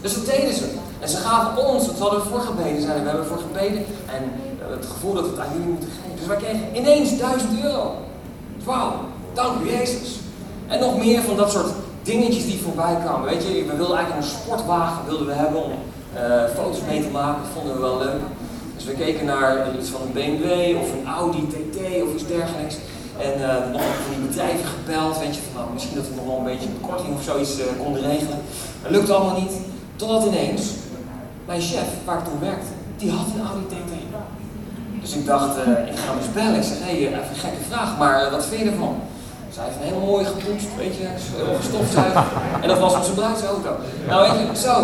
Dus 0.00 0.14
dat 0.14 0.26
deden 0.26 0.54
ze. 0.54 0.66
En 1.00 1.08
ze 1.08 1.16
gaven 1.16 1.66
ons, 1.66 1.86
wat 1.86 1.96
we 1.98 2.02
hadden 2.02 2.22
voor 2.22 2.40
gebeden, 2.40 2.82
zeiden 2.82 3.02
we 3.02 3.08
hebben 3.08 3.26
voor 3.26 3.42
gebeden 3.48 3.84
en 4.06 4.22
het 4.70 4.86
gevoel 4.86 5.14
dat 5.14 5.24
we 5.24 5.30
het 5.30 5.40
aan 5.40 5.52
jullie 5.52 5.68
moeten 5.68 5.90
geven. 5.90 6.16
Dus 6.16 6.26
wij 6.26 6.36
kregen 6.36 6.76
ineens 6.76 7.18
1000 7.18 7.50
euro. 7.62 7.94
Wauw, 8.64 8.92
dank 9.34 9.64
Jezus. 9.64 10.18
En 10.66 10.80
nog 10.80 10.98
meer 10.98 11.22
van 11.22 11.36
dat 11.36 11.50
soort 11.50 11.72
dingetjes 12.02 12.44
die 12.44 12.62
voorbij 12.62 12.96
kwamen. 13.04 13.28
Weet 13.28 13.42
je, 13.42 13.64
we 13.64 13.76
wilden 13.76 13.96
eigenlijk 13.96 14.26
een 14.26 14.32
sportwagen 14.38 15.06
wilden 15.06 15.26
we 15.26 15.32
hebben 15.32 15.64
om 15.64 15.72
foto's 16.54 16.80
mee 16.88 17.02
te 17.02 17.08
maken. 17.08 17.42
Vonden 17.54 17.74
we 17.74 17.80
wel 17.80 17.98
leuk. 17.98 18.20
Dus 18.76 18.84
we 18.84 18.92
keken 18.92 19.26
naar 19.26 19.66
iets 19.78 19.90
van 19.90 20.00
een 20.02 20.12
BMW 20.12 20.76
of 20.82 20.92
een 20.92 21.06
Audi 21.06 21.46
TT 21.46 21.76
of 22.02 22.14
iets 22.14 22.26
dergelijks. 22.26 22.76
En 23.26 23.34
uh, 23.40 23.72
nog 23.72 23.82
van 24.04 24.12
die 24.14 24.26
bedrijven 24.28 24.66
gebeld, 24.76 25.18
weet 25.18 25.34
je, 25.34 25.40
van 25.46 25.60
nou, 25.60 25.72
misschien 25.72 25.96
dat 25.96 26.08
we 26.08 26.14
nog 26.14 26.24
wel 26.24 26.38
een 26.38 26.50
beetje 26.52 26.68
een 26.68 26.86
korting 26.88 27.14
of 27.16 27.22
zoiets 27.22 27.58
uh, 27.58 27.64
konden 27.82 28.02
regelen. 28.02 28.38
Dat 28.82 28.90
lukte 28.90 29.12
allemaal 29.12 29.40
niet. 29.40 29.54
Totdat 29.96 30.26
ineens 30.26 30.62
mijn 31.46 31.60
chef, 31.60 31.88
waar 32.04 32.18
ik 32.18 32.24
toen 32.24 32.40
werkte, 32.40 32.72
die 32.96 33.10
had 33.10 33.26
een 33.34 33.46
Audi 33.46 33.66
TT. 33.66 33.92
Dus 35.00 35.14
ik 35.14 35.26
dacht, 35.26 35.56
uh, 35.56 35.90
ik 35.90 35.98
ga 35.98 36.06
hem 36.10 36.18
eens 36.18 36.32
bellen. 36.32 36.56
Ik 36.62 36.68
zeg, 36.70 36.78
hé, 36.78 36.92
hey, 36.92 37.06
even 37.06 37.32
een 37.32 37.44
gekke 37.44 37.64
vraag, 37.68 37.98
maar 37.98 38.30
wat 38.30 38.46
vind 38.46 38.60
je 38.62 38.70
ervan? 38.70 38.96
Zij 39.54 39.64
heeft 39.64 39.76
een 39.76 39.90
heel 39.92 40.06
mooi 40.06 40.24
gepoetst, 40.24 40.68
weet 40.76 40.96
je, 40.96 41.06
gestofzuigd. 41.60 42.16
en 42.62 42.68
dat 42.68 42.78
was 42.78 42.94
onze 42.94 43.12
bruidsauto. 43.12 43.70
Nou, 44.08 44.20
weet 44.22 44.40
je, 44.40 44.60
zo. 44.68 44.74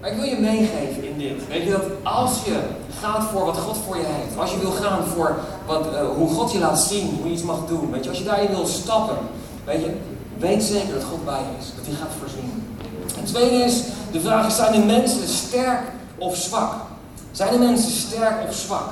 Maar 0.00 0.10
ik 0.10 0.16
wil 0.16 0.24
je 0.24 0.38
meegeven 0.38 1.04
in 1.04 1.18
dit. 1.18 1.48
Weet 1.48 1.62
je, 1.62 1.70
dat 1.70 1.82
als 2.02 2.44
je 2.44 2.60
gaat 3.00 3.24
voor 3.24 3.44
wat 3.44 3.56
God 3.56 3.76
voor 3.86 3.96
je 3.96 4.06
heeft, 4.06 4.38
als 4.38 4.50
je 4.50 4.58
wil 4.58 4.70
gaan 4.70 5.04
voor 5.04 5.36
wat, 5.66 5.86
uh, 5.86 6.00
hoe 6.16 6.28
God 6.28 6.52
je 6.52 6.58
laat 6.58 6.80
zien, 6.80 7.16
hoe 7.18 7.26
je 7.26 7.32
iets 7.32 7.42
mag 7.42 7.66
doen, 7.68 7.90
weet 7.90 8.04
je, 8.04 8.10
als 8.10 8.18
je 8.18 8.24
daarin 8.24 8.50
wil 8.50 8.66
stappen, 8.66 9.16
weet 9.64 9.80
je, 9.80 9.96
weet 10.38 10.62
zeker 10.62 10.94
dat 10.94 11.04
God 11.04 11.24
bij 11.24 11.38
je 11.38 11.58
is, 11.60 11.66
dat 11.76 11.86
hij 11.86 11.94
gaat 11.94 12.14
voorzien. 12.20 12.68
Het 13.16 13.26
tweede 13.26 13.64
is, 13.64 13.82
de 14.12 14.20
vraag 14.20 14.46
is, 14.46 14.56
zijn 14.56 14.72
de 14.72 14.86
mensen 14.86 15.28
sterk 15.28 15.80
of 16.18 16.36
zwak? 16.36 16.72
Zijn 17.30 17.52
de 17.52 17.58
mensen 17.58 17.90
sterk 17.90 18.48
of 18.48 18.54
zwak? 18.54 18.88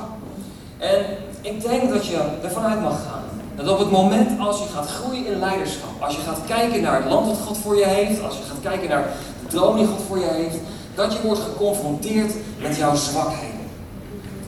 En 0.78 1.04
ik 1.40 1.62
denk 1.62 1.90
dat 1.90 2.06
je 2.06 2.20
ervan 2.42 2.64
uit 2.64 2.80
mag 2.80 3.02
gaan. 3.02 3.22
Dat 3.56 3.68
op 3.68 3.78
het 3.78 3.90
moment 3.90 4.40
als 4.40 4.58
je 4.58 4.64
gaat 4.74 4.86
groeien 4.86 5.26
in 5.26 5.38
leiderschap, 5.38 6.02
als 6.02 6.14
je 6.14 6.22
gaat 6.22 6.40
kijken 6.46 6.82
naar 6.82 7.02
het 7.02 7.12
land 7.12 7.26
dat 7.26 7.38
God 7.46 7.58
voor 7.58 7.76
je 7.76 7.86
heeft, 7.86 8.22
als 8.22 8.36
je 8.36 8.42
gaat 8.42 8.60
kijken 8.62 8.88
naar 8.88 9.08
de 9.42 9.46
droom 9.46 9.76
die 9.76 9.86
God 9.86 10.00
voor 10.08 10.18
je 10.18 10.30
heeft, 10.30 10.56
dat 10.98 11.12
je 11.12 11.22
wordt 11.22 11.40
geconfronteerd 11.40 12.32
met 12.60 12.76
jouw 12.76 12.94
zwakheden. 12.94 13.66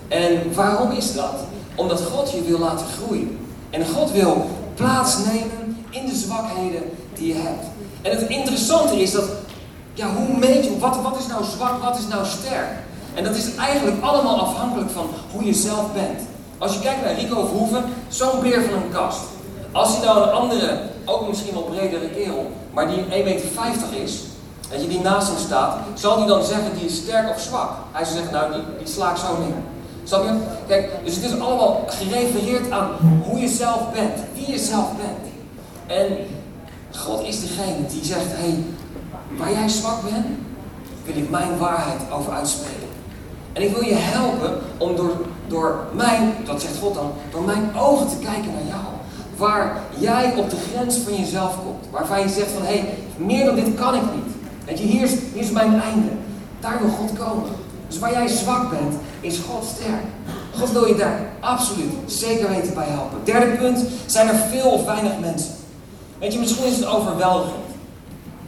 En 0.09 0.55
waarom 0.55 0.91
is 0.91 1.13
dat? 1.13 1.35
Omdat 1.75 2.01
God 2.01 2.31
je 2.31 2.43
wil 2.43 2.59
laten 2.59 2.87
groeien. 2.87 3.39
En 3.71 3.87
God 3.87 4.11
wil 4.11 4.51
plaatsnemen 4.75 5.77
in 5.91 6.07
de 6.07 6.15
zwakheden 6.15 6.83
die 7.15 7.27
je 7.27 7.41
hebt. 7.41 7.65
En 8.03 8.11
het 8.11 8.29
interessante 8.29 9.03
is 9.03 9.13
dat, 9.13 9.25
ja, 9.95 10.09
hoe 10.15 10.39
meet 10.39 10.65
je, 10.65 10.79
wat, 10.79 11.03
wat 11.03 11.19
is 11.19 11.27
nou 11.27 11.45
zwak, 11.45 11.83
wat 11.83 11.99
is 11.99 12.07
nou 12.07 12.27
sterk? 12.27 12.69
En 13.15 13.25
dat 13.25 13.37
is 13.37 13.55
eigenlijk 13.55 14.03
allemaal 14.03 14.41
afhankelijk 14.41 14.91
van 14.91 15.11
hoe 15.33 15.45
je 15.45 15.55
zelf 15.55 15.93
bent. 15.93 16.21
Als 16.59 16.75
je 16.75 16.81
kijkt 16.81 17.05
naar 17.05 17.15
Rico 17.15 17.47
Verhoeven, 17.47 17.85
zo'n 18.09 18.41
beer 18.41 18.63
van 18.63 18.83
een 18.83 18.91
kast. 18.93 19.21
Als 19.73 19.97
hij 19.97 20.07
nou 20.07 20.23
een 20.23 20.35
andere, 20.35 20.81
ook 21.05 21.29
misschien 21.29 21.53
wel 21.53 21.63
bredere 21.63 22.09
kerel, 22.09 22.51
maar 22.73 22.89
die 22.89 23.05
1,50 23.05 23.09
meter 23.09 24.03
is, 24.03 24.21
dat 24.71 24.83
je, 24.83 24.89
die 24.89 25.01
naast 25.01 25.29
hem 25.29 25.39
staat, 25.39 25.77
zal 25.95 26.19
hij 26.19 26.27
dan 26.27 26.45
zeggen 26.45 26.75
die 26.79 26.85
is 26.85 26.97
sterk 26.97 27.31
of 27.31 27.41
zwak? 27.41 27.71
Hij 27.93 28.05
zou 28.05 28.17
zeggen, 28.17 28.35
nou 28.35 28.53
die, 28.53 28.63
die 28.79 28.87
sla 28.87 29.11
ik 29.11 29.17
zo 29.17 29.39
neer. 29.39 29.57
Snap 30.05 30.23
je? 30.25 30.31
Kijk, 30.67 30.91
dus 31.05 31.15
het 31.15 31.25
is 31.25 31.41
allemaal 31.41 31.85
gerefereerd 31.87 32.71
aan 32.71 32.91
hoe 33.25 33.39
je 33.39 33.49
zelf 33.49 33.93
bent, 33.93 34.15
wie 34.35 34.51
je 34.51 34.59
zelf 34.59 34.87
bent. 34.97 35.33
En 35.87 36.17
God 36.97 37.23
is 37.23 37.41
degene 37.41 37.87
die 37.89 38.05
zegt, 38.05 38.27
hé, 38.29 38.49
hey, 38.49 38.65
waar 39.39 39.53
jij 39.53 39.69
zwak 39.69 40.03
bent, 40.03 40.27
wil 41.05 41.17
ik 41.17 41.31
mijn 41.31 41.59
waarheid 41.59 42.01
over 42.13 42.33
uitspreken. 42.33 42.89
En 43.53 43.63
ik 43.63 43.75
wil 43.75 43.85
je 43.85 43.95
helpen 43.95 44.59
om 44.79 44.97
door, 44.97 45.17
door 45.49 45.85
mijn, 45.93 46.35
dat 46.45 46.63
zegt 46.63 46.79
God 46.79 46.95
dan, 46.95 47.13
door 47.31 47.43
mijn 47.43 47.71
ogen 47.79 48.09
te 48.09 48.17
kijken 48.17 48.53
naar 48.53 48.67
jou. 48.69 48.85
Waar 49.37 49.83
jij 49.99 50.35
op 50.37 50.51
de 50.51 50.57
grens 50.73 50.97
van 50.97 51.17
jezelf 51.17 51.55
komt. 51.65 51.85
Waarvan 51.91 52.21
je 52.21 52.29
zegt 52.29 52.51
van, 52.51 52.63
hé, 52.63 52.79
hey, 52.79 52.95
meer 53.17 53.45
dan 53.45 53.55
dit 53.55 53.75
kan 53.75 53.95
ik 53.95 54.03
niet. 54.15 54.40
Weet 54.65 54.79
je, 54.79 54.85
hier 54.85 55.09
is, 55.33 55.51
mijn 55.51 55.81
einde. 55.81 56.09
Daar 56.61 56.79
wil 56.81 56.91
God 56.91 57.19
komen. 57.19 57.49
Dus 57.89 57.99
waar 57.99 58.13
jij 58.13 58.29
zwak 58.29 58.71
bent, 58.71 58.95
is 59.21 59.39
God 59.49 59.65
sterk. 59.65 60.03
God 60.59 60.73
wil 60.73 60.87
je 60.87 60.95
daar 60.95 61.21
absoluut 61.41 61.93
zeker 62.07 62.49
weten 62.49 62.75
bij 62.75 62.87
helpen. 62.87 63.19
Derde 63.25 63.47
punt, 63.47 63.85
zijn 64.07 64.29
er 64.29 64.35
veel 64.35 64.71
of 64.71 64.85
weinig 64.85 65.19
mensen. 65.21 65.53
Weet 66.19 66.33
je, 66.33 66.39
misschien 66.39 66.65
is 66.65 66.77
het 66.77 66.87
overweldigend. 66.87 67.55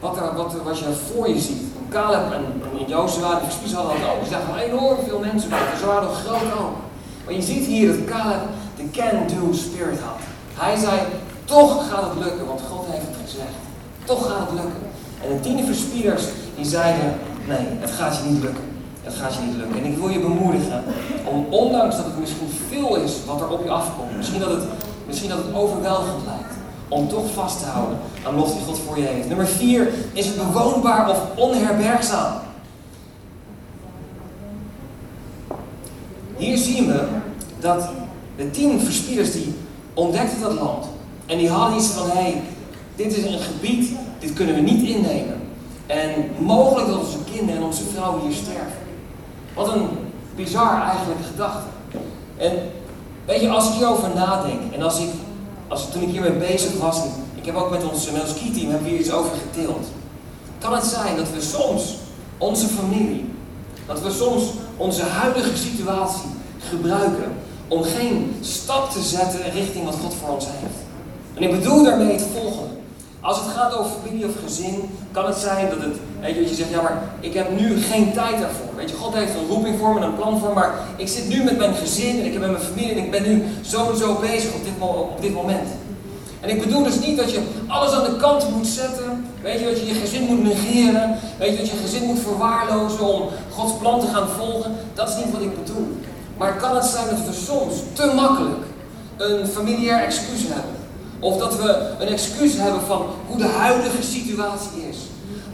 Wat, 0.00 0.16
er, 0.16 0.34
wat, 0.36 0.54
wat 0.64 0.78
je 0.78 0.84
voor 1.14 1.28
je 1.28 1.40
ziet. 1.40 1.62
Caleb 1.88 2.32
en, 2.32 2.44
en 2.78 2.88
Jozua, 2.88 3.34
de 3.34 3.44
verspies 3.44 3.72
hadden 3.72 4.00
dat 4.00 4.10
ook. 4.10 4.24
Ze 4.24 4.30
zagen 4.30 4.58
enorm 4.58 4.98
veel 5.08 5.18
mensen 5.18 5.50
bij. 5.50 5.58
Ze 5.78 5.86
waren 5.86 6.02
nog 6.02 6.24
groot 6.24 6.52
ook. 6.60 6.76
Maar 7.24 7.34
je 7.34 7.42
ziet 7.42 7.66
hier 7.66 7.86
dat 7.86 8.04
Caleb 8.04 8.40
de 8.76 8.90
can-do 8.90 9.52
spirit 9.52 10.00
had. 10.00 10.20
Hij 10.54 10.76
zei, 10.76 11.00
toch 11.44 11.88
gaat 11.88 12.02
het 12.02 12.24
lukken, 12.24 12.46
want 12.46 12.60
God 12.70 12.86
heeft 12.90 13.06
het 13.06 13.16
gezegd. 13.24 13.56
Toch 14.04 14.26
gaat 14.26 14.40
het 14.40 14.60
lukken. 14.60 14.91
En 15.22 15.28
de 15.28 15.40
tien 15.40 15.64
verspieders, 15.64 16.22
die 16.56 16.64
zeiden, 16.64 17.14
nee, 17.48 17.66
het 17.78 17.90
gaat 17.90 18.16
je 18.16 18.30
niet 18.30 18.42
lukken. 18.42 18.64
Het 19.02 19.14
gaat 19.14 19.34
je 19.34 19.40
niet 19.40 19.56
lukken. 19.56 19.84
En 19.84 19.92
ik 19.92 19.98
wil 19.98 20.08
je 20.08 20.20
bemoedigen 20.20 20.82
om, 21.24 21.46
ondanks 21.50 21.96
dat 21.96 22.04
het 22.04 22.18
misschien 22.18 22.48
veel 22.68 22.96
is 22.96 23.12
wat 23.26 23.40
er 23.40 23.48
op 23.48 23.64
je 23.64 23.70
afkomt, 23.70 24.16
misschien 24.16 24.40
dat 24.40 24.50
het, 24.50 24.62
misschien 25.06 25.28
dat 25.28 25.38
het 25.38 25.54
overweldigend 25.54 26.24
lijkt, 26.26 26.54
om 26.88 27.08
toch 27.08 27.32
vast 27.34 27.58
te 27.58 27.64
houden 27.64 27.98
aan 28.26 28.36
wat 28.36 28.52
die 28.52 28.64
God 28.66 28.78
voor 28.86 28.98
je 28.98 29.04
heeft. 29.04 29.28
Nummer 29.28 29.46
vier, 29.46 29.88
is 30.12 30.26
het 30.26 30.36
bewoonbaar 30.36 31.10
of 31.10 31.18
onherbergzaam? 31.36 32.32
Hier 36.36 36.58
zien 36.58 36.86
we 36.86 37.06
dat 37.60 37.88
de 38.36 38.50
tien 38.50 38.80
verspieders 38.80 39.32
die 39.32 39.54
ontdekten 39.94 40.40
dat 40.40 40.52
land. 40.52 40.86
En 41.26 41.38
die 41.38 41.48
hadden 41.48 41.78
iets 41.78 41.88
van, 41.88 42.10
hé, 42.10 42.22
hey, 42.22 42.42
dit 42.96 43.16
is 43.16 43.24
een 43.24 43.38
gebied, 43.38 43.90
dit 44.22 44.32
kunnen 44.32 44.54
we 44.54 44.60
niet 44.60 44.88
innemen. 44.88 45.40
En 45.86 46.10
mogelijk 46.38 46.86
dat 46.88 46.98
onze 46.98 47.18
kinderen 47.32 47.60
en 47.60 47.66
onze 47.66 47.82
vrouwen 47.94 48.22
hier 48.22 48.36
sterven. 48.36 48.82
Wat 49.54 49.72
een 49.72 49.88
bizar 50.36 50.82
eigenlijk 50.82 51.20
gedachte. 51.30 51.66
En 52.36 52.52
weet 53.24 53.40
je, 53.40 53.48
als 53.48 53.68
ik 53.68 53.74
hierover 53.74 54.08
nadenk 54.14 54.72
en 54.74 54.82
als 54.82 54.98
ik, 55.00 55.08
als, 55.68 55.90
toen 55.90 56.02
ik 56.02 56.08
hiermee 56.08 56.32
bezig 56.32 56.78
was, 56.78 56.96
en 56.96 57.10
ik 57.34 57.46
heb 57.46 57.54
ook 57.54 57.70
met 57.70 57.90
ons, 57.90 58.10
met 58.10 58.22
ons 58.22 58.34
key-team 58.34 58.70
hebben 58.70 58.88
hier 58.88 58.98
iets 58.98 59.12
over 59.12 59.32
gedeeld. 59.52 59.86
Kan 60.58 60.74
het 60.74 60.84
zijn 60.84 61.16
dat 61.16 61.30
we 61.30 61.40
soms 61.40 61.96
onze 62.38 62.66
familie, 62.66 63.24
dat 63.86 64.02
we 64.02 64.10
soms 64.10 64.42
onze 64.76 65.02
huidige 65.02 65.56
situatie 65.56 66.30
gebruiken 66.68 67.32
om 67.68 67.82
geen 67.82 68.36
stap 68.40 68.90
te 68.90 69.00
zetten 69.00 69.50
richting 69.52 69.84
wat 69.84 69.96
God 70.02 70.14
voor 70.14 70.28
ons 70.28 70.44
heeft. 70.44 70.78
En 71.34 71.42
ik 71.42 71.50
bedoel 71.50 71.84
daarmee 71.84 72.12
het 72.12 72.26
volgende. 72.34 72.81
Als 73.22 73.36
het 73.36 73.48
gaat 73.56 73.74
over 73.74 73.90
familie 74.02 74.26
of 74.26 74.34
gezin, 74.44 74.98
kan 75.12 75.26
het 75.26 75.36
zijn 75.36 75.68
dat 75.68 75.78
het, 75.78 75.96
weet 76.20 76.34
je, 76.34 76.40
dat 76.40 76.48
je 76.48 76.54
zegt, 76.54 76.70
ja 76.70 76.82
maar 76.82 77.02
ik 77.20 77.34
heb 77.34 77.50
nu 77.60 77.80
geen 77.80 78.12
tijd 78.12 78.38
daarvoor. 78.38 78.76
Weet 78.76 78.90
je, 78.90 78.96
God 78.96 79.14
heeft 79.14 79.34
een 79.34 79.48
roeping 79.48 79.78
voor 79.78 79.94
me, 79.94 80.00
een 80.00 80.14
plan 80.14 80.38
voor 80.38 80.48
me, 80.48 80.54
maar 80.54 80.74
ik 80.96 81.08
zit 81.08 81.28
nu 81.28 81.44
met 81.44 81.58
mijn 81.58 81.74
gezin 81.74 82.18
en 82.20 82.24
ik 82.24 82.32
heb 82.32 82.40
met 82.40 82.50
mijn 82.50 82.62
familie 82.62 82.90
en 82.90 83.04
ik 83.04 83.10
ben 83.10 83.22
nu 83.22 83.44
zo 83.60 83.90
en 83.90 83.96
zo 83.96 84.18
bezig 84.20 84.54
op 84.54 84.64
dit, 84.64 84.72
op 84.80 85.22
dit 85.22 85.34
moment. 85.34 85.68
En 86.40 86.50
ik 86.50 86.60
bedoel 86.60 86.82
dus 86.82 87.00
niet 87.00 87.16
dat 87.16 87.30
je 87.30 87.42
alles 87.66 87.92
aan 87.92 88.04
de 88.04 88.16
kant 88.16 88.50
moet 88.50 88.66
zetten. 88.66 89.26
Weet 89.42 89.58
je, 89.58 89.64
dat 89.64 89.80
je 89.80 89.86
je 89.86 89.94
gezin 89.94 90.22
moet 90.22 90.42
negeren. 90.42 91.18
Weet 91.38 91.50
je, 91.50 91.56
dat 91.56 91.70
je 91.70 91.76
gezin 91.76 92.04
moet 92.04 92.18
verwaarlozen 92.18 93.14
om 93.14 93.28
Gods 93.50 93.72
plan 93.78 94.00
te 94.00 94.06
gaan 94.06 94.28
volgen. 94.28 94.72
Dat 94.94 95.08
is 95.08 95.16
niet 95.16 95.32
wat 95.32 95.42
ik 95.42 95.64
bedoel. 95.64 96.00
Maar 96.36 96.56
kan 96.56 96.74
het 96.74 96.84
zijn 96.84 97.08
dat 97.08 97.26
we 97.26 97.32
soms 97.32 97.74
te 97.92 98.12
makkelijk 98.14 98.64
een 99.16 99.46
familiair 99.46 100.04
excuus 100.04 100.42
hebben 100.42 100.81
Of 101.22 101.36
dat 101.36 101.56
we 101.56 101.90
een 101.98 102.08
excuus 102.08 102.56
hebben 102.56 102.82
van 102.82 103.06
hoe 103.26 103.36
de 103.36 103.48
huidige 103.48 104.02
situatie 104.02 104.88
is. 104.90 104.96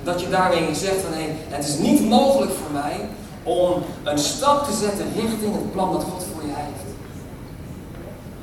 Dat 0.04 0.20
je 0.20 0.28
daarmee 0.28 0.74
zegt 0.74 1.00
van 1.00 1.12
hé, 1.12 1.36
het 1.48 1.68
is 1.68 1.78
niet 1.78 2.08
mogelijk 2.08 2.52
voor 2.52 2.72
mij 2.72 3.08
om 3.42 3.82
een 4.04 4.18
stap 4.18 4.64
te 4.64 4.76
zetten 4.76 5.06
richting 5.14 5.54
het 5.54 5.72
plan 5.72 5.92
dat 5.92 6.02
God 6.02 6.26
voor 6.32 6.42
je 6.42 6.52
heeft. 6.54 6.84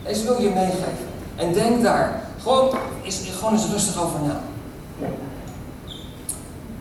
Deze 0.04 0.24
wil 0.24 0.42
je 0.42 0.50
meegeven. 0.50 1.08
En 1.36 1.54
denk 1.54 1.84
daar 1.84 2.22
gewoon, 2.42 2.70
is, 3.02 3.22
gewoon 3.38 3.54
eens 3.54 3.70
rustig 3.72 4.04
over 4.04 4.20
na. 4.22 4.40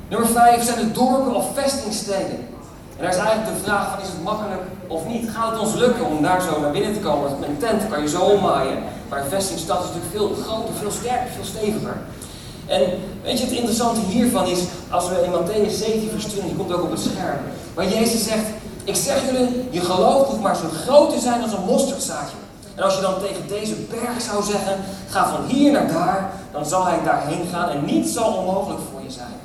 Nummer 0.09 0.29
5 0.29 0.65
zijn 0.65 0.79
de 0.79 0.93
dorpen 0.93 1.35
of 1.35 1.47
vestingsteden. 1.55 2.39
En 2.97 3.03
daar 3.03 3.11
is 3.11 3.17
eigenlijk 3.17 3.57
de 3.57 3.65
vraag 3.65 3.91
van 3.91 4.03
is 4.03 4.09
het 4.09 4.23
makkelijk 4.23 4.63
of 4.87 5.07
niet? 5.07 5.31
Gaat 5.31 5.51
het 5.51 5.61
ons 5.61 5.75
lukken 5.75 6.07
om 6.07 6.23
daar 6.23 6.43
zo 6.43 6.61
naar 6.61 6.71
binnen 6.71 6.93
te 6.93 7.01
komen? 7.01 7.41
Met 7.41 7.49
een 7.49 7.59
tent 7.59 7.89
kan 7.89 8.03
je 8.03 8.09
zo 8.09 8.21
ommaaien. 8.21 8.79
Maar 9.15 9.23
een 9.23 9.31
vestingstad 9.31 9.79
is 9.79 9.87
natuurlijk 9.87 10.13
veel 10.17 10.45
groter, 10.45 10.75
veel 10.75 10.91
sterker, 10.91 11.31
veel 11.35 11.45
steviger. 11.45 11.97
En 12.67 12.83
weet 13.23 13.39
je, 13.39 13.45
het 13.45 13.55
interessante 13.55 14.01
hiervan 14.01 14.47
is, 14.47 14.61
als 14.91 15.09
we 15.09 15.23
in 15.25 15.31
Matthäus 15.31 15.73
17 15.79 16.11
vers 16.11 16.25
20, 16.25 16.45
die 16.45 16.57
komt 16.57 16.73
ook 16.73 16.83
op 16.83 16.91
het 16.91 17.01
scherm, 17.01 17.39
waar 17.75 17.89
Jezus 17.89 18.25
zegt, 18.25 18.47
ik 18.85 18.97
zeg 18.97 19.19
jullie, 19.31 19.69
je 19.71 19.81
geloof 19.81 20.27
hoeft 20.27 20.41
maar 20.41 20.57
zo 20.57 20.69
groot 20.85 21.11
te 21.11 21.21
zijn 21.21 21.43
als 21.43 21.53
een 21.53 21.65
mosterdzaadje. 21.65 22.37
En 22.75 22.83
als 22.83 22.95
je 22.95 23.01
dan 23.01 23.15
tegen 23.21 23.49
deze 23.49 23.75
berg 23.75 24.21
zou 24.31 24.43
zeggen, 24.43 24.77
ga 25.09 25.29
van 25.29 25.45
hier 25.47 25.73
naar 25.73 25.89
daar, 25.89 26.31
dan 26.53 26.67
zal 26.67 26.87
hij 26.87 26.99
daarheen 27.05 27.47
gaan 27.53 27.69
en 27.69 27.85
niets 27.85 28.13
zal 28.13 28.33
onmogelijk 28.33 28.81
voor 28.93 29.03
je 29.03 29.11
zijn. 29.11 29.37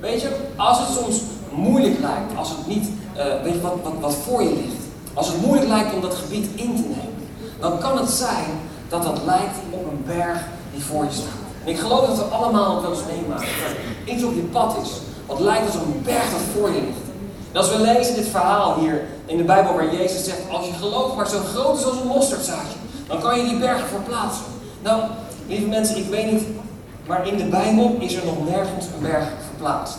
Weet 0.00 0.20
je, 0.20 0.36
als 0.56 0.78
het 0.78 0.88
soms 0.98 1.20
moeilijk 1.52 2.00
lijkt, 2.00 2.36
als 2.36 2.48
het 2.48 2.66
niet, 2.66 2.88
uh, 3.16 3.24
weet 3.42 3.54
je 3.54 3.60
wat, 3.60 3.76
wat, 3.82 3.92
wat 4.00 4.14
voor 4.14 4.42
je 4.42 4.54
ligt, 4.54 4.82
als 5.14 5.26
het 5.26 5.40
moeilijk 5.46 5.68
lijkt 5.68 5.94
om 5.94 6.00
dat 6.00 6.14
gebied 6.14 6.46
in 6.54 6.76
te 6.76 6.82
nemen, 6.82 7.28
dan 7.60 7.78
kan 7.78 7.98
het 7.98 8.10
zijn 8.10 8.72
dat 8.88 9.02
dat 9.02 9.20
lijkt 9.24 9.56
op 9.70 9.86
een 9.90 10.04
berg 10.06 10.38
die 10.72 10.84
voor 10.84 11.04
je 11.04 11.10
staat. 11.10 11.42
En 11.64 11.70
ik 11.70 11.78
geloof 11.78 12.06
dat 12.06 12.16
we 12.16 12.24
allemaal 12.24 12.82
wel 12.82 12.90
eens 12.90 13.00
meemaken, 13.16 13.46
dat 13.46 14.14
iets 14.14 14.24
op 14.24 14.34
je 14.34 14.40
pad 14.40 14.76
is, 14.82 14.90
wat 15.26 15.40
lijkt 15.40 15.66
als 15.66 15.74
een 15.74 16.02
berg 16.04 16.30
dat 16.30 16.40
voor 16.54 16.68
je 16.68 16.80
ligt. 16.80 17.04
En 17.52 17.60
als 17.60 17.70
we 17.70 17.80
lezen 17.80 18.14
dit 18.14 18.28
verhaal 18.28 18.78
hier 18.78 19.06
in 19.26 19.36
de 19.36 19.44
Bijbel 19.44 19.74
waar 19.74 19.94
Jezus 19.94 20.24
zegt, 20.24 20.40
als 20.50 20.66
je 20.66 20.72
geloof 20.72 21.16
maar 21.16 21.28
zo 21.28 21.38
groot 21.38 21.78
is 21.78 21.84
als 21.84 22.00
een 22.00 22.06
mosterdzaadje, 22.06 22.78
dan 23.06 23.20
kan 23.20 23.38
je 23.38 23.48
die 23.48 23.58
bergen 23.58 23.88
verplaatsen. 23.88 24.44
Nou, 24.82 25.02
lieve 25.46 25.66
mensen, 25.66 25.96
ik 25.96 26.08
weet 26.10 26.32
niet, 26.32 26.42
maar 27.06 27.26
in 27.26 27.36
de 27.36 27.44
Bijbel 27.44 27.96
is 27.98 28.14
er 28.14 28.24
nog 28.24 28.48
nergens 28.48 28.86
een 28.86 29.02
berg 29.02 29.24
verplaatst. 29.48 29.96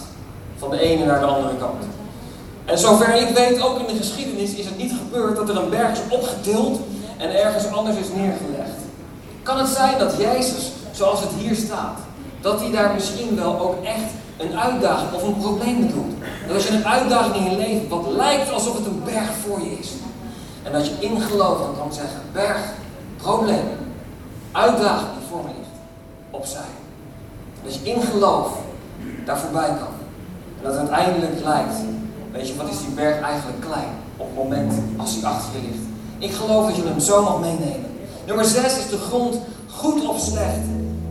Van 0.58 0.70
de 0.70 0.80
ene 0.80 1.06
naar 1.06 1.20
de 1.20 1.26
andere 1.26 1.58
kant. 1.58 1.84
En 2.66 2.78
zover 2.78 3.16
ik 3.16 3.36
weet, 3.36 3.62
ook 3.62 3.80
in 3.80 3.86
de 3.86 4.02
geschiedenis, 4.02 4.54
is 4.54 4.66
het 4.66 4.78
niet 4.78 4.94
gebeurd 5.04 5.36
dat 5.36 5.50
er 5.50 5.58
een 5.58 5.70
berg 5.70 5.92
is 5.92 6.00
opgetild 6.10 6.80
en 7.18 7.44
ergens 7.44 7.72
anders 7.72 7.98
is 7.98 8.08
neergelegd. 8.08 8.80
Kan 9.44 9.58
het 9.58 9.68
zijn 9.68 10.00
dat 10.00 10.18
Jezus, 10.18 10.72
zoals 10.92 11.20
het 11.20 11.32
hier 11.38 11.56
staat, 11.56 12.00
dat 12.42 12.60
hij 12.60 12.72
daar 12.72 12.94
misschien 12.94 13.36
wel 13.36 13.60
ook 13.60 13.84
echt 13.84 14.12
een 14.38 14.60
uitdaging 14.60 15.14
of 15.14 15.24
een 15.24 15.38
probleem 15.38 15.88
bedoelt? 15.88 16.14
Dat 16.48 16.56
als 16.56 16.68
je 16.68 16.74
een 16.74 16.86
uitdaging 16.86 17.36
in 17.36 17.52
je 17.52 17.58
leven 17.58 17.90
wat 17.90 18.08
lijkt 18.08 18.52
alsof 18.52 18.78
het 18.78 18.86
een 18.86 19.02
berg 19.06 19.30
voor 19.48 19.60
je 19.60 19.78
is. 19.80 19.92
En 20.64 20.72
dat 20.72 20.88
je 20.88 20.94
in 21.00 21.22
geloof 21.22 21.58
dan 21.58 21.76
kan 21.78 21.94
zeggen, 21.94 22.22
berg, 22.32 22.62
probleem, 23.18 23.68
uitdaging 24.52 25.10
die 25.20 25.28
voor 25.30 25.44
me 25.44 25.48
ligt, 25.48 25.76
opzij. 26.30 26.72
Dat 27.64 27.76
je 27.76 27.92
in 27.92 28.02
geloof 28.02 28.58
daar 29.26 29.40
voorbij 29.40 29.68
kan. 29.68 29.94
En 30.58 30.64
dat 30.64 30.74
het 30.74 30.90
uiteindelijk 30.90 31.44
lijkt, 31.44 31.76
weet 32.32 32.48
je, 32.48 32.56
wat 32.56 32.70
is 32.70 32.80
die 32.80 32.94
berg 32.96 33.22
eigenlijk 33.22 33.62
klein 33.62 33.90
op 34.18 34.26
het 34.26 34.36
moment 34.36 34.74
als 34.98 35.16
hij 35.16 35.30
achter 35.30 35.62
je 35.62 35.68
ligt. 35.68 35.95
Ik 36.26 36.34
geloof 36.34 36.68
dat 36.68 36.76
je 36.76 36.84
hem 36.84 37.00
zo 37.00 37.24
mag 37.24 37.40
meenemen. 37.40 37.90
Nummer 38.26 38.46
6 38.46 38.64
is 38.64 38.90
de 38.90 38.98
grond 38.98 39.36
goed 39.72 40.08
of 40.08 40.20
slecht. 40.20 40.66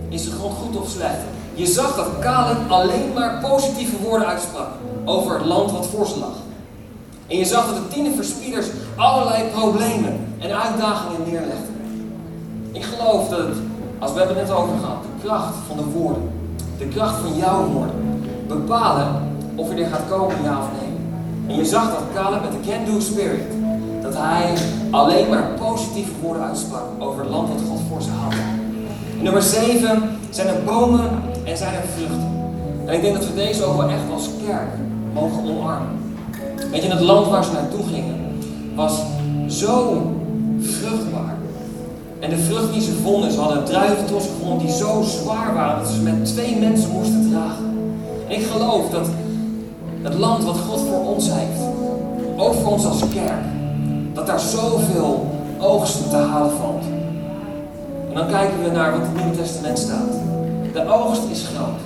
Is 0.08 0.24
de 0.24 0.30
grond 0.30 0.54
goed 0.54 0.80
of 0.80 0.88
slecht? 0.88 1.22
Je 1.54 1.66
zag 1.66 1.96
dat 1.96 2.06
Caleb 2.20 2.70
alleen 2.70 3.12
maar 3.14 3.40
positieve 3.40 3.96
woorden 4.02 4.28
uitsprak 4.28 4.68
over 5.04 5.34
het 5.38 5.46
land 5.46 5.70
wat 5.70 5.86
voor 5.86 6.06
ze 6.06 6.18
lag. 6.18 6.36
En 7.26 7.36
je 7.36 7.44
zag 7.44 7.66
dat 7.66 7.74
de 7.74 7.94
tien 7.94 8.14
verspieders 8.14 8.66
allerlei 8.96 9.42
problemen 9.50 10.34
en 10.38 10.60
uitdagingen 10.60 11.20
neerlegden. 11.24 11.74
Ik 12.72 12.82
geloof 12.82 13.28
dat 13.28 13.38
het, 13.38 13.56
als 13.98 14.12
we 14.12 14.18
hebben 14.18 14.36
het 14.36 14.46
net 14.46 14.56
over 14.56 14.78
gehad, 14.78 15.02
de 15.02 15.26
kracht 15.26 15.54
van 15.66 15.76
de 15.76 15.84
woorden, 15.84 16.30
de 16.78 16.88
kracht 16.88 17.20
van 17.20 17.36
jouw 17.36 17.66
woorden, 17.66 18.20
bepalen 18.48 19.38
of 19.54 19.74
je 19.74 19.84
er 19.84 19.90
gaat 19.90 20.08
komen, 20.08 20.36
ja 20.42 20.58
of 20.58 20.68
nee. 20.80 20.92
En 21.48 21.54
je 21.56 21.64
zag 21.64 21.88
dat 21.88 22.02
Caleb 22.14 22.42
met 22.42 22.52
de 22.52 22.70
can-do 22.70 23.00
spirit, 23.00 23.42
dat 24.04 24.14
hij 24.16 24.54
alleen 24.90 25.28
maar 25.28 25.48
positieve 25.58 26.10
woorden 26.22 26.42
uitsprak 26.42 26.82
over 26.98 27.20
het 27.20 27.30
land 27.30 27.48
wat 27.48 27.62
God 27.68 27.80
voor 27.88 28.02
ze 28.02 28.10
had. 28.10 28.34
nummer 29.22 29.42
7 29.42 30.02
zijn 30.30 30.48
er 30.48 30.64
bomen 30.64 31.10
en 31.44 31.56
zijn 31.56 31.74
er 31.74 31.88
vruchten. 31.96 32.32
En 32.86 32.94
ik 32.94 33.02
denk 33.02 33.14
dat 33.14 33.26
we 33.26 33.34
deze 33.34 33.64
ook 33.64 33.76
wel 33.76 33.88
echt 33.88 34.12
als 34.12 34.28
kerk 34.46 34.68
mogen 35.12 35.44
omarmen. 35.44 35.88
Weet 36.70 36.82
je, 36.82 36.90
het 36.90 37.00
land 37.00 37.28
waar 37.28 37.44
ze 37.44 37.52
naartoe 37.52 37.86
gingen 37.92 38.16
was 38.74 39.00
zo 39.48 40.02
vruchtbaar. 40.60 41.36
En 42.20 42.30
de 42.30 42.38
vrucht 42.38 42.72
die 42.72 42.82
ze 42.82 42.92
vonden, 42.92 43.32
ze 43.32 43.40
hadden 43.40 43.64
druiventros 43.64 44.24
gevonden 44.24 44.66
die 44.66 44.76
zo 44.76 45.02
zwaar 45.02 45.54
waren 45.54 45.78
dat 45.78 45.88
ze 45.88 46.02
met 46.02 46.24
twee 46.24 46.56
mensen 46.56 46.90
moesten 46.90 47.30
dragen. 47.30 47.92
En 48.28 48.34
ik 48.34 48.46
geloof 48.46 48.90
dat 48.90 49.06
het 50.02 50.14
land 50.14 50.44
wat 50.44 50.56
God 50.68 50.80
voor 50.80 51.04
ons 51.14 51.28
heeft, 51.30 51.60
ook 52.36 52.54
voor 52.54 52.72
ons 52.72 52.86
als 52.86 53.02
kerk, 53.14 53.53
dat 54.14 54.26
daar 54.26 54.40
zoveel 54.40 55.26
oogsten 55.58 56.10
te 56.10 56.16
halen 56.16 56.50
valt. 56.50 56.84
En 58.08 58.14
dan 58.14 58.26
kijken 58.26 58.62
we 58.62 58.70
naar 58.70 58.92
wat 58.92 59.00
het 59.00 59.16
Nieuwe 59.16 59.36
Testament 59.36 59.78
staat. 59.78 60.12
De 60.72 60.88
oogst 60.88 61.22
is 61.30 61.46
groot. 61.54 61.80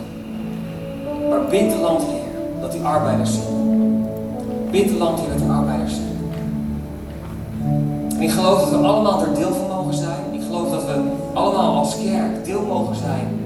Maar 1.29 1.45
bid 1.51 1.71
de 1.71 1.79
landheer 1.79 2.29
dat 2.61 2.73
die 2.73 2.83
arbeiders 2.83 3.33
zijn. 3.33 4.07
Bid 4.71 4.89
de 4.89 4.97
landheer 4.97 5.29
dat 5.29 5.39
die 5.39 5.51
arbeiders 5.51 5.95
zijn. 5.95 6.07
En 8.15 8.23
ik 8.23 8.31
geloof 8.31 8.61
dat 8.61 8.81
we 8.81 8.87
allemaal 8.87 9.21
er 9.21 9.35
deel 9.35 9.53
van 9.53 9.77
mogen 9.77 9.95
zijn. 9.95 10.25
Ik 10.33 10.41
geloof 10.47 10.71
dat 10.71 10.85
we 10.85 11.01
allemaal 11.35 11.77
als 11.77 11.97
kerk 11.97 12.45
deel 12.45 12.63
mogen 12.63 12.97
zijn 12.97 13.39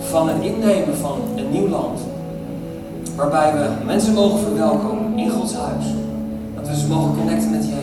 van 0.00 0.28
het 0.28 0.42
innemen 0.42 0.96
van 0.96 1.18
een 1.36 1.50
nieuw 1.50 1.68
land. 1.68 2.00
Waarbij 3.16 3.52
we 3.52 3.84
mensen 3.86 4.14
mogen 4.14 4.38
verwelkomen 4.38 5.18
in 5.18 5.30
Gods 5.30 5.54
huis. 5.54 5.84
Dat 6.54 6.68
we 6.68 6.76
ze 6.76 6.86
mogen 6.86 7.16
connecten 7.16 7.50
met 7.50 7.64
Jezus. 7.68 7.81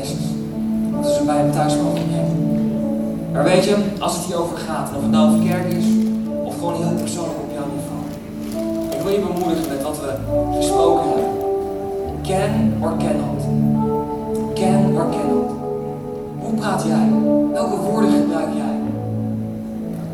Dat 1.02 1.12
ze 1.12 1.24
bij 1.24 1.38
hem 1.38 1.52
thuis 1.52 1.76
mogen 1.76 2.08
brengen. 2.08 2.40
Maar 3.32 3.44
weet 3.44 3.64
je, 3.64 3.76
als 4.00 4.16
het 4.16 4.26
hier 4.26 4.42
over 4.42 4.58
gaat, 4.58 4.90
of 4.96 5.02
het 5.02 5.12
nou 5.12 5.28
over 5.28 5.48
kerk 5.48 5.74
is, 5.74 5.86
of 6.44 6.54
gewoon 6.58 6.76
heel 6.76 6.96
persoonlijk 6.98 7.40
op 7.44 7.52
jouw 7.54 7.68
niveau. 7.76 8.02
Ik 8.96 9.02
wil 9.02 9.12
je 9.12 9.34
bemoedigen 9.34 9.70
met 9.70 9.84
wat 9.84 10.00
we 10.00 10.12
gesproken 10.58 11.10
hebben. 11.10 11.38
Can 12.22 12.84
or 12.84 12.94
cannot. 12.98 13.42
Can 14.54 14.96
or 14.96 15.10
cannot. 15.10 15.50
Hoe 16.40 16.54
praat 16.60 16.84
jij? 16.88 17.10
Welke 17.54 17.76
woorden 17.76 18.12
gebruik 18.12 18.54
jij? 18.56 18.76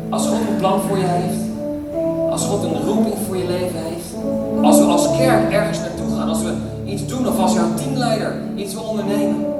Als 0.08 0.26
God 0.26 0.38
een 0.38 0.56
plan 0.56 0.80
voor 0.80 0.98
je 0.98 1.06
heeft, 1.06 1.44
als 2.30 2.44
God 2.44 2.64
een 2.64 2.84
roeping 2.86 3.14
voor 3.26 3.36
je 3.36 3.46
leven 3.46 3.80
heeft, 3.82 4.14
als 4.62 4.78
we 4.78 4.84
als 4.84 5.16
kerk 5.16 5.52
ergens 5.52 5.78
naartoe 5.78 6.16
gaan, 6.16 6.28
als 6.28 6.42
we 6.42 6.52
iets 6.84 7.06
doen 7.06 7.28
of 7.28 7.38
als 7.38 7.54
jouw 7.54 7.74
teamleider 7.74 8.34
iets 8.56 8.74
wil 8.74 8.82
ondernemen, 8.82 9.55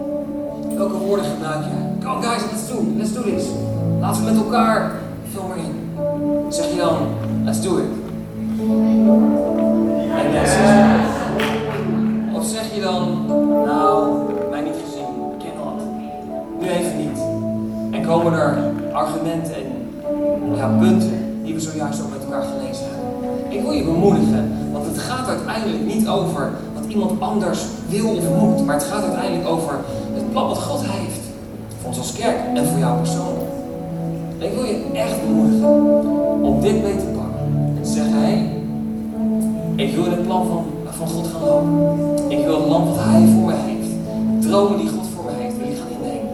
welke 0.77 0.97
woorden 0.97 1.25
gebruik 1.25 1.65
jij? 1.65 2.11
Come 2.11 2.23
guys, 2.23 2.43
let's 2.51 2.69
do. 2.69 2.85
Let's 2.97 3.13
do 3.13 3.23
this. 3.23 3.45
Laten 4.01 4.25
we 4.25 4.31
met 4.31 4.43
elkaar, 4.43 4.93
vul 5.33 5.47
maar 5.49 5.57
in. 5.57 5.75
Zeg 6.49 6.71
je 6.71 6.77
dan, 6.77 6.97
let's 7.45 7.61
do 7.63 7.77
it. 7.77 7.85
En 10.17 10.33
dan 10.33 10.45
of 12.37 12.47
zeg 12.47 12.75
je 12.75 12.81
dan, 12.81 13.27
nou, 13.65 14.17
mij 14.51 14.61
niet 14.61 14.75
gezien, 14.85 15.05
cannot. 15.39 15.83
Nu 16.61 16.69
even 16.69 16.97
niet. 16.97 17.19
En 17.91 18.07
komen 18.07 18.33
er 18.33 18.59
argumenten 18.93 19.55
en 20.59 20.79
punten 20.79 21.43
die 21.43 21.55
we 21.55 21.61
zojuist 21.61 22.03
ook 22.03 22.11
met 22.11 22.25
elkaar 22.25 22.43
gelezen 22.43 22.85
hebben. 22.85 23.07
Ik 23.49 23.63
wil 23.63 23.73
je 23.73 23.85
bemoedigen, 23.85 24.73
want 24.73 24.87
het 24.87 24.99
gaat 24.99 25.29
uiteindelijk 25.29 25.85
niet 25.85 26.09
over 26.09 26.51
wat 26.75 26.85
iemand 26.89 27.21
anders 27.21 27.65
wil 27.89 28.09
of 28.09 28.29
moet, 28.41 28.67
maar 28.67 28.75
het 28.75 28.85
gaat 28.85 29.03
uiteindelijk 29.03 29.49
over 29.49 29.75
wat 30.45 30.59
God 30.59 30.81
heeft. 30.83 31.21
Voor 31.81 31.89
ons 31.89 31.99
als 31.99 32.13
kerk 32.13 32.37
en 32.55 32.67
voor 32.67 32.79
jou 32.79 32.99
persoonlijk. 32.99 33.51
En 34.39 34.47
ik 34.47 34.55
wil 34.55 34.65
je 34.65 34.85
echt 34.93 35.27
bemoedigen 35.27 35.69
om 36.43 36.61
dit 36.61 36.83
mee 36.83 36.97
te 36.97 37.05
pakken. 37.05 37.75
En 37.79 37.87
zeggen, 37.87 38.19
hé, 38.23 38.57
ik 39.77 39.95
wil 39.95 40.05
het 40.05 40.23
plan 40.23 40.47
van, 40.47 40.65
van 40.91 41.09
God 41.09 41.27
gaan 41.27 41.41
lopen. 41.41 42.31
Ik 42.31 42.45
wil 42.45 42.61
het 42.61 42.69
land 42.69 42.89
wat 42.89 43.05
Hij 43.05 43.27
voor 43.27 43.47
me 43.47 43.55
heeft. 43.55 43.91
Dromen 44.41 44.79
die 44.79 44.89
God 44.89 45.07
voor 45.15 45.25
me 45.25 45.43
heeft, 45.43 45.57
wil 45.57 45.67
ik 45.67 45.77
gaan 45.77 45.91
innemen. 45.91 46.33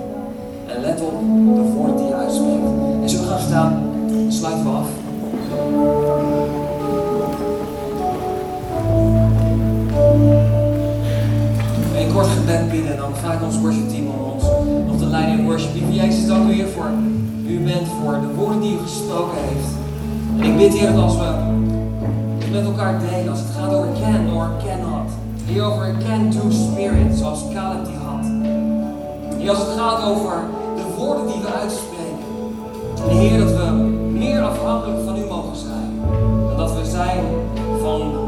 En 0.67 0.81
let 0.81 1.01
op 1.01 1.13
de 1.55 1.73
woorden 1.77 1.97
die 1.97 2.07
je 2.07 2.15
uitspreekt. 2.15 2.63
En 3.03 3.09
zo 3.09 3.23
gaan 3.29 3.41
staan, 3.41 3.83
sluiten 4.29 4.65
we 4.65 4.71
af. 4.71 4.89
Gebed 12.43 12.71
binnen 12.71 12.93
en 12.93 12.99
dan 12.99 13.15
vraag 13.15 13.43
ons 13.43 13.59
worship 13.61 13.89
team 13.89 14.07
om 14.07 14.33
ons 14.35 14.45
nog 14.87 14.99
te 14.99 15.07
leiden 15.07 15.39
in 15.39 15.45
worship. 15.45 15.75
Lieve 15.75 15.93
Jezus, 15.93 16.27
dank 16.27 16.51
u 16.51 16.53
hier 16.53 16.69
voor 16.75 16.91
u 17.47 17.59
bent 17.59 17.89
voor 18.01 18.13
de 18.21 18.35
woorden 18.37 18.61
die 18.61 18.75
u 18.75 18.79
gesproken 18.79 19.39
heeft. 19.49 19.71
En 20.39 20.45
ik 20.45 20.57
bid, 20.57 20.79
Heer, 20.79 20.93
dat 20.93 21.03
als 21.03 21.17
we 21.17 21.31
met 22.51 22.65
elkaar 22.65 23.01
delen, 23.11 23.31
als 23.31 23.39
het 23.39 23.49
gaat 23.57 23.75
over 23.75 23.89
can 24.01 24.35
or 24.35 24.51
cannot, 24.65 25.11
Heer, 25.45 25.63
over 25.63 25.95
can 26.07 26.31
do 26.31 26.51
spirit, 26.51 27.17
zoals 27.17 27.41
Caleb 27.55 27.85
die 27.85 27.97
had. 28.05 28.25
Heer, 29.39 29.51
als 29.51 29.59
het 29.59 29.79
gaat 29.79 30.05
over 30.05 30.35
de 30.77 30.87
woorden 30.97 31.27
die 31.27 31.41
we 31.43 31.53
uitspreken. 31.61 32.27
En 33.09 33.17
Heer, 33.17 33.39
dat 33.39 33.57
we 33.57 33.73
meer 34.13 34.43
afhankelijk 34.43 34.99
van 35.05 35.17
u 35.17 35.25
mogen 35.29 35.57
zijn. 35.57 35.91
Dan 36.49 36.57
dat 36.57 36.73
we 36.73 36.85
zijn 36.91 37.25
van 37.83 38.22